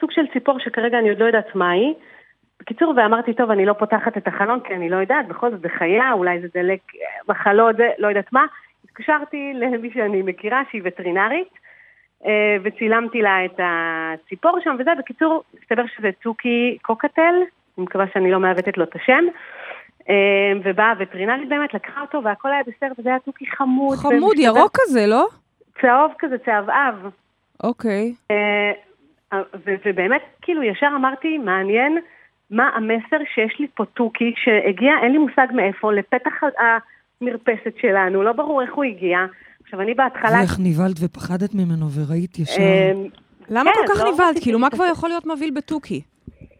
סוג 0.00 0.10
של 0.10 0.26
ציפור 0.32 0.58
שכרגע 0.58 0.98
אני 0.98 1.08
עוד 1.08 1.18
לא 1.18 1.24
יודעת 1.24 1.54
מה 1.54 1.70
היא. 1.70 1.94
בקיצור, 2.60 2.94
ואמרתי, 2.96 3.34
טוב, 3.34 3.50
אני 3.50 3.66
לא 3.66 3.72
פותחת 3.72 4.16
את 4.16 4.28
החלון 4.28 4.60
כי 4.60 4.74
אני 4.74 4.88
לא 4.90 4.96
יודעת, 4.96 5.28
בכל 5.28 5.50
זאת 5.50 5.60
זה 5.60 5.68
חיה, 5.68 6.12
אולי 6.12 6.40
זה 6.40 6.48
דלק 6.54 6.80
אה, 6.94 7.06
מחלות, 7.28 7.76
זה, 7.76 7.90
לא 7.98 8.08
יודעת 8.08 8.32
מה. 8.32 8.46
התקשרתי 8.84 9.52
למי 9.54 9.90
שאני 9.94 10.22
מכירה, 10.22 10.62
שהיא 10.70 10.82
וטרינרית, 10.84 11.48
אה, 12.26 12.56
וצילמתי 12.62 13.22
לה 13.22 13.44
את 13.44 13.60
הציפור 13.62 14.58
שם 14.64 14.76
וזה. 14.78 14.90
בקיצור, 14.98 15.42
מסתבר 15.60 15.84
שזה 15.96 16.10
תוכי 16.22 16.78
קוקטל, 16.82 17.34
אני 17.78 17.84
מקווה 17.84 18.04
שאני 18.12 18.30
לא 18.30 18.40
מעוותת 18.40 18.78
לו 18.78 18.84
את 18.84 18.96
השם. 18.96 19.24
אה, 20.08 20.52
ובאה 20.64 20.90
הווטרינרית 20.90 21.48
באמת, 21.48 21.74
לקחה 21.74 22.00
אותו 22.00 22.20
והכל 22.24 22.52
היה 22.52 22.62
בסדר, 22.62 22.92
וזה 22.98 23.08
היה 23.08 23.18
תוכי 23.18 23.44
חמוד. 23.46 23.98
חמוד, 23.98 24.38
ירוק 24.38 24.78
כזה, 24.80 25.06
לא? 25.06 25.26
צהוב 25.80 26.12
כזה, 26.18 26.36
צהבהב. 26.44 26.94
אוקיי. 27.62 28.14
אה, 28.30 28.72
ו- 29.66 29.74
ובאמת, 29.86 30.22
כאילו, 30.42 30.62
ישר 30.62 30.88
אמרתי, 30.96 31.38
מעניין 31.38 31.98
מה 32.50 32.68
המסר 32.74 33.16
שיש 33.34 33.60
לי 33.60 33.66
פה 33.74 33.84
תוכי, 33.84 34.32
שהגיע, 34.36 34.92
אין 35.02 35.12
לי 35.12 35.18
מושג 35.18 35.46
מאיפה, 35.54 35.92
לפתח 35.92 36.32
המרפסת 36.58 37.74
שלנו, 37.80 38.22
לא 38.22 38.32
ברור 38.32 38.62
איך 38.62 38.74
הוא 38.74 38.84
הגיע. 38.84 39.18
עכשיו, 39.62 39.80
אני 39.80 39.94
בהתחלה... 39.94 40.38
ואיך 40.38 40.58
נבהלת 40.58 40.96
ופחדת 41.04 41.54
ממנו 41.54 41.86
וראית 41.90 42.38
ישר. 42.38 42.62
אה, 42.62 42.92
למה 43.48 43.70
כן, 43.74 43.80
כל 43.86 43.94
כך 43.94 44.04
לא 44.04 44.12
נבהלת? 44.12 44.36
כאילו, 44.42 44.58
מה. 44.58 44.70
כבר 44.70 44.84
יכול 44.92 45.08
להיות 45.08 45.26
מבהיל 45.26 45.50
בתוכי? 45.50 46.02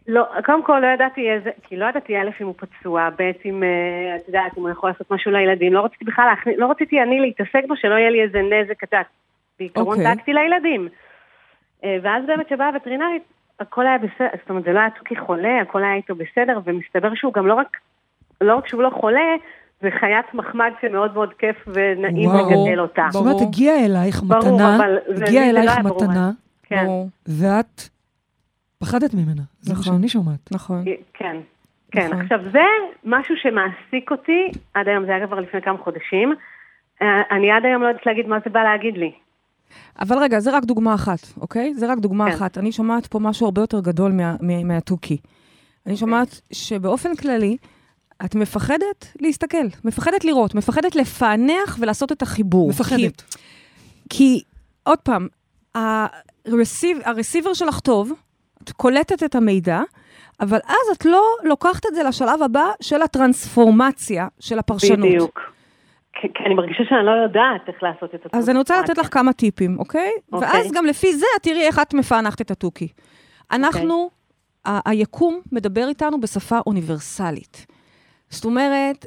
לא, 0.07 0.25
קודם 0.45 0.63
כל 0.63 0.79
לא 0.79 0.87
ידעתי 0.87 1.31
איזה, 1.31 1.49
כי 1.63 1.77
לא 1.77 1.85
ידעתי 1.85 2.17
א' 2.17 2.29
אם 2.41 2.45
הוא 2.45 2.55
פצוע, 2.57 3.09
ב' 3.19 3.31
אם, 3.45 3.63
אה, 3.63 4.15
את 4.15 4.27
יודעת, 4.27 4.57
אם 4.57 4.61
הוא 4.61 4.69
יכול 4.69 4.89
לעשות 4.89 5.11
משהו 5.11 5.31
לילדים, 5.31 5.73
לא 5.73 5.85
רציתי 5.85 6.05
בכלל 6.05 6.25
להכניס, 6.25 6.55
לא 6.57 6.71
רציתי 6.71 7.01
אני 7.01 7.19
להתעסק 7.19 7.67
בו, 7.67 7.75
שלא 7.75 7.95
יהיה 7.95 8.09
לי 8.09 8.21
איזה 8.23 8.41
נזק, 8.41 8.83
את 8.83 8.93
יודעת, 8.93 9.05
בעיקרון 9.59 9.87
אוקיי. 9.87 10.03
דאגתי 10.03 10.33
לילדים. 10.33 10.87
אה, 11.83 11.97
ואז 12.01 12.23
באמת 12.27 12.49
שבאה 12.49 12.67
הווטרינרית, 12.67 13.23
הכל 13.59 13.87
היה 13.87 13.97
בסדר, 13.97 14.27
זאת 14.41 14.49
אומרת, 14.49 14.63
זה 14.63 14.71
לא 14.71 14.79
היה 14.79 14.89
תוכי 14.89 15.15
חולה, 15.15 15.61
הכל 15.61 15.83
היה 15.83 15.93
איתו 15.93 16.15
בסדר, 16.15 16.59
ומסתבר 16.63 17.15
שהוא 17.15 17.33
גם 17.33 17.47
לא 17.47 17.53
רק, 17.53 17.77
לא 18.41 18.55
רק 18.55 18.67
שהוא 18.67 18.83
לא 18.83 18.89
חולה, 18.89 19.35
זה 19.81 19.89
חיית 19.99 20.33
מחמד 20.33 20.71
שמאוד 20.81 21.13
מאוד 21.13 21.33
כיף 21.33 21.67
ונעים 21.67 22.29
וואו. 22.29 22.65
לגדל 22.65 22.79
אותה. 22.79 23.07
זאת 23.09 23.21
אומרת. 23.21 23.41
הגיעה 23.41 23.85
אלייך 23.85 24.23
ברור, 24.23 24.55
מתנה, 24.55 24.77
הגיעה 25.25 25.51
לא 25.51 25.59
אלייך. 25.59 25.79
מתנה, 25.79 26.31
כן. 26.63 26.85
ואת 27.27 27.94
פחדת 28.85 29.13
ממנה. 29.13 29.41
זה 29.61 29.73
מה 29.73 29.79
נכון. 29.79 29.93
שאני 29.93 30.09
שומעת. 30.09 30.51
נכון. 30.51 30.83
כן. 31.13 31.37
כן, 31.91 32.07
נכון. 32.07 32.21
עכשיו 32.21 32.39
זה 32.51 32.59
משהו 33.03 33.35
שמעסיק 33.37 34.11
אותי, 34.11 34.41
עד 34.73 34.87
היום, 34.87 35.05
זה 35.05 35.15
היה 35.15 35.27
כבר 35.27 35.39
לפני 35.39 35.61
כמה 35.61 35.77
חודשים. 35.77 36.33
אה, 37.01 37.07
אני 37.31 37.51
עד 37.51 37.65
היום 37.65 37.81
לא 37.81 37.87
יודעת 37.87 38.05
להגיד 38.05 38.27
מה 38.27 38.37
זה 38.45 38.49
בא 38.49 38.63
להגיד 38.63 38.97
לי. 38.97 39.11
אבל 39.99 40.17
רגע, 40.17 40.39
זה 40.39 40.57
רק 40.57 40.63
דוגמה 40.63 40.93
אחת, 40.95 41.19
אוקיי? 41.41 41.73
זה 41.73 41.91
רק 41.91 41.97
דוגמה 41.97 42.25
כן. 42.29 42.35
אחת. 42.35 42.57
אני 42.57 42.71
שומעת 42.71 43.07
פה 43.07 43.19
משהו 43.19 43.45
הרבה 43.45 43.61
יותר 43.61 43.79
גדול 43.79 44.11
מה- 44.11 44.35
מה- 44.41 44.63
מהתוכי. 44.63 45.17
אני 45.87 45.97
שומעת 45.97 46.41
שבאופן 46.53 47.15
כללי, 47.15 47.57
את 48.25 48.35
מפחדת 48.35 49.13
להסתכל, 49.21 49.65
מפחדת 49.83 50.25
לראות, 50.25 50.55
מפחדת 50.55 50.95
לפענח 50.95 51.77
ולעשות 51.79 52.11
את 52.11 52.21
החיבור. 52.21 52.71
כי, 52.71 52.75
מפחדת. 52.75 53.23
כי, 54.09 54.41
עוד 54.83 54.99
פעם, 54.99 55.27
הרסיב, 55.75 56.97
הרסיבר 57.05 57.53
שלך 57.53 57.79
טוב, 57.79 58.11
את 58.63 58.71
קולטת 58.71 59.23
את 59.23 59.35
המידע, 59.35 59.81
אבל 60.41 60.57
אז 60.67 60.97
את 60.97 61.05
לא 61.05 61.23
לוקחת 61.43 61.85
את 61.85 61.95
זה 61.95 62.03
לשלב 62.03 62.43
הבא 62.43 62.65
של 62.81 63.01
הטרנספורמציה 63.01 64.27
של 64.39 64.59
הפרשנות. 64.59 64.99
בדיוק. 64.99 65.39
כי 66.21 66.27
אני 66.45 66.53
מרגישה 66.53 66.83
שאני 66.89 67.05
לא 67.05 67.11
יודעת 67.11 67.61
איך 67.67 67.83
לעשות 67.83 68.15
את 68.15 68.19
אז 68.33 68.49
אני 68.49 68.57
רוצה 68.57 68.81
לתת 68.81 68.97
לך 68.97 69.13
כמה 69.13 69.33
טיפים, 69.33 69.79
אוקיי? 69.79 70.11
אוקיי. 70.33 70.49
ואז 70.49 70.71
גם 70.71 70.85
לפי 70.85 71.13
זה 71.13 71.25
את 71.37 71.43
תראי 71.43 71.61
איך 71.61 71.79
את 71.79 71.93
מפענחת 71.93 72.41
את 72.41 72.51
התוכי. 72.51 72.87
אנחנו, 73.51 74.09
ה- 74.65 74.89
היקום 74.89 75.41
מדבר 75.51 75.87
איתנו 75.87 76.19
בשפה 76.21 76.59
אוניברסלית. 76.67 77.65
זאת 78.29 78.45
אומרת, 78.45 79.05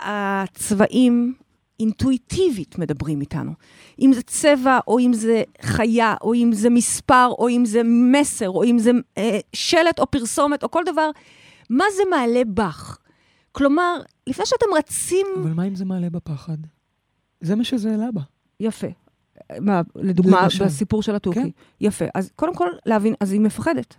הצבעים 0.00 1.34
אינטואיטיבית 1.80 2.78
מדברים 2.78 3.20
איתנו. 3.20 3.52
אם 4.00 4.12
זה 4.12 4.22
צבע, 4.22 4.78
או 4.88 4.98
אם 4.98 5.12
זה 5.12 5.42
חיה, 5.62 6.14
או 6.20 6.34
אם 6.34 6.50
זה 6.52 6.70
מספר, 6.70 7.28
או 7.38 7.48
אם 7.48 7.64
זה 7.64 7.82
מסר, 7.84 8.48
או 8.48 8.64
אם 8.64 8.78
זה 8.78 8.90
אה, 9.18 9.38
שלט 9.52 9.98
או 9.98 10.10
פרסומת, 10.10 10.62
או 10.62 10.70
כל 10.70 10.82
דבר, 10.86 11.10
מה 11.70 11.84
זה 11.96 12.02
מעלה 12.10 12.42
בך? 12.54 12.98
כלומר, 13.52 14.00
לפני 14.26 14.46
שאתם 14.46 14.66
רצים... 14.78 15.26
אבל 15.42 15.52
מה 15.52 15.64
אם 15.64 15.74
זה 15.74 15.84
מעלה 15.84 16.10
בפחד? 16.10 16.56
זה 17.40 17.56
מה 17.56 17.64
שזה 17.64 17.90
העלה 17.90 18.12
בה. 18.12 18.20
יפה. 18.60 18.86
מה, 19.60 19.80
לדוגמה, 19.96 20.42
למשל. 20.42 20.64
בסיפור 20.64 21.02
של 21.02 21.14
התוכי. 21.14 21.40
כן. 21.40 21.48
יפה. 21.80 22.04
אז 22.14 22.30
קודם 22.36 22.54
כל, 22.54 22.68
להבין, 22.86 23.14
אז 23.20 23.32
היא 23.32 23.40
מפחדת. 23.40 23.96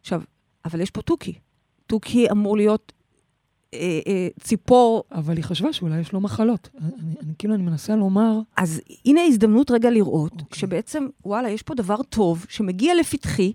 עכשיו, 0.00 0.22
אבל 0.64 0.80
יש 0.80 0.90
פה 0.90 1.02
תוכי. 1.02 1.34
תוכי 1.86 2.30
אמור 2.30 2.56
להיות 2.56 2.92
אה, 3.74 4.00
אה, 4.06 4.28
ציפור. 4.40 5.04
אבל 5.12 5.36
היא 5.36 5.44
חשבה 5.44 5.72
שאולי 5.72 6.00
יש 6.00 6.12
לו 6.12 6.20
מחלות. 6.20 6.68
אני, 6.80 7.14
אני 7.22 7.32
כאילו, 7.38 7.54
אני 7.54 7.62
מנסה 7.62 7.96
לומר, 7.96 8.38
אז 8.56 8.80
הנה 9.04 9.20
הזדמנות 9.22 9.70
רגע 9.70 9.90
לראות, 9.90 10.32
אוקיי. 10.32 10.58
שבעצם, 10.58 11.06
וואלה, 11.24 11.50
יש 11.50 11.62
פה 11.62 11.74
דבר 11.74 12.02
טוב 12.02 12.46
שמגיע 12.48 12.94
לפתחי, 12.94 13.52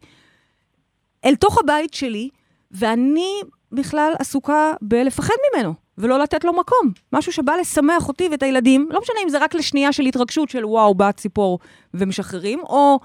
אל 1.26 1.36
תוך 1.36 1.60
הבית 1.60 1.94
שלי, 1.94 2.30
ואני 2.72 3.42
בכלל 3.72 4.14
עסוקה 4.20 4.74
בלפחד 4.82 5.34
ממנו, 5.54 5.74
ולא 5.98 6.20
לתת 6.20 6.44
לו 6.44 6.54
מקום. 6.54 6.92
משהו 7.14 7.32
שבא 7.32 7.54
לשמח 7.56 8.08
אותי 8.08 8.28
ואת 8.32 8.44
הילדים, 8.44 8.90
לא 8.92 9.02
משנה 9.02 9.16
אם 9.24 9.30
זה 9.30 9.40
רק 9.40 9.56
לשנייה 9.56 9.92
של 9.92 10.06
התרגשות 10.06 10.50
של 10.50 10.66
וואו, 10.66 10.96
באה 10.96 11.12
ציפור 11.12 11.60
ומשחררים, 11.94 12.60
או, 12.60 13.00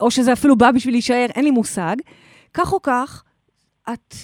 או 0.00 0.10
שזה 0.10 0.32
אפילו 0.32 0.56
בא 0.56 0.70
בשביל 0.70 0.94
להישאר, 0.94 1.26
אין 1.34 1.44
לי 1.44 1.50
מושג. 1.50 1.96
כך 2.54 2.72
או 2.72 2.82
כך, 2.82 3.22
את, 3.92 4.14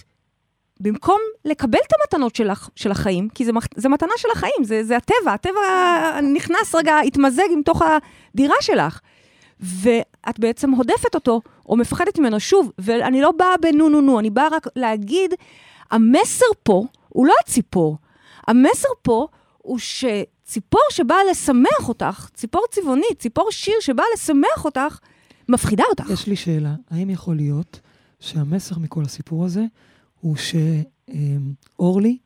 במקום 0.81 1.21
לקבל 1.45 1.79
את 1.87 1.93
המתנות 2.01 2.37
שלך, 2.37 2.69
של 2.77 2.91
החיים, 2.91 3.29
כי 3.29 3.45
זה, 3.45 3.53
זה 3.77 3.89
מתנה 3.89 4.13
של 4.17 4.29
החיים, 4.33 4.65
זה, 4.65 4.85
זה 4.85 4.97
הטבע, 4.97 5.33
הטבע 5.35 6.21
נכנס 6.35 6.75
רגע, 6.75 6.99
התמזג 6.99 7.43
עם 7.53 7.63
תוך 7.63 7.83
הדירה 7.83 8.55
שלך. 8.61 9.01
ואת 9.61 10.39
בעצם 10.39 10.71
הודפת 10.71 11.15
אותו, 11.15 11.41
או 11.67 11.77
מפחדת 11.77 12.19
ממנו. 12.19 12.41
שוב, 12.41 12.73
ואני 12.79 13.21
לא 13.21 13.33
באה 13.33 13.57
בנו 13.61 13.89
נו 13.89 14.01
נו, 14.01 14.19
אני 14.19 14.31
באה 14.31 14.49
רק 14.49 14.67
להגיד, 14.77 15.35
המסר 15.91 16.47
פה 16.63 16.85
הוא 17.09 17.27
לא 17.27 17.35
הציפור. 17.45 17.97
המסר 18.47 18.89
פה 19.03 19.27
הוא 19.59 19.79
שציפור 19.79 20.81
שבאה 20.91 21.19
לשמח 21.31 21.89
אותך, 21.89 22.29
ציפור 22.35 22.63
צבעונית, 22.71 23.19
ציפור 23.19 23.51
שיר 23.51 23.75
שבאה 23.81 24.05
לשמח 24.15 24.65
אותך, 24.65 24.99
מפחידה 25.49 25.85
אותך. 25.91 26.11
יש 26.11 26.27
לי 26.27 26.37
שאלה, 26.37 26.75
האם 26.91 27.11
יכול 27.11 27.37
להיות 27.37 27.81
שהמסר 28.21 28.79
מכל 28.79 29.03
הסיפור 29.03 29.45
הזה 29.45 29.65
הוא 30.21 30.37
שאורלי 31.79 32.19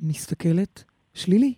מסתכלת 0.00 0.84
שלילי, 1.14 1.54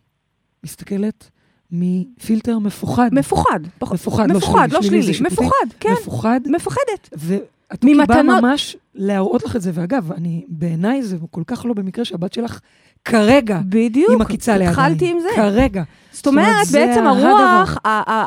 מסתכלת 0.65 1.31
מפילטר 1.71 2.59
מפוחד. 2.59 3.09
מפוחד. 3.13 3.61
פח- 3.79 3.93
מפוחד, 3.93 4.31
לא 4.31 4.37
מפוחד, 4.37 4.69
לא 4.73 4.83
שלילי, 4.83 5.03
זה 5.07 5.13
שלילי. 5.13 5.31
שיפוטי. 5.31 5.35
מפוחד, 5.47 5.67
כן. 5.81 5.89
מפוחד, 6.01 6.41
מפחדת. 6.47 7.09
והתוכי 7.13 7.95
באה 7.95 8.23
ממתנות- 8.23 8.43
ממש 8.45 8.77
להראות 8.95 9.45
לך 9.45 9.57
את 9.57 9.63
זה. 9.63 9.71
ואגב, 9.75 10.13
אני, 10.13 10.45
בעיניי 10.49 11.03
זה 11.03 11.17
כל 11.31 11.43
כך 11.47 11.65
לא 11.67 11.75
במקרה 11.75 12.05
שהבת 12.05 12.33
שלך 12.33 12.61
כרגע 13.07 13.61
בדיוק. 13.69 14.11
עם 14.13 14.21
עקיצה 14.21 14.53
לידיים. 14.53 14.71
התחלתי 14.71 15.11
עם 15.11 15.21
זה. 15.21 15.29
כרגע. 15.37 15.83
זאת 16.13 16.27
אומרת, 16.27 16.67
בעצם. 16.73 17.07
הרוח, 17.07 17.77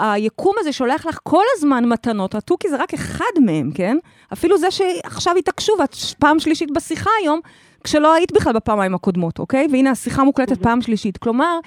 היקום 0.01 0.55
הזה 0.59 0.71
שולח 0.71 1.05
לך 1.05 1.19
כל 1.23 1.43
הזמן 1.57 1.85
מתנות, 1.85 2.35
התוכי 2.35 2.69
זה 2.69 2.77
רק 2.77 2.93
אחד 2.93 3.41
מהם, 3.41 3.71
כן? 3.75 3.97
אפילו 4.33 4.57
זה 4.57 4.71
שעכשיו 4.71 5.35
התעקשו, 5.37 5.73
ואת 5.79 5.95
פעם 6.19 6.39
שלישית 6.39 6.71
בשיחה 6.71 7.09
היום, 7.21 7.39
כשלא 7.83 8.13
היית 8.13 8.31
בכלל 8.31 8.53
בפעמיים 8.53 8.95
הקודמות, 8.95 9.39
אוקיי? 9.39 9.67
והנה, 9.71 9.91
השיחה 9.91 10.23
מוקלטת 10.23 10.61
פעם 10.61 10.81
שלישית. 10.81 11.17
כלומר, 11.17 11.59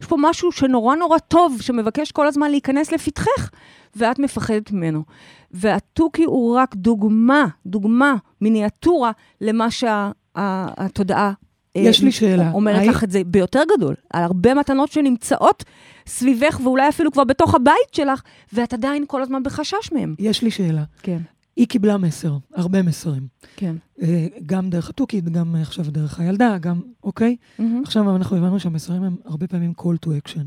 יש 0.00 0.06
פה 0.06 0.16
משהו 0.18 0.52
שנורא 0.52 0.96
נורא 0.96 1.18
טוב, 1.18 1.56
שמבקש 1.60 2.12
כל 2.12 2.26
הזמן 2.26 2.50
להיכנס 2.50 2.92
לפתחך, 2.92 3.50
ואת 3.96 4.18
מפחדת 4.18 4.72
ממנו. 4.72 5.02
והתוכי 5.50 6.24
הוא 6.24 6.56
רק 6.56 6.74
דוגמה, 6.74 7.44
דוגמה, 7.66 8.14
מיניאטורה, 8.40 9.10
למה 9.40 9.66
שהתודעה... 9.70 11.32
יש 11.74 12.02
לי 12.02 12.12
שאלה. 12.12 12.50
אומרת 12.52 12.76
האם- 12.80 12.90
לך 12.90 13.04
את 13.04 13.10
זה 13.10 13.22
ביותר 13.26 13.60
גדול, 13.76 13.94
על 14.10 14.22
הרבה 14.22 14.54
מתנות 14.54 14.92
שנמצאות 14.92 15.64
סביבך, 16.06 16.60
ואולי 16.64 16.88
אפילו 16.88 17.12
כבר 17.12 17.24
בתוך 17.24 17.54
הבית 17.54 17.92
שלך, 17.92 18.22
ואת 18.52 18.72
עדיין 18.72 19.04
כל 19.08 19.22
הזמן 19.22 19.42
בחשש 19.42 19.92
מהם. 19.92 20.14
יש 20.18 20.42
לי 20.42 20.50
שאלה. 20.50 20.84
כן, 21.02 21.18
היא 21.56 21.66
קיבלה 21.66 21.96
מסר, 21.96 22.36
הרבה 22.54 22.82
מסרים. 22.82 23.26
כן. 23.56 23.76
אה, 24.02 24.26
גם 24.46 24.70
דרך 24.70 24.90
התוכית, 24.90 25.24
גם 25.24 25.54
עכשיו 25.56 25.84
דרך 25.90 26.20
הילדה, 26.20 26.58
גם, 26.58 26.80
אוקיי? 27.04 27.36
מהמם. 27.58 27.82
עכשיו 27.84 28.16
אנחנו 28.16 28.36
הבנו 28.36 28.60
שהמסרים 28.60 29.02
הם 29.02 29.16
הרבה 29.24 29.46
פעמים 29.46 29.72
call 29.80 30.06
to 30.06 30.28
action. 30.28 30.44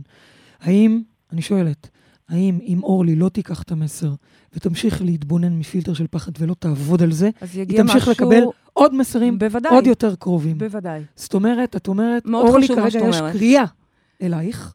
האם, 0.62 1.02
אני 1.34 1.42
שואלת, 1.42 1.90
האם 2.30 2.60
אם 2.68 2.80
אורלי 2.84 3.16
לא 3.16 3.30
תיקח 3.30 3.62
את 3.64 3.72
המסר 3.72 4.14
ותמשיך 4.54 5.02
להתבונן 5.02 5.60
מפילטר 5.60 5.94
של 5.94 6.06
פחד 6.12 6.32
ולא 6.40 6.56
תעבוד 6.60 7.04
על 7.04 7.12
זה, 7.12 7.30
היא 7.54 7.78
תמשיך 7.78 7.96
משהו... 7.96 8.12
לקבל 8.12 8.44
עוד 8.78 8.96
מסרים 8.96 9.40
בוודאי. 9.40 9.72
עוד 9.74 9.88
יותר 9.88 10.16
קרובים. 10.16 10.58
בוודאי. 10.58 11.04
זאת 11.16 11.34
אומרת, 11.34 11.76
את 11.76 11.88
אומרת, 11.88 12.24
אורלי, 12.34 12.68
כרגע 12.68 12.88
יש 12.88 12.96
אומרת. 12.96 13.34
קריאה 13.34 13.64
אלייך. 14.22 14.74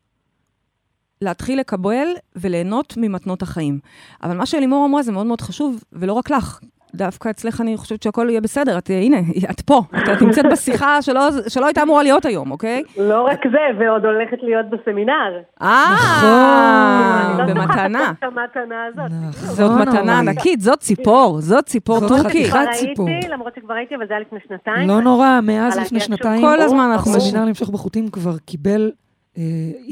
להתחיל 1.23 1.61
לקבל 1.61 2.07
וליהנות 2.37 2.95
ממתנות 2.97 3.43
החיים. 3.43 3.79
אבל 4.23 4.37
מה 4.37 4.47
שלימור 4.47 4.87
אמרה 4.87 5.03
זה 5.03 5.13
מאוד 5.13 5.27
מאוד 5.27 5.41
חשוב, 5.41 5.85
ולא 5.93 6.13
רק 6.13 6.31
לך. 6.31 6.61
דווקא 6.95 7.31
אצלך 7.31 7.61
אני 7.61 7.77
חושבת 7.77 8.03
שהכל 8.03 8.27
יהיה 8.31 8.41
בסדר. 8.41 8.79
את, 8.79 8.91
הנה, 8.91 9.17
את 9.51 9.61
פה. 9.61 9.83
את 9.99 10.23
נמצאת 10.23 10.45
בשיחה 10.53 11.03
שלא, 11.03 11.21
שלא 11.49 11.67
הייתה 11.67 11.83
אמורה 11.83 12.03
להיות 12.03 12.25
היום, 12.25 12.51
אוקיי? 12.51 12.83
לא 12.99 13.23
רק 13.23 13.41
זה, 13.53 13.59
ועוד 13.85 14.05
הולכת 14.05 14.37
להיות 14.43 14.67
בסמינר. 14.71 15.39
אה, 15.63 15.95
נכון. 15.95 17.41
אני 17.41 17.55
במתנה. 17.55 17.99
זוכרת 17.99 18.17
את 18.19 18.25
המתנה 18.25 18.85
הזאת. 18.89 19.11
זאת 19.33 19.71
מתנה 19.81 19.99
אורלי. 20.01 20.31
ענקית, 20.31 20.61
זאת 20.61 20.79
ציפור, 20.79 21.41
זאת 21.41 21.65
ציפור 21.67 22.01
זאת 22.01 22.09
טורקי. 22.09 22.25
חתיכה. 22.29 22.63
כבר 22.63 22.73
ציפור. 22.73 23.09
הייתי, 23.09 23.29
למרות 23.29 23.53
שכבר 23.57 23.75
הייתי, 23.75 23.95
אבל 23.97 24.07
זה 24.09 24.15
היה 24.15 24.21
לפני 24.21 24.39
שנתיים. 24.49 24.89
לא 24.89 25.01
נורא, 25.01 25.41
מאז 25.43 25.77
על 25.77 25.83
לפני 25.85 25.99
הגשם. 25.99 26.17
שנתיים, 26.17 26.41
כל 26.43 26.61
הזמן 26.61 26.91
אנחנו 26.93 27.17
הסמינר 27.17 27.45
למשוך 27.45 27.71
בחוטים 27.71 28.09
כבר 28.09 28.39
קיבל 28.39 28.91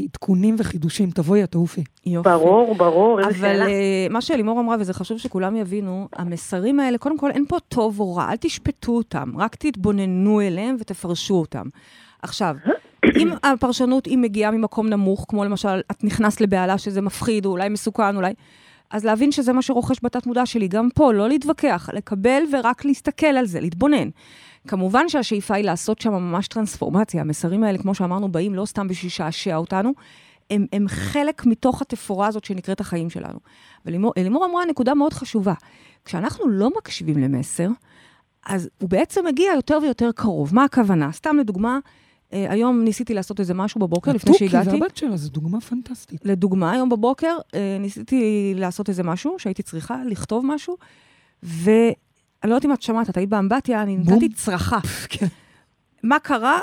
עדכונים 0.05 0.57
וחידושים. 0.59 1.11
תבואי, 1.11 1.45
את 1.45 1.51
תעופי. 1.51 1.85
יופי. 2.07 2.29
ברור, 2.29 2.75
ברור, 2.75 3.19
איזה 3.19 3.31
אבל 3.31 3.39
שאלה. 3.39 3.67
אה, 3.67 4.07
מה 4.11 4.21
שלימור 4.21 4.61
אמרה, 4.61 4.77
וזה 4.81 4.95
חשוב 4.95 5.19
שכולם 5.19 5.57
יבינו, 5.57 6.09
המסרים 6.17 6.81
האלה, 6.81 6.99
קודם 6.99 7.19
כל, 7.19 7.31
אין 7.31 7.45
פה 7.49 7.57
טוב 7.69 8.01
או 8.01 8.15
רע, 8.15 8.31
אל 8.31 8.37
תשפטו 8.37 8.93
אותם, 8.93 9.33
רק 9.37 9.55
תתבוננו 9.55 10.41
אליהם 10.41 10.77
ותפרשו 10.81 11.35
אותם. 11.35 11.67
עכשיו, 12.23 12.57
אם 13.17 13.29
הפרשנות 13.43 14.07
היא 14.07 14.19
מגיעה 14.19 14.51
ממקום 14.51 14.89
נמוך, 14.89 15.27
כמו 15.29 15.45
למשל, 15.45 15.81
את 15.91 16.05
נכנסת 16.05 16.41
לבהלה 16.41 16.79
שזה 16.79 17.01
מפחיד, 17.01 17.47
או 17.47 17.51
אולי 17.51 17.69
מסוכן, 17.69 18.17
אולי... 18.17 18.33
אז 18.91 19.05
להבין 19.05 19.33
שזה 19.33 19.53
מה 19.53 19.63
שרוכש 19.63 19.99
בתת 20.03 20.27
מודע 20.27 20.47
שלי. 20.47 20.69
גם 20.69 20.89
פה, 20.95 21.13
לא 21.13 21.29
להתווכח, 21.29 21.89
לקבל 21.93 22.43
ורק 22.53 22.85
להסתכל 22.85 23.27
על 23.27 23.47
זה, 23.47 23.61
להתבונן. 23.61 24.09
כמובן 24.69 25.09
שהשאיפה 25.09 25.55
היא 25.55 25.65
לעשות 25.65 26.01
שם 26.01 26.13
ממש 26.13 26.49
טרנספורמציה. 26.49 27.21
המסרים 27.21 27.65
האלה, 27.65 27.79
כמו 27.79 27.95
שאמרנו, 27.95 28.33
באים 28.33 28.55
לא 28.55 28.67
סתם 28.67 28.89
בשביל 28.89 29.07
לשעשע 29.07 29.57
אותנו, 29.57 29.93
הם, 30.51 30.67
הם 30.73 30.89
חלק 30.89 31.47
מתוך 31.47 31.83
התפאורה 31.83 32.27
הזאת 32.27 32.45
שנקראת 32.45 32.81
החיים 32.81 33.11
שלנו. 33.11 33.39
ולימור 33.87 34.13
לימור 34.17 34.47
אמרה 34.47 34.67
נקודה 34.67 34.95
מאוד 34.95 35.13
חשובה. 35.13 35.55
כשאנחנו 36.05 36.49
לא 36.49 36.71
מקשיבים 36.79 37.19
למסר, 37.19 37.69
אז 38.47 38.69
הוא 38.81 38.89
בעצם 38.89 39.27
מגיע 39.27 39.53
יותר 39.55 39.79
ויותר 39.83 40.11
קרוב. 40.15 40.55
מה 40.55 40.65
הכוונה? 40.65 41.13
סתם 41.13 41.37
לדוגמה, 41.37 41.79
אה, 42.33 42.47
היום 42.53 42.85
ניסיתי 42.85 43.15
לעשות 43.15 43.41
איזה 43.41 43.55
משהו 43.55 43.81
בבוקר, 43.81 44.13
לפני 44.13 44.31
התוכי 44.31 44.49
שהגעתי. 44.49 44.81
והבת 44.81 44.97
שלה, 44.97 45.17
זו 45.17 45.31
דוגמה 45.31 45.61
פנטסטית. 45.61 46.21
לדוגמה, 46.25 46.73
היום 46.73 46.89
בבוקר 46.89 47.37
אה, 47.55 47.77
ניסיתי 47.81 48.53
לעשות 48.57 48.89
איזה 48.89 49.03
משהו, 49.03 49.39
שהייתי 49.39 49.63
צריכה 49.63 49.97
לכתוב 50.07 50.47
משהו, 50.47 50.77
ואני 52.43 52.51
לא 52.51 52.55
יודעת 52.55 52.65
אם 52.65 52.73
את 52.73 52.83
שמעת, 52.83 53.11
את 53.11 53.17
היית 53.17 53.29
באמבטיה, 53.29 53.83
אני. 53.83 53.97
נתתי 53.97 54.29
צרחה. 54.29 54.79
כן. 55.11 55.27
מה 56.03 56.19
קרה? 56.19 56.61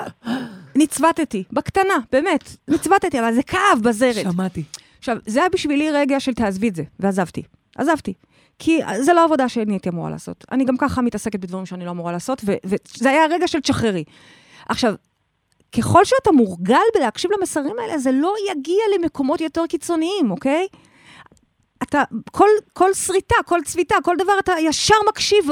נצבטתי, 0.76 1.44
בקטנה, 1.52 1.94
באמת, 2.12 2.56
נצבטתי, 2.68 3.20
אבל 3.20 3.34
זה 3.34 3.42
כאב 3.42 3.78
בזרת. 3.82 4.32
שמעתי. 4.32 4.62
עכשיו, 4.98 5.16
זה 5.26 5.40
היה 5.40 5.48
בשבילי 5.48 5.90
רגע 5.90 6.20
של 6.20 6.34
תעזבי 6.34 6.68
את 6.68 6.74
זה, 6.74 6.82
ועזבתי. 7.00 7.42
עזבתי. 7.76 8.12
כי 8.58 8.80
זה 9.00 9.12
לא 9.12 9.24
עבודה 9.24 9.48
שאני 9.48 9.72
הייתי 9.72 9.88
אמורה 9.88 10.10
לעשות. 10.10 10.44
אני 10.52 10.64
גם 10.64 10.76
ככה 10.76 11.02
מתעסקת 11.02 11.40
בדברים 11.40 11.66
שאני 11.66 11.84
לא 11.84 11.90
אמורה 11.90 12.12
לעשות, 12.12 12.42
ו- 12.44 12.54
וזה 12.64 13.10
היה 13.10 13.26
רגע 13.30 13.48
של 13.48 13.60
תשחררי. 13.60 14.04
עכשיו, 14.68 14.94
ככל 15.76 16.04
שאתה 16.04 16.32
מורגל 16.32 16.76
בלהקשיב 16.94 17.30
למסרים 17.38 17.78
האלה, 17.78 17.98
זה 17.98 18.12
לא 18.12 18.34
יגיע 18.50 18.82
למקומות 18.98 19.40
יותר 19.40 19.66
קיצוניים, 19.68 20.30
אוקיי? 20.30 20.66
אתה, 21.82 22.02
כל, 22.32 22.48
כל 22.72 22.94
שריטה, 22.94 23.34
כל 23.46 23.60
צביטה, 23.64 23.94
כל 24.04 24.16
דבר, 24.18 24.32
אתה 24.38 24.52
ישר 24.62 24.94
מקשיב 25.08 25.44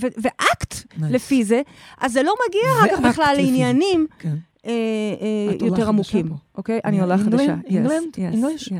ואקט 0.00 0.74
Nice. 0.74 1.04
לפי 1.10 1.44
זה, 1.44 1.62
אז 2.00 2.12
זה 2.12 2.22
לא 2.22 2.34
מגיע 2.48 2.62
אחר 2.78 2.96
כך 2.96 3.10
בכלל 3.10 3.34
זה. 3.36 3.42
לעניינים 3.42 4.06
כן. 4.18 4.36
אה, 4.66 4.70
אה, 4.70 5.66
יותר 5.66 5.88
עמוקים. 5.88 6.32
אוקיי? 6.54 6.80
אני 6.84 7.00
עולה 7.00 7.18
חדשה. 7.18 7.54
אינגלנד? 7.66 8.16
אינגליש? 8.18 8.70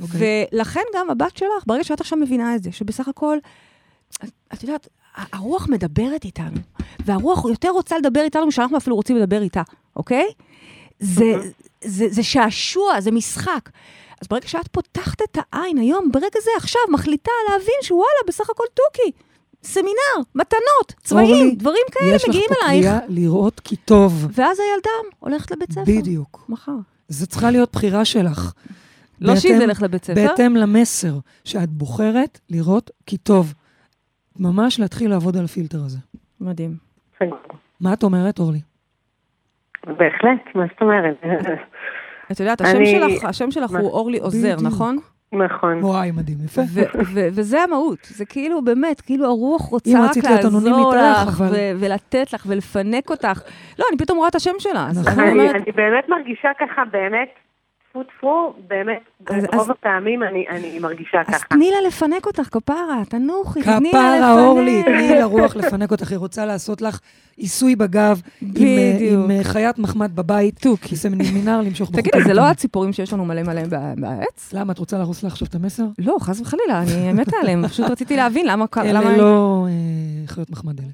אוקיי. 0.00 0.46
ולכן 0.52 0.80
גם 0.96 1.10
הבת 1.10 1.36
שלך, 1.36 1.64
ברגע 1.66 1.84
שאת 1.84 2.00
עכשיו 2.00 2.18
מבינה 2.18 2.54
את 2.56 2.62
זה, 2.62 2.72
שבסך 2.72 3.08
הכל, 3.08 3.38
את- 4.54 4.62
יודעת, 4.62 4.88
הרוח 5.32 5.68
מדברת 5.68 6.24
איתנו, 6.24 6.56
והרוח 7.06 7.44
יותר 7.48 7.68
רוצה 7.70 7.98
לדבר 7.98 8.20
איתנו 8.20 8.46
משאנחנו 8.46 8.76
אפילו 8.76 8.96
רוצים 8.96 9.16
לדבר 9.16 9.42
איתה, 9.42 9.62
אוקיי? 9.96 10.26
זה, 11.00 11.24
זה, 11.84 12.06
זה 12.08 12.22
שעשוע, 12.22 13.00
זה 13.00 13.10
משחק. 13.10 13.68
אז 14.22 14.28
ברגע 14.28 14.48
שאת 14.48 14.68
פותחת 14.68 15.22
את 15.22 15.38
העין 15.52 15.78
היום, 15.78 16.12
ברגע 16.12 16.40
זה, 16.44 16.50
עכשיו, 16.56 16.80
מחליטה 16.92 17.30
להבין 17.48 17.74
שוואלה, 17.82 18.20
בסך 18.26 18.50
הכל 18.50 18.64
תוכי. 18.74 19.10
סמינר, 19.62 20.24
מתנות, 20.34 20.94
צבעים, 21.02 21.36
אורלי, 21.36 21.54
דברים 21.54 21.82
כאלה 21.92 22.14
יש 22.14 22.22
לך 22.22 22.28
מגיעים 22.28 22.46
פה 22.48 22.66
אלייך. 22.66 22.86
קריאה 22.86 23.00
לראות 23.08 23.60
כי 23.60 23.76
טוב. 23.76 24.28
ואז 24.32 24.60
הילדה 24.60 24.90
הולכת 25.18 25.50
לבית 25.50 25.72
ספר. 25.72 25.82
בדיוק. 25.86 26.44
מחר. 26.48 26.72
זו 27.08 27.26
צריכה 27.26 27.50
להיות 27.50 27.72
בחירה 27.72 28.04
שלך. 28.04 28.52
לא 29.20 29.36
שהיא 29.36 29.58
תלך 29.58 29.82
לבית 29.82 30.04
ספר. 30.04 30.14
בהתאם 30.14 30.56
למסר 30.56 31.18
שאת 31.44 31.68
בוחרת 31.68 32.40
לראות 32.50 32.90
כי 33.06 33.16
טוב. 33.16 33.54
ממש 34.38 34.80
להתחיל 34.80 35.10
לעבוד 35.10 35.36
על 35.36 35.44
הפילטר 35.44 35.78
הזה. 35.78 35.98
מדהים. 36.40 36.76
מה 37.80 37.92
את 37.92 38.02
אומרת, 38.02 38.38
אורלי? 38.38 38.60
בהחלט, 39.86 40.54
מה 40.54 40.64
זאת 40.72 40.80
אומרת? 40.80 41.16
את 42.32 42.40
יודעת, 42.40 42.60
השם 42.60 42.76
אני- 42.76 42.86
שלך, 42.90 43.24
השם 43.24 43.50
שלך 43.50 43.72
מה? 43.72 43.78
הוא 43.78 43.90
אורלי 43.90 44.18
עוזר, 44.18 44.56
בדיוק. 44.56 44.72
נכון? 44.72 44.96
נכון. 45.32 45.84
וואי, 45.84 46.10
מדהים, 46.10 46.38
יפה. 46.44 46.62
ו- 46.74 46.80
ו- 47.14 47.28
וזה 47.32 47.62
המהות, 47.62 47.98
זה 48.04 48.24
כאילו 48.24 48.62
באמת, 48.64 49.00
כאילו 49.00 49.24
הרוח 49.26 49.62
רוצה 49.62 49.90
רק 50.04 50.16
לעזור 50.24 50.94
לך, 50.94 51.28
לך, 51.28 51.40
אבל- 51.40 51.48
ו- 51.52 51.72
ולתת 51.80 52.32
לך, 52.32 52.44
ולפנק 52.48 53.10
אותך. 53.10 53.42
לא, 53.78 53.84
אני 53.90 53.98
פתאום 53.98 54.18
רואה 54.18 54.28
את 54.28 54.34
השם 54.34 54.50
שלה, 54.58 54.88
נכון. 55.00 55.12
אני 55.12 55.22
אני, 55.22 55.32
אומרת, 55.32 55.54
אני 55.54 55.72
באמת 55.76 56.08
מרגישה 56.08 56.48
ככה, 56.60 56.82
באמת, 56.92 57.28
טפו 57.90 58.02
טפו, 58.02 58.54
באמת, 58.68 58.98
אז- 59.26 59.44
רוב 59.52 59.60
אז- 59.60 59.70
הפעמים 59.70 60.22
אני, 60.22 60.44
אני 60.50 60.78
מרגישה 60.78 61.20
אז 61.20 61.34
ככה. 61.34 61.46
תני 61.48 61.70
לה 61.70 61.88
לפנק 61.88 62.26
אותך, 62.26 62.48
כפרה, 62.52 63.02
תנוחי, 63.08 63.62
תני 63.62 63.70
לה 63.72 63.78
לפנק. 63.78 63.90
כפרה 63.92 64.40
אורלי, 64.46 64.82
תני 64.82 65.08
לרוח 65.18 65.56
לפנק 65.56 65.90
אותך, 65.90 66.10
היא 66.10 66.18
רוצה 66.18 66.46
לעשות 66.46 66.82
לך 66.82 67.00
עיסוי 67.36 67.76
בגב, 67.76 68.20
עם, 68.42 68.48
אה, 68.48 68.92
בדיוק. 68.94 69.24
עם 69.24 69.30
אה, 69.30 69.44
חיית 69.44 69.78
מחמד 69.78 70.16
בבית, 70.16 70.58
תוכי. 70.60 70.96
סמינר 70.96 71.60
למשוך 71.60 71.90
בחוטים. 71.90 72.10
תגידי, 72.10 72.24
זה 72.28 72.34
לא 72.34 72.42
הציפורים 72.42 72.92
שיש 72.92 73.12
לנו 73.12 73.24
מלא 73.24 73.42
מלא 73.42 73.62
בעץ? 73.96 74.52
למה, 74.52 74.72
את 74.72 74.78
רוצה 74.78 74.98
להרוס 74.98 75.22
לה 75.22 75.28
עכשיו 75.28 75.48
את 75.48 75.54
המסר? 75.54 75.84
לא, 75.98 76.16
חס 76.20 76.40
וחלילה, 76.40 76.82
אני 76.82 77.12
מתה 77.12 77.36
עליהם, 77.42 77.68
פשוט 77.68 77.90
רציתי 77.90 78.16
להבין 78.16 78.46
למה... 78.46 78.64
למה- 78.84 79.00
אלה 79.10 79.16
לא 79.16 79.66
אה, 79.68 79.72
חיות 80.26 80.50
מחמד 80.50 80.80
אלה. 80.80 80.88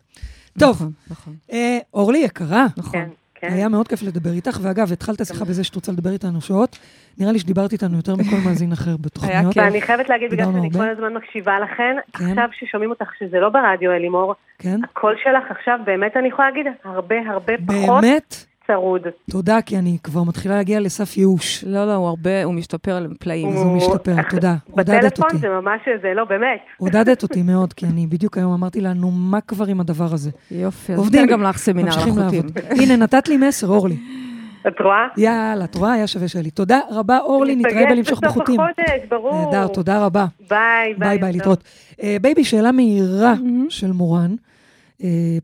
טוב, 0.58 0.76
נכון, 0.76 0.92
נכון, 1.10 1.34
אה, 1.52 1.78
אורלי 1.94 2.18
יקרה, 2.18 2.66
נכון. 2.76 3.00
כן. 3.48 3.54
היה 3.54 3.68
מאוד 3.68 3.88
כיף 3.88 4.02
לדבר 4.02 4.30
איתך, 4.30 4.58
ואגב, 4.62 4.92
התחלת 4.92 5.26
שיחה 5.26 5.44
בזה 5.44 5.64
שאת 5.64 5.74
רוצה 5.74 5.92
לדבר 5.92 6.10
איתנו 6.10 6.40
שעות. 6.40 6.78
נראה 7.18 7.32
לי 7.32 7.38
שדיברת 7.38 7.72
איתנו 7.72 7.96
יותר 7.96 8.14
מכל 8.16 8.36
מאזין 8.44 8.72
אחר 8.72 8.96
בתוכניות. 9.00 9.54
כיף. 9.54 9.62
ואני 9.62 9.80
חייבת 9.80 10.08
להגיד, 10.08 10.30
בגלל 10.30 10.46
שאני. 10.52 10.70
כל 10.70 10.88
הזמן 10.88 11.14
מקשיבה 11.14 11.60
לכן, 11.60 11.96
כן. 12.12 12.24
עכשיו 12.24 12.48
ששומעים 12.52 12.90
אותך 12.90 13.06
שזה 13.18 13.40
לא 13.40 13.48
ברדיו, 13.48 13.92
אלימור, 13.92 14.34
כן? 14.58 14.80
הקול 14.84 15.14
שלך 15.22 15.50
עכשיו, 15.50 15.78
באמת 15.84 16.16
אני 16.16 16.28
יכולה 16.28 16.50
להגיד, 16.50 16.66
הרבה 16.84 17.16
הרבה 17.30 17.52
פחות 17.66 18.00
באמת? 18.04 18.53
צרוד. 18.66 19.02
תודה, 19.30 19.62
כי 19.62 19.78
אני 19.78 19.98
כבר 20.02 20.22
מתחילה 20.22 20.54
להגיע 20.56 20.80
לסף 20.80 21.16
ייאוש. 21.16 21.64
לא, 21.64 21.86
לא, 21.86 21.94
הוא 21.94 22.08
הרבה, 22.08 22.44
הוא 22.44 22.54
משתפר 22.54 23.00
לפלאים. 23.00 23.48
אז 23.48 23.62
הוא 23.62 23.76
משתפר, 23.76 24.14
תודה. 24.30 24.54
עודדת 24.70 25.04
בטלפון 25.04 25.26
אותי. 25.26 25.38
זה 25.38 25.48
ממש, 25.48 25.80
זה 26.02 26.14
לא, 26.14 26.24
באמת. 26.24 26.60
עודדת 26.78 27.22
אותי 27.22 27.42
מאוד, 27.42 27.72
כי 27.72 27.86
אני 27.86 28.06
בדיוק 28.06 28.38
היום 28.38 28.52
אמרתי 28.52 28.80
לנו, 28.80 29.10
מה 29.10 29.40
כבר 29.40 29.64
עם 29.66 29.80
הדבר 29.80 30.12
הזה? 30.12 30.30
יופי, 30.50 30.92
אז 30.92 30.98
עובדים. 30.98 31.20
ניתן 31.20 31.32
גם 31.32 31.42
לך 31.42 31.58
סמינר 31.58 31.88
ממשיכים 31.88 32.18
לחוטים. 32.18 32.42
לעבוד. 32.56 32.80
הנה, 32.80 32.96
נתת 32.96 33.28
לי 33.28 33.36
מסר, 33.36 33.66
אורלי. 33.66 33.96
את 34.68 34.80
רואה? 34.80 35.06
יאללה, 35.16 35.64
את 35.64 35.74
רואה? 35.74 35.92
היה 35.92 36.06
שווה 36.06 36.28
שלי. 36.28 36.50
תודה 36.50 36.80
רבה, 36.90 37.18
אורלי, 37.18 37.56
נתראה 37.56 37.74
ניפגש 37.74 37.92
בלמשוך 37.92 38.20
בסוף 38.20 38.36
בחוטים. 38.36 38.60
החודש, 38.60 39.08
ברור. 39.08 39.44
נהדר, 39.44 39.66
תודה 39.66 40.04
רבה. 40.04 40.26
ביי, 40.50 40.94
ביי 40.98 41.18
ביי, 41.18 41.28
יום 41.28 41.36
להתראות. 41.36 41.64
אה, 42.02 42.16
בייבי, 42.22 42.44
שאלה 42.44 42.72
מהירה. 42.72 43.34
של 43.68 43.92
מורן, 43.92 44.34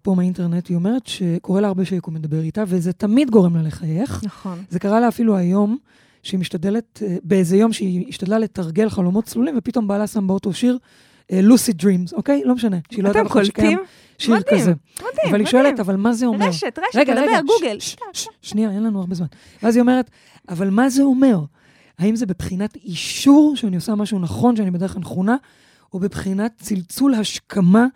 פה 0.03 0.15
מהאינטרנט, 0.15 0.69
היא 0.69 0.77
אומרת 0.77 1.07
שקורה 1.07 1.61
לה 1.61 1.69
הרבה 1.69 1.85
שיקום 1.85 2.15
מדבר 2.15 2.41
איתה, 2.41 2.65
וזה 2.67 2.93
תמיד 2.93 3.31
גורם 3.31 3.57
לה 3.57 3.63
לחייך. 3.63 4.21
נכון. 4.25 4.59
זה 4.71 4.79
קרה 4.79 5.01
לה 5.01 5.09
אפילו 5.09 5.37
היום, 5.37 5.79
שהיא 6.23 6.41
משתדלת, 6.41 7.03
אה, 7.07 7.17
באיזה 7.23 7.57
יום 7.57 7.73
שהיא 7.73 8.09
השתדלה 8.09 8.39
לתרגל 8.39 8.89
חלומות 8.89 9.25
צלולים, 9.25 9.55
ופתאום 9.59 9.89
בעלה 9.89 10.07
שם 10.07 10.27
באוטו 10.27 10.53
שיר 10.53 10.79
לוסי 11.33 11.73
דרימס, 11.73 12.13
אוקיי? 12.13 12.43
לא 12.45 12.55
משנה. 12.55 12.77
שהיא 12.91 13.05
לא 13.05 13.09
יודעת 13.09 13.25
בכלל 13.25 13.45
שקיים 13.45 13.77
קולטים? 13.77 13.87
שיר 14.19 14.35
מדהים, 14.35 14.61
כזה. 14.61 14.73
מדהים, 14.99 15.29
אבל 15.31 15.41
היא 15.41 15.47
שואלת, 15.47 15.81
אבל 15.81 15.97
מה 15.97 16.13
זה 16.13 16.27
אומר? 16.27 16.47
רשת, 16.49 16.79
רשת, 16.79 16.97
רגע, 16.99 17.13
תדבר, 17.15 17.27
רגע, 17.27 17.41
גוגל. 17.47 17.81
ש- 17.81 17.97
ש- 18.13 18.23
ש- 18.25 18.29
שנייה, 18.43 18.71
אין 18.71 18.83
לנו 18.83 19.01
הרבה 19.01 19.15
זמן. 19.15 19.27
ואז 19.63 19.77
היא 19.77 19.81
אומרת, 19.81 20.11
אבל 20.49 20.71
מה 20.71 20.89
זה 20.89 21.03
אומר? 21.03 21.39
האם 21.99 22.17
זה 22.17 22.27
בבחינת 22.27 22.77
אישור 22.77 23.57
שאני 23.57 23.77
עושה 23.77 23.95
משהו 23.95 24.19
נכון, 24.19 24.57
שאני 24.57 24.71
בדרך 24.71 24.97
הנכונה, 24.97 25.37
או 25.93 25.99
בבחינת 25.99 26.53
צלצול 26.59 27.15
השכמה, 27.15 27.87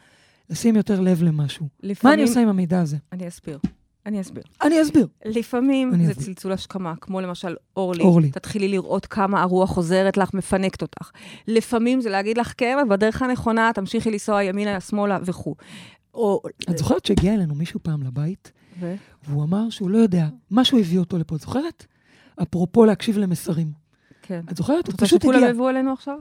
לשים 0.50 0.76
יותר 0.76 1.00
לב 1.00 1.22
למשהו? 1.22 1.64
מה 1.64 1.88
לפעמים- 1.88 2.14
אני 2.18 2.28
עושה 2.28 2.40
עם 2.40 2.48
המידע 2.48 2.80
הזה? 2.80 2.96
אני 3.12 3.28
אסביר. 3.28 3.58
אני 4.06 4.20
אסביר. 4.20 4.42
אני 4.62 4.82
אסביר. 4.82 5.06
לפעמים 5.24 5.94
אני 5.94 6.06
זה 6.06 6.12
אסביר. 6.12 6.26
צלצול 6.26 6.52
השכמה, 6.52 6.94
כמו 7.00 7.20
למשל 7.20 7.56
אורלי. 7.76 8.02
אורלי. 8.04 8.30
תתחילי 8.30 8.68
לראות 8.68 9.06
כמה 9.06 9.42
הרוח 9.42 9.70
חוזרת 9.70 10.16
לך, 10.16 10.34
מפנקת 10.34 10.82
אותך. 10.82 11.10
לפעמים 11.48 12.00
זה 12.00 12.10
להגיד 12.10 12.38
לך, 12.38 12.54
כן, 12.56 12.76
את 12.82 12.88
בדרך 12.88 13.22
הנכונה, 13.22 13.70
תמשיכי 13.74 14.10
לנסוע 14.10 14.42
ימינה, 14.42 14.80
שמאלה 14.80 15.18
וכו'. 15.24 15.54
או... 16.14 16.40
את 16.70 16.78
זוכרת 16.78 17.04
שהגיע 17.06 17.34
אלינו 17.34 17.54
מישהו 17.54 17.80
פעם 17.82 18.02
לבית, 18.02 18.52
ו- 18.80 18.94
והוא 19.28 19.44
אמר 19.44 19.70
שהוא 19.70 19.90
לא 19.90 19.98
יודע, 19.98 20.26
משהו 20.50 20.78
הביא 20.78 20.98
אותו 20.98 21.18
לפה, 21.18 21.36
את 21.36 21.40
זוכרת? 21.40 21.86
אפרופו 22.42 22.84
להקשיב 22.84 23.18
למסרים. 23.18 23.72
כן. 24.22 24.40
את 24.50 24.56
זוכרת? 24.56 24.80
את 24.80 24.86
הוא 24.86 24.92
רוצה 24.92 25.06
פשוט 25.06 25.20
שכולם 25.22 25.38
הגיע. 25.38 25.50
יבואו 25.50 25.68
אלינו 25.70 25.92
עכשיו? 25.92 26.18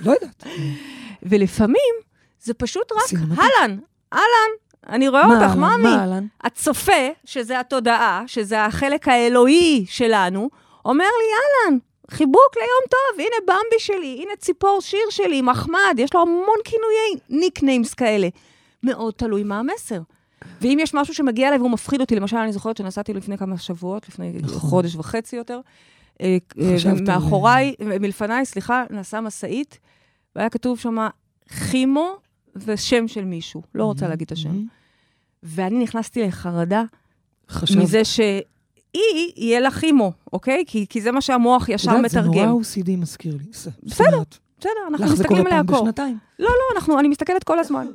לא 0.00 0.12
יודעת. 0.12 0.44
ולפעמים 1.22 1.94
זה 2.42 2.54
פשוט 2.54 2.92
רק. 2.92 3.20
אהלן, 3.38 3.78
אהלן, 4.12 4.50
אני 4.88 5.08
רואה 5.08 5.26
אותך, 5.26 5.42
אהלן, 5.42 5.58
מאמי. 5.60 5.82
מה 5.82 6.00
אהלן? 6.00 6.26
הצופה, 6.40 7.08
שזה 7.24 7.60
התודעה, 7.60 8.24
שזה 8.26 8.64
החלק 8.64 9.08
האלוהי 9.08 9.84
שלנו, 9.88 10.50
אומר 10.84 11.04
לי, 11.04 11.28
אהלן, 11.34 11.78
חיבוק 12.10 12.56
ליום 12.56 12.90
טוב, 12.90 13.20
הנה 13.20 13.36
במבי 13.46 13.78
שלי, 13.78 14.18
הנה 14.22 14.36
ציפור 14.38 14.80
שיר 14.80 15.10
שלי, 15.10 15.42
מחמד, 15.42 15.94
יש 15.98 16.14
לו 16.14 16.20
המון 16.22 16.56
כינויי 16.64 17.40
ניקניימס 17.42 17.94
כאלה. 17.94 18.28
מאוד 18.82 19.14
תלוי 19.14 19.42
מה 19.42 19.58
המסר. 19.58 20.00
ואם 20.60 20.78
יש 20.80 20.94
משהו 20.94 21.14
שמגיע 21.14 21.48
אליי 21.48 21.58
והוא 21.58 21.70
מפחיד 21.70 22.00
אותי, 22.00 22.16
למשל, 22.16 22.36
אני 22.36 22.52
זוכרת 22.52 22.76
שנסעתי 22.76 23.12
לפני 23.12 23.38
כמה 23.38 23.58
שבועות, 23.58 24.08
לפני 24.08 24.32
נכון. 24.42 24.58
חודש 24.58 24.96
וחצי 24.96 25.36
יותר, 25.36 25.60
אה, 26.20 26.36
אה, 26.60 26.76
מאחוריי, 27.06 27.74
מלפניי, 28.00 28.46
סליחה, 28.46 28.84
נסעה 28.90 29.20
משאית, 29.20 29.78
והיה 30.36 30.48
כתוב 30.48 30.78
שם 30.78 31.06
כימו 31.70 32.16
ושם 32.56 33.08
של 33.08 33.24
מישהו, 33.24 33.62
לא 33.74 33.84
רוצה 33.84 34.08
להגיד 34.08 34.26
את 34.26 34.32
השם. 34.32 34.64
ואני 35.42 35.78
נכנסתי 35.82 36.22
לחרדה 36.22 36.82
חשבת. 37.48 37.78
מזה 37.78 38.04
שהיא, 38.04 38.42
יהיה 39.36 39.60
לה 39.60 39.70
כימו, 39.70 40.12
אוקיי? 40.32 40.64
כי, 40.66 40.86
כי 40.88 41.00
זה 41.00 41.12
מה 41.12 41.20
שהמוח 41.20 41.64
את 41.64 41.68
ישר 41.68 41.92
יודעת, 41.92 42.10
זה 42.10 42.20
מתרגם. 42.20 42.48
נורא 42.48 42.62
OCD 42.62 42.90
מזכיר 42.96 43.36
לי. 43.36 43.44
בסדר, 43.82 44.22
בסדר, 44.58 44.70
אנחנו 44.88 45.04
לך 45.04 45.14
זה 45.14 45.22
מסתכלים 45.22 45.42
קורה 45.42 45.50
עליה 45.50 45.64
פעם 45.64 45.76
קור. 45.76 45.84
בשנתיים. 45.84 46.18
לא, 46.38 46.48
לא, 46.48 46.76
אנחנו, 46.76 46.98
אני 46.98 47.08
מסתכלת 47.08 47.44
כל 47.44 47.58
הזמן. 47.58 47.86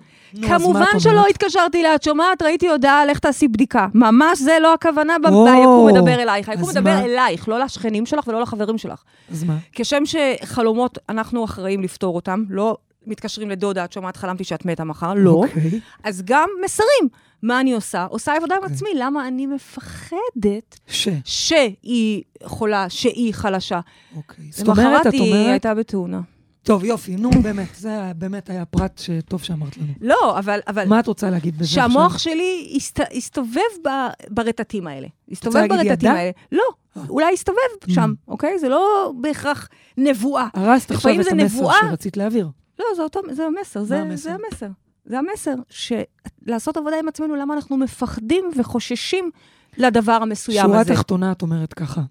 כמובן 0.47 0.85
את 0.95 1.01
שלא 1.01 1.11
אומרת? 1.11 1.29
התקשרתי 1.29 1.79
אליה, 1.79 1.95
את 1.95 2.03
שומעת? 2.03 2.41
ראיתי 2.41 2.69
הודעה, 2.69 3.05
לך 3.05 3.19
תעשי 3.19 3.47
בדיקה. 3.47 3.87
ממש 3.93 4.39
זה 4.39 4.57
לא 4.61 4.73
הכוונה 4.73 5.15
ביקום 5.19 5.87
מדבר 5.87 6.21
אלייך. 6.21 6.49
היקום 6.49 6.69
מדבר 6.69 6.93
מה? 6.93 7.05
אלייך, 7.05 7.49
לא 7.49 7.59
לשכנים 7.59 8.05
שלך 8.05 8.27
ולא 8.27 8.41
לחברים 8.41 8.77
שלך. 8.77 9.03
אז 9.31 9.43
מה? 9.43 9.57
כשם 9.71 10.03
שחלומות, 10.05 10.97
אנחנו 11.09 11.45
אחראים 11.45 11.83
לפתור 11.83 12.15
אותם, 12.15 12.43
לא 12.49 12.77
מתקשרים 13.07 13.49
לדודה, 13.49 13.85
את 13.85 13.93
שומעת, 13.93 14.17
חלמתי 14.17 14.43
שאת 14.43 14.65
מתה 14.65 14.83
מחר, 14.83 15.13
לא. 15.13 15.31
אוקיי. 15.31 15.79
אז 16.03 16.21
גם 16.25 16.49
מסרים. 16.65 17.09
מה 17.43 17.59
אני 17.59 17.73
עושה? 17.73 18.05
עושה 18.05 18.35
עבודה 18.35 18.55
עם 18.55 18.61
אוקיי. 18.63 18.75
עצמי. 18.75 18.89
למה 18.95 19.27
אני 19.27 19.45
מפחדת 19.45 20.79
ש. 20.87 21.07
שהיא 21.25 22.23
חולה, 22.43 22.89
שהיא 22.89 23.33
חלשה? 23.33 23.79
אוקיי. 24.15 24.45
זאת 24.51 24.67
אומרת, 24.67 25.07
את 25.07 25.13
היא 25.13 25.33
אומרת... 25.33 25.49
הייתה 25.49 25.73
בתאונה. 25.73 26.21
טוב, 26.63 26.83
יופי, 26.83 27.15
נו, 27.15 27.29
באמת, 27.41 27.67
זה 27.75 28.11
באמת 28.15 28.49
היה 28.49 28.65
פרט 28.65 28.97
שטוב 28.97 29.43
שאמרת 29.43 29.77
לנו. 29.77 29.87
לא, 30.01 30.39
אבל... 30.39 30.59
אבל... 30.67 30.87
מה 30.87 30.99
את 30.99 31.07
רוצה 31.07 31.29
להגיד 31.29 31.55
בזה 31.55 31.63
עכשיו? 31.63 31.89
שהמוח 31.91 32.17
שלי 32.17 32.73
הסת... 32.75 32.99
הסתובב 33.17 33.61
ב... 33.85 33.89
ברטטים 34.29 34.87
האלה. 34.87 35.07
הסתובב 35.31 35.65
ברטטים? 35.69 36.11
האלה. 36.11 36.31
לא, 36.51 36.63
אה. 36.97 37.01
אולי 37.09 37.33
הסתובב 37.33 37.57
Mm. 37.85 37.93
שם, 37.93 38.13
אוקיי? 38.27 38.59
זה 38.59 38.69
לא 38.69 39.13
בהכרח 39.21 39.69
נבואה. 39.97 40.47
הרסת 40.53 40.91
עכשיו 40.91 41.11
את 41.11 41.17
המסר 41.17 41.35
נבואה. 41.35 41.75
שרצית 41.89 42.17
להעביר. 42.17 42.49
לא, 42.79 42.85
זה 42.95 43.03
אותו, 43.03 43.19
זה 43.31 43.45
המסר, 43.45 43.83
זה, 43.83 43.99
המסר? 44.01 44.15
זה 44.15 44.33
המסר. 44.33 44.67
זה 45.05 45.19
המסר, 45.19 45.55
שלעשות 45.69 46.77
עבודה 46.77 46.99
עם 46.99 47.07
עצמנו, 47.07 47.35
למה 47.35 47.53
אנחנו 47.53 47.77
מפחדים 47.77 48.45
וחוששים 48.57 49.31
לדבר 49.77 50.11
המסוים 50.11 50.65
שורה 50.65 50.79
הזה. 50.79 50.93
תחתונה, 50.93 51.31
את 51.31 51.41
אומרת 51.41 51.73
ככה, 51.73 52.01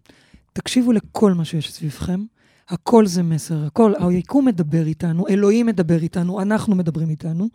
תקשיבו 0.53 0.93
לכל 0.93 1.33
מה 1.33 1.45
שיש 1.45 1.73
סביבכם, 1.73 2.25
הכל 2.69 3.07
זה 3.07 3.23
מסר, 3.23 3.64
הכל, 3.67 3.93
היקום 3.99 4.45
מדבר 4.45 4.87
איתנו, 4.87 5.29
אלוהים 5.29 5.67
מדבר 5.67 6.03
איתנו, 6.03 6.43
אנחנו 6.43 6.75
מדברים 6.75 7.11
איתנו, 7.11 7.49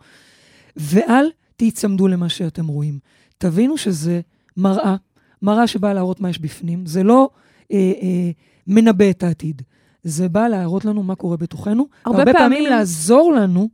ואל 0.76 1.30
תיצמדו 1.56 2.08
למה 2.08 2.28
שאתם 2.28 2.66
רואים. 2.66 2.98
תבינו 3.38 3.76
שזה 3.76 4.20
מראה, 4.56 4.96
מראה 5.42 5.66
שבאה 5.66 5.94
להראות 5.94 6.20
מה 6.20 6.30
יש 6.30 6.38
בפנים, 6.38 6.86
זה 6.86 7.02
לא 7.02 7.30
אה, 7.72 7.92
אה, 8.02 8.30
מנבא 8.66 9.10
את 9.10 9.22
העתיד, 9.22 9.62
זה 10.02 10.28
בא 10.28 10.48
להראות 10.48 10.84
לנו 10.84 11.02
מה 11.02 11.14
קורה 11.14 11.36
בתוכנו, 11.36 11.86
הרבה 12.04 12.18
והרבה 12.18 12.32
פעמים 12.32 12.58
פעמים- 12.58 12.72
לעזור 12.72 13.32
לנו 13.32 13.68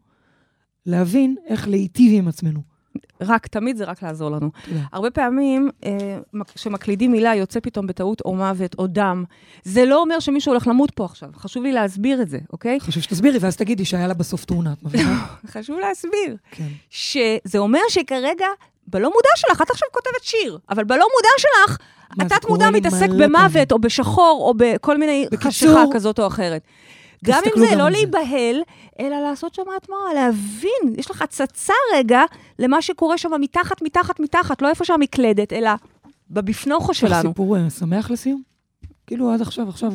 להבין 0.86 1.36
איך 1.46 1.68
להיטיב 1.68 2.18
עם 2.18 2.28
עצמנו. 2.28 2.60
רק, 3.20 3.46
תמיד 3.46 3.76
זה 3.76 3.84
רק 3.84 4.02
לעזור 4.02 4.30
לנו. 4.30 4.50
תודה. 4.64 4.80
הרבה 4.92 5.10
פעמים, 5.10 5.70
אה, 5.84 6.18
מק- 6.32 6.50
כשמקלידים 6.50 7.12
מילה, 7.12 7.34
יוצא 7.34 7.60
פתאום 7.60 7.86
בטעות 7.86 8.20
או 8.20 8.34
מוות 8.34 8.74
או 8.78 8.86
דם. 8.86 9.24
זה 9.64 9.84
לא 9.84 10.00
אומר 10.00 10.20
שמישהו 10.20 10.52
הולך 10.52 10.66
למות 10.66 10.90
פה 10.90 11.04
עכשיו. 11.04 11.28
חשוב 11.36 11.62
לי 11.62 11.72
להסביר 11.72 12.22
את 12.22 12.28
זה, 12.28 12.38
אוקיי? 12.52 12.80
חשוב 12.80 13.02
שתסבירי, 13.02 13.38
ואז 13.38 13.56
תגידי 13.56 13.84
שהיה 13.84 14.06
לה 14.06 14.14
בסוף 14.14 14.44
תאונה, 14.44 14.72
את 14.72 14.82
מבינה? 14.82 15.26
חשוב 15.54 15.78
להסביר. 15.78 16.36
כן. 16.50 16.68
שזה 16.90 17.58
אומר 17.58 17.80
שכרגע, 17.88 18.46
בלא 18.86 19.08
מודע 19.08 19.28
שלך, 19.36 19.62
את 19.62 19.70
עכשיו 19.70 19.88
כותבת 19.92 20.22
שיר, 20.22 20.58
אבל 20.70 20.84
בלא 20.84 21.04
מודע 21.16 21.30
שלך, 21.38 21.78
מה, 22.16 22.28
זה 22.28 22.34
התת 22.34 22.48
מודע 22.48 22.64
קורה 22.64 22.70
לי 22.70 22.80
מתעסק 22.80 23.08
במוות. 23.08 23.72
או 23.72 23.78
בשחור, 23.78 24.44
או 24.48 24.54
בכל 24.56 24.98
מיני 24.98 25.26
חשיכה 25.44 25.84
כזאת 25.92 26.18
או 26.18 26.26
אחרת. 26.26 26.62
גם 27.24 27.42
אם 27.46 27.60
זה 27.60 27.66
גם 27.72 27.78
לא. 27.78 27.88
להיבהל, 27.88 28.62
אלא 29.00 29.16
לעשות 29.16 29.54
שם 29.54 29.62
התמרה, 29.76 30.14
להבין, 30.14 30.94
יש 30.96 31.10
לך 31.10 31.22
הצצה 31.22 31.72
רגע 31.94 32.22
למה 32.58 32.82
שקורה 32.82 33.18
שם 33.18 33.30
מתחת, 33.40 33.82
מתחת, 33.82 34.20
מתחת, 34.20 34.62
לא 34.62 34.68
איפה 34.68 34.84
שהמקלדת, 34.84 35.52
אלא 35.52 35.70
בבפנוכו 36.30 36.94
שלנו. 36.94 37.28
סיפור 37.28 37.56
אה, 37.56 37.70
שמח 37.70 38.10
לסיום? 38.10 38.42
כאילו, 39.06 39.32
עד 39.32 39.40
עכשיו, 39.40 39.68
עכשיו... 39.68 39.92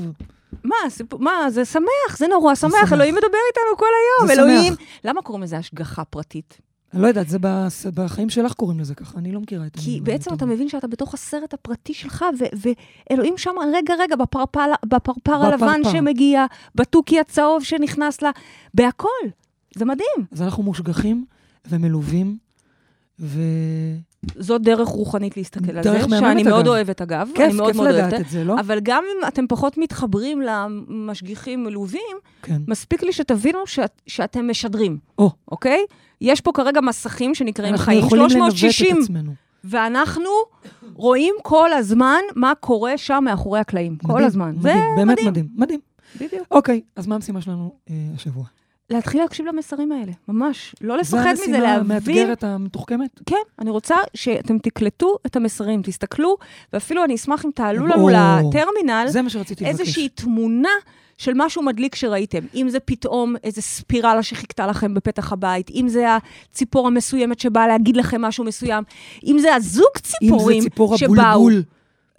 מה, 0.64 0.76
סיפור, 0.90 1.20
מה, 1.20 1.46
זה 1.50 1.66
שמח, 1.66 2.18
זה 2.18 2.28
נורא 2.28 2.56
שמח, 2.56 2.72
שמח. 2.72 2.94
אלוהים 2.94 3.16
מדבר 3.16 3.38
איתנו 3.50 3.78
כל 3.78 3.86
היום, 3.86 4.32
אלוהים... 4.32 4.74
שמח. 4.74 4.88
למה 5.04 5.22
קוראים 5.22 5.44
לזה 5.44 5.58
השגחה 5.58 6.06
פרטית? 6.06 6.58
אני 6.94 7.02
לא 7.02 7.08
יודעת, 7.08 7.30
זה 7.30 7.38
בחיים 7.94 8.30
שלך 8.30 8.54
קוראים 8.54 8.80
לזה 8.80 8.96
ככה, 8.96 9.18
אני 9.18 9.32
לא 9.32 9.40
מכירה 9.40 9.66
את 9.66 9.76
כי 9.76 9.82
המילים 9.82 10.04
בעצם 10.04 10.34
אתה. 10.34 10.46
מבין 10.46 10.70
שאתה 10.70 10.88
בתוך 10.88 11.14
הסרט 11.14 11.54
הפרטי 11.54 11.94
שלך, 11.94 12.26
ואלוהים 13.10 13.38
שם 13.38 13.52
רגע, 13.74 13.94
רגע, 14.00 14.16
בפרפר, 14.16 14.62
בפרפר 14.86 15.34
הלבן. 15.34 15.82
שמגיע, 15.92 16.46
בתוכי 16.76 17.20
הצהוב 17.20 17.64
שנכנס 17.64 18.22
לה, 18.22 18.32
בהכל. 18.74 19.08
זה 19.76 19.86
מדהים. 19.86 20.26
אז 20.32 20.42
אנחנו 20.42 20.64
מושגחים 20.64 21.26
ומלווים, 21.70 22.38
ו... 23.20 23.42
זאת 24.40 24.62
דרך 24.62 24.88
רוחנית 24.88 25.38
להסתכל 25.38 25.78
על 25.78 25.84
דרך 25.84 26.02
זה, 26.02 26.08
מהממת, 26.08 26.30
שאני 26.30 26.44
מאוד 26.44 26.60
אגב. 26.60 26.68
אוהבת, 26.68 27.02
אגב. 27.02 27.30
כיף, 27.36 27.46
אני 27.46 27.54
מאוד 27.54 27.68
כיף 27.68 27.76
מאוד 27.76 27.88
לדעת 27.90 28.14
אוהבת. 28.14 28.26
את 28.26 28.32
זה, 28.32 28.44
לא? 28.44 28.60
אבל 28.60 28.80
גם 28.84 29.04
אם 29.04 29.28
אתם 29.28 29.48
פחות 29.48 29.78
מתחברים 29.78 30.42
למשגיחים 30.42 31.64
מלווים, 31.64 32.18
כן. 32.42 32.62
מספיק 32.68 33.04
לי 33.04 33.14
שתבינו 33.14 33.68
שאת, 33.68 34.02
שאתם 34.08 34.50
משדרים, 34.50 34.98
או, 35.18 35.32
אוקיי? 35.52 35.86
יש 36.24 36.42
פה 36.42 36.52
כרגע 36.54 36.82
מסכים 36.82 37.36
שנקראים 37.36 37.78
חיים 37.78 38.00
יכולים 38.00 38.26
לנווט 38.30 38.52
360, 38.52 38.98
את 38.98 39.04
עצמנו. 39.04 39.32
ואנחנו 39.64 40.30
רואים 40.94 41.36
כל 41.42 41.74
הזמן 41.74 42.22
מה 42.36 42.54
קורה 42.60 42.98
שם 42.98 43.24
מאחורי 43.26 43.60
הקלעים. 43.60 43.98
כל 43.98 44.14
מדהים, 44.14 44.28
הזמן. 44.28 44.56
זה 44.60 44.74
מדהים, 44.74 44.96
באמת 44.96 45.12
מדהים. 45.12 45.28
מדהים, 45.30 45.48
מדהים. 45.56 45.80
בדיוק. 46.20 46.48
אוקיי, 46.52 46.82
אז 46.96 47.08
מה 47.08 47.16
המשימה 47.16 47.42
שלנו 47.42 47.76
אה, 47.90 47.96
השבוע? 48.16 48.44
להתחיל 48.90 49.22
להקשיב 49.22 49.46
למסרים 49.46 49.92
האלה, 49.92 50.12
ממש. 50.28 50.76
לא 50.82 51.04
זה 51.04 51.18
לפחד 51.18 51.32
מזה, 51.34 51.42
המשימה 51.44 51.60
להבין. 51.60 51.92
המאתגרת 51.92 52.44
המתוחכמת? 52.44 53.20
כן, 53.26 53.36
אני 53.60 53.70
רוצה 53.70 53.96
שאתם 54.14 54.58
תקלטו 54.58 55.18
את 55.26 55.36
המסרים, 55.36 55.82
תסתכלו, 55.82 56.38
ואפילו 56.74 57.04
אני 57.04 57.16
אשמח 57.16 57.46
אם 57.46 57.50
תעלו 57.56 57.88
לנו 57.88 58.04
או, 58.04 58.10
לטרמינל 58.10 59.06
זה 59.08 59.22
מה 59.22 59.30
שרציתי 59.30 59.64
לבקש. 59.64 59.80
איזושהי 59.80 60.10
תמונה 60.10 60.70
של 61.24 61.32
משהו 61.36 61.64
מדליק 61.64 61.96
שראיתם. 61.96 62.40
אם 62.56 62.70
זה 62.70 62.80
פתאום 62.80 63.36
איזו 63.44 63.62
ספירלה 63.62 64.24
שחיכתה 64.24 64.68
לכם 64.68 64.94
בפתח 64.94 65.34
הבית, 65.34 65.72
אם 65.72 65.88
זה 65.88 66.06
הציפור 66.52 66.88
המסוימת 66.88 67.40
שבאה 67.40 67.68
להגיד 67.68 67.98
לכם 67.98 68.22
משהו 68.22 68.44
מסוים, 68.44 68.84
אם 69.26 69.38
זה 69.40 69.56
הזוג 69.56 69.86
אם 69.96 70.02
ציפורים 70.02 70.62
זה 70.62 70.70
ציפור 70.70 70.98
שבאו, 70.98 71.14
הבולבול, 71.14 71.64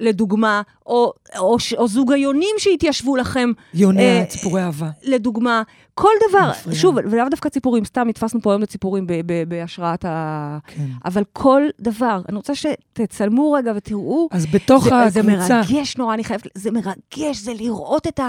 לדוגמה, 0.00 0.62
או, 0.86 1.12
או, 1.38 1.56
או 1.78 1.88
זוג 1.88 2.12
היונים 2.12 2.54
שהתיישבו 2.58 3.16
לכם, 3.16 3.52
יונה, 3.74 4.00
אה, 4.00 4.24
ציפורי 4.28 4.62
אהבה. 4.62 4.90
לדוגמה, 5.02 5.62
כל 5.94 6.10
דבר, 6.28 6.50
מפריע. 6.50 6.76
שוב, 6.76 6.96
ולאו 6.96 7.28
דווקא 7.30 7.48
ציפורים, 7.48 7.84
סתם 7.84 8.08
נתפסנו 8.08 8.40
פה 8.42 8.52
היום 8.52 8.62
לציפורים 8.62 9.06
ב- 9.06 9.20
ב- 9.26 9.48
בהשראת 9.48 10.04
ה... 10.04 10.58
כן. 10.66 10.86
אבל 11.04 11.22
כל 11.32 11.62
דבר, 11.80 12.20
אני 12.28 12.36
רוצה 12.36 12.52
שתצלמו 12.54 13.52
רגע 13.52 13.72
ותראו. 13.76 14.28
אז 14.30 14.46
בתוך 14.46 14.84
זה, 14.84 14.90
זה 15.08 15.20
הקבוצה, 15.20 15.60
מרגש 15.60 15.96
נורא, 15.96 16.14
אני 16.14 16.24
חייבת, 16.24 16.46
זה 16.54 16.70
מרגש, 16.70 17.36
זה 17.36 17.52
לראות 17.54 18.06
את 18.06 18.20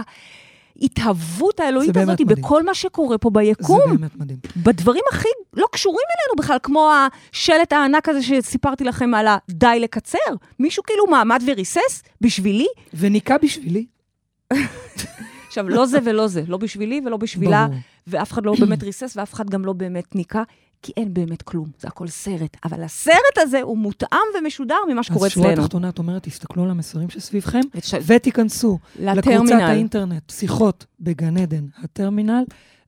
ההתהוות 0.81 1.59
האלוהית 1.59 1.97
הזאת 1.97 2.21
מדהים. 2.21 2.27
בכל 2.27 2.63
מה 2.63 2.73
שקורה 2.73 3.17
פה 3.17 3.29
זה 3.33 3.39
ביקום. 3.39 3.97
באמת 3.97 4.15
מדהים. 4.15 4.39
בדברים 4.57 5.03
הכי 5.11 5.27
לא 5.53 5.67
קשורים 5.71 6.05
אלינו 6.17 6.43
בכלל, 6.43 6.57
כמו 6.63 6.91
השלט 7.31 7.73
הענק 7.73 8.09
הזה 8.09 8.23
שסיפרתי 8.23 8.83
לכם 8.83 9.13
על 9.13 9.27
הדי 9.27 9.79
לקצר. 9.79 10.17
מישהו 10.59 10.83
כאילו 10.83 11.07
מעמד 11.07 11.43
וריסס 11.47 12.03
בשבילי. 12.21 12.67
וניקה 12.93 13.37
בשבילי. 13.37 13.85
עכשיו, 15.47 15.69
לא 15.69 15.85
זה 15.85 15.99
ולא 16.03 16.27
זה, 16.27 16.43
לא 16.47 16.57
בשבילי 16.57 17.01
ולא 17.05 17.17
בשבילה, 17.17 17.67
ברור. 17.67 17.79
ואף 18.07 18.31
אחד 18.31 18.45
לא 18.45 18.53
באמת 18.59 18.83
ריסס 18.83 19.17
ואף 19.17 19.33
אחד 19.33 19.49
גם 19.49 19.65
לא 19.65 19.73
באמת 19.73 20.15
ניקה, 20.15 20.43
כי 20.85 20.91
אין 20.97 21.13
באמת 21.13 21.41
כלום, 21.41 21.69
זה 21.79 21.87
הכל 21.87 22.07
סרט. 22.07 22.57
אבל 22.63 22.83
הסרט 22.83 23.15
הזה 23.37 23.61
הוא 23.61 23.77
מותאם 23.77 24.07
ומשודר 24.39 24.75
ממה 24.91 25.03
שקורה 25.03 25.25
אז 25.27 25.31
שורה 25.31 25.47
אצלנו. 25.49 25.61
התחתונה, 25.63 25.89
את 25.89 25.99
אומרת, 25.99 26.23
תסתכלו 26.23 26.63
על 26.63 26.69
המסרים 26.69 27.09
שסביבכם, 27.09 27.59
וש- 27.75 27.93
ותיכנסו 28.05 28.79
לקבוצת 28.99 29.17
לטרמינל. 29.27 29.61
האינטרנט, 29.61 30.29
שיחות 30.29 30.85
בגן 30.99 31.37
עדן, 31.37 31.65
הטרמינל, 31.83 32.43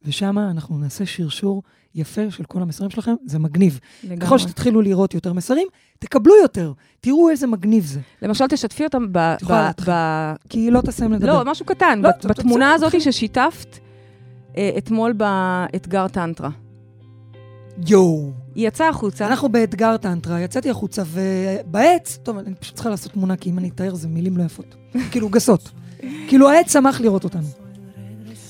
ושם 0.06 0.40
אנחנו 0.40 0.78
נעשה 0.78 1.06
שרשור 1.06 1.64
יפה 1.96 2.22
של 2.32 2.44
כל 2.44 2.62
המסרים 2.62 2.90
שלכם, 2.90 3.14
זה 3.26 3.40
מגניב. 3.40 3.80
לגמרי. 4.04 4.18
ככל 4.26 4.38
שתתחילו 4.38 4.82
לראות 4.82 5.14
יותר 5.14 5.34
מסרים, 5.34 5.68
תקבלו 6.00 6.34
יותר. 6.42 6.74
תראו 7.02 7.30
איזה 7.30 7.48
מגניב 7.48 7.86
זה. 7.86 8.00
למשל, 8.22 8.48
תשתפי 8.48 8.84
אותם 8.84 9.06
ב... 9.12 9.36
ב-. 9.48 9.72
ב- 9.90 10.34
כי 10.50 10.60
היא 10.60 10.72
לא 10.72 10.82
תסיים 10.82 11.14
לדבר. 11.14 11.44
לא, 11.44 11.52
משהו 11.52 11.66
קטן. 11.66 12.00
לא, 12.02 12.10
בת- 12.10 12.26
בתמונה 12.26 12.74
הזאת. 12.74 13.02
ששיתפת 13.02 13.78
אה, 14.58 14.72
אתמול 14.78 15.14
באתגר 15.14 16.08
טנטרה. 16.08 16.50
יואו. 17.86 18.32
היא 18.56 18.68
יצאה 18.68 18.90
החוצה. 18.90 19.28
אנחנו 19.28 19.50
באתגר 19.50 19.98
טנטרה, 19.98 20.42
יצאתי 20.42 20.70
החוצה, 20.70 21.04
ובעץ, 21.08 22.20
טוב, 22.24 22.38
אני 22.38 22.56
פשוט 22.56 22.76
צריכה 22.76 22.90
לעשות 22.90 23.12
תמונה, 23.12 23.36
כי 23.36 23.50
אם 23.50 23.60
אני 23.60 23.70
אתאר 23.70 23.96
זה 23.96 24.08
מילים 24.08 24.38
לא 24.38 24.44
יפות. 24.44 24.76
כאילו, 25.12 25.30
גסות. 25.30 25.72
כאילו, 26.28 26.50
העץ 26.50 26.74
שמח 26.74 27.02
לראות 27.02 27.24
אותנו. 27.24 27.48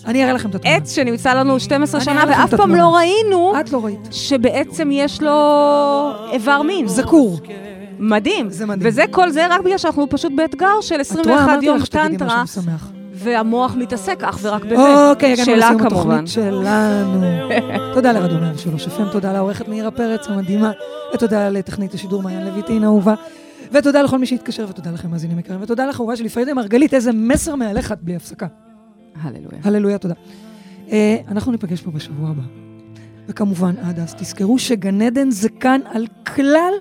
אני 0.05 0.23
אראה 0.23 0.34
לכם 0.34 0.49
את 0.49 0.55
התמונה. 0.55 0.78
עץ 0.78 0.95
שנמצא 0.95 1.34
לנו 1.34 1.59
12 1.59 1.99
אני 1.99 2.05
שנה, 2.05 2.23
ואף 2.30 2.53
פעם. 2.53 2.75
לא 2.75 2.95
ראינו 2.95 3.59
את 3.59 3.71
לא 3.71 3.86
ראית. 3.86 3.99
שבעצם 4.11 4.89
יש 4.91 5.21
לו 5.21 5.32
איבר 6.32 6.61
מין. 6.61 6.88
זקור. 6.88 7.39
מדהים. 7.99 8.49
זה 8.49 8.65
מדהים. 8.65 8.88
וזה 8.88 9.03
כל 9.11 9.30
זה 9.32 9.47
רק 9.47 9.61
בגלל 9.61 9.78
שאנחנו 9.78 10.09
פשוט 10.09 10.32
באתגר 10.36 10.82
של 10.82 11.01
את 11.01 11.11
רואה, 11.11 11.21
21 11.21 11.49
אמרתי 11.49 11.65
יום 11.65 11.78
לך 11.78 11.86
שתגידי 11.86 12.17
טנטרה, 12.17 12.43
משהו 12.43 12.61
משמח. 12.61 12.91
והמוח 13.28 13.75
מתעסק 13.75 14.23
אך 14.23 14.39
ורק 14.41 14.65
בזה. 14.65 15.09
אוקיי, 15.09 15.34
הגענו 15.34 15.55
לסיום. 15.55 15.86
התוכנית 15.86 16.28
שלנו. 16.28 17.21
תודה 17.93 18.11
לרדיו 18.11 18.38
103 18.39 18.88
FM, 18.88 19.11
תודה 19.11 19.34
לעורכת 19.34 19.67
מאירה 19.67 19.91
פרץ 19.91 20.28
המדהימה, 20.28 20.71
ותודה 21.13 21.49
לטכנית 21.49 21.93
השידור 21.93 22.23
מעיין 22.23 22.45
לויטין 22.45 22.84
האהובה, 22.84 23.13
ותודה 23.71 24.01
לכל 24.01 24.19
מי 24.19 24.25
שהתקשר, 24.25 24.65
ותודה 24.69 24.91
לכם 24.91 25.11
מאזינים 25.11 25.39
יקרים, 25.39 25.61
ותודה 25.61 25.86
לחבורה 25.86 26.15
שלי 26.15 26.30
פרידה 26.30 26.53
מרגלית, 26.53 26.93
איזה 26.93 27.11
מסר 27.13 27.55
מהלכת 27.55 27.97
בלי 28.01 28.15
הפסקה. 28.15 28.47
הללויה. 29.21 29.59
הללויה, 29.63 29.97
תודה. 29.97 30.13
אה, 30.91 31.17
אנחנו 31.28 31.51
ניפגש 31.51 31.82
פה 31.82 31.91
בשבוע 31.91 32.30
הבא. 32.30 32.43
וכמובן, 33.28 33.75
עד 33.82 33.99
אז 33.99 34.15
תזכרו 34.15 34.59
שגן 34.59 35.01
עדן 35.01 35.32
זה 35.32 35.49
כאן 35.49 35.82
על 35.86 36.07
כלל 36.36 36.73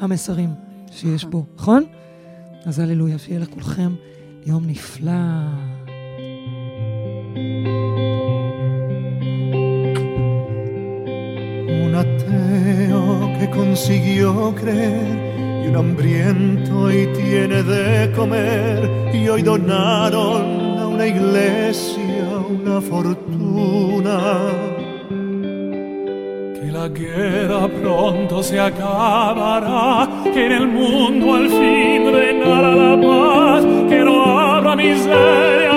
המסרים 0.00 0.50
שיש 0.90 1.24
פה, 1.24 1.42
נכון? 1.56 1.84
אז 2.64 2.78
הללויה, 2.78 3.18
שיהיה 3.18 3.40
לכולכם 3.40 3.94
יום 4.46 4.66
נפלא. 4.66 5.12
Un 11.84 11.94
ateo 11.94 13.30
que 13.38 13.50
consiguió 13.50 14.54
creer 14.54 15.34
y 15.64 15.68
un 15.68 15.76
hambriento 15.76 16.90
y 16.92 17.06
tiene 17.08 17.62
de 17.62 18.12
comer 18.12 18.88
y 19.12 19.28
hoy 19.28 19.42
donaron 19.42 20.78
a 20.78 20.86
una 20.86 21.06
iglesia 21.06 22.04
una 22.48 22.80
fortuna. 22.80 24.18
Que 26.54 26.72
la 26.72 26.88
guerra 26.88 27.68
pronto 27.68 28.42
se 28.42 28.58
acabará, 28.60 30.08
que 30.32 30.46
en 30.46 30.52
el 30.52 30.66
mundo 30.68 31.34
al 31.34 31.48
fin 31.48 32.12
reinará 32.12 32.74
la 32.74 33.00
paz, 33.00 33.64
que 33.88 33.98
no 34.04 34.24
habrá 34.24 34.76
miseria 34.76 35.73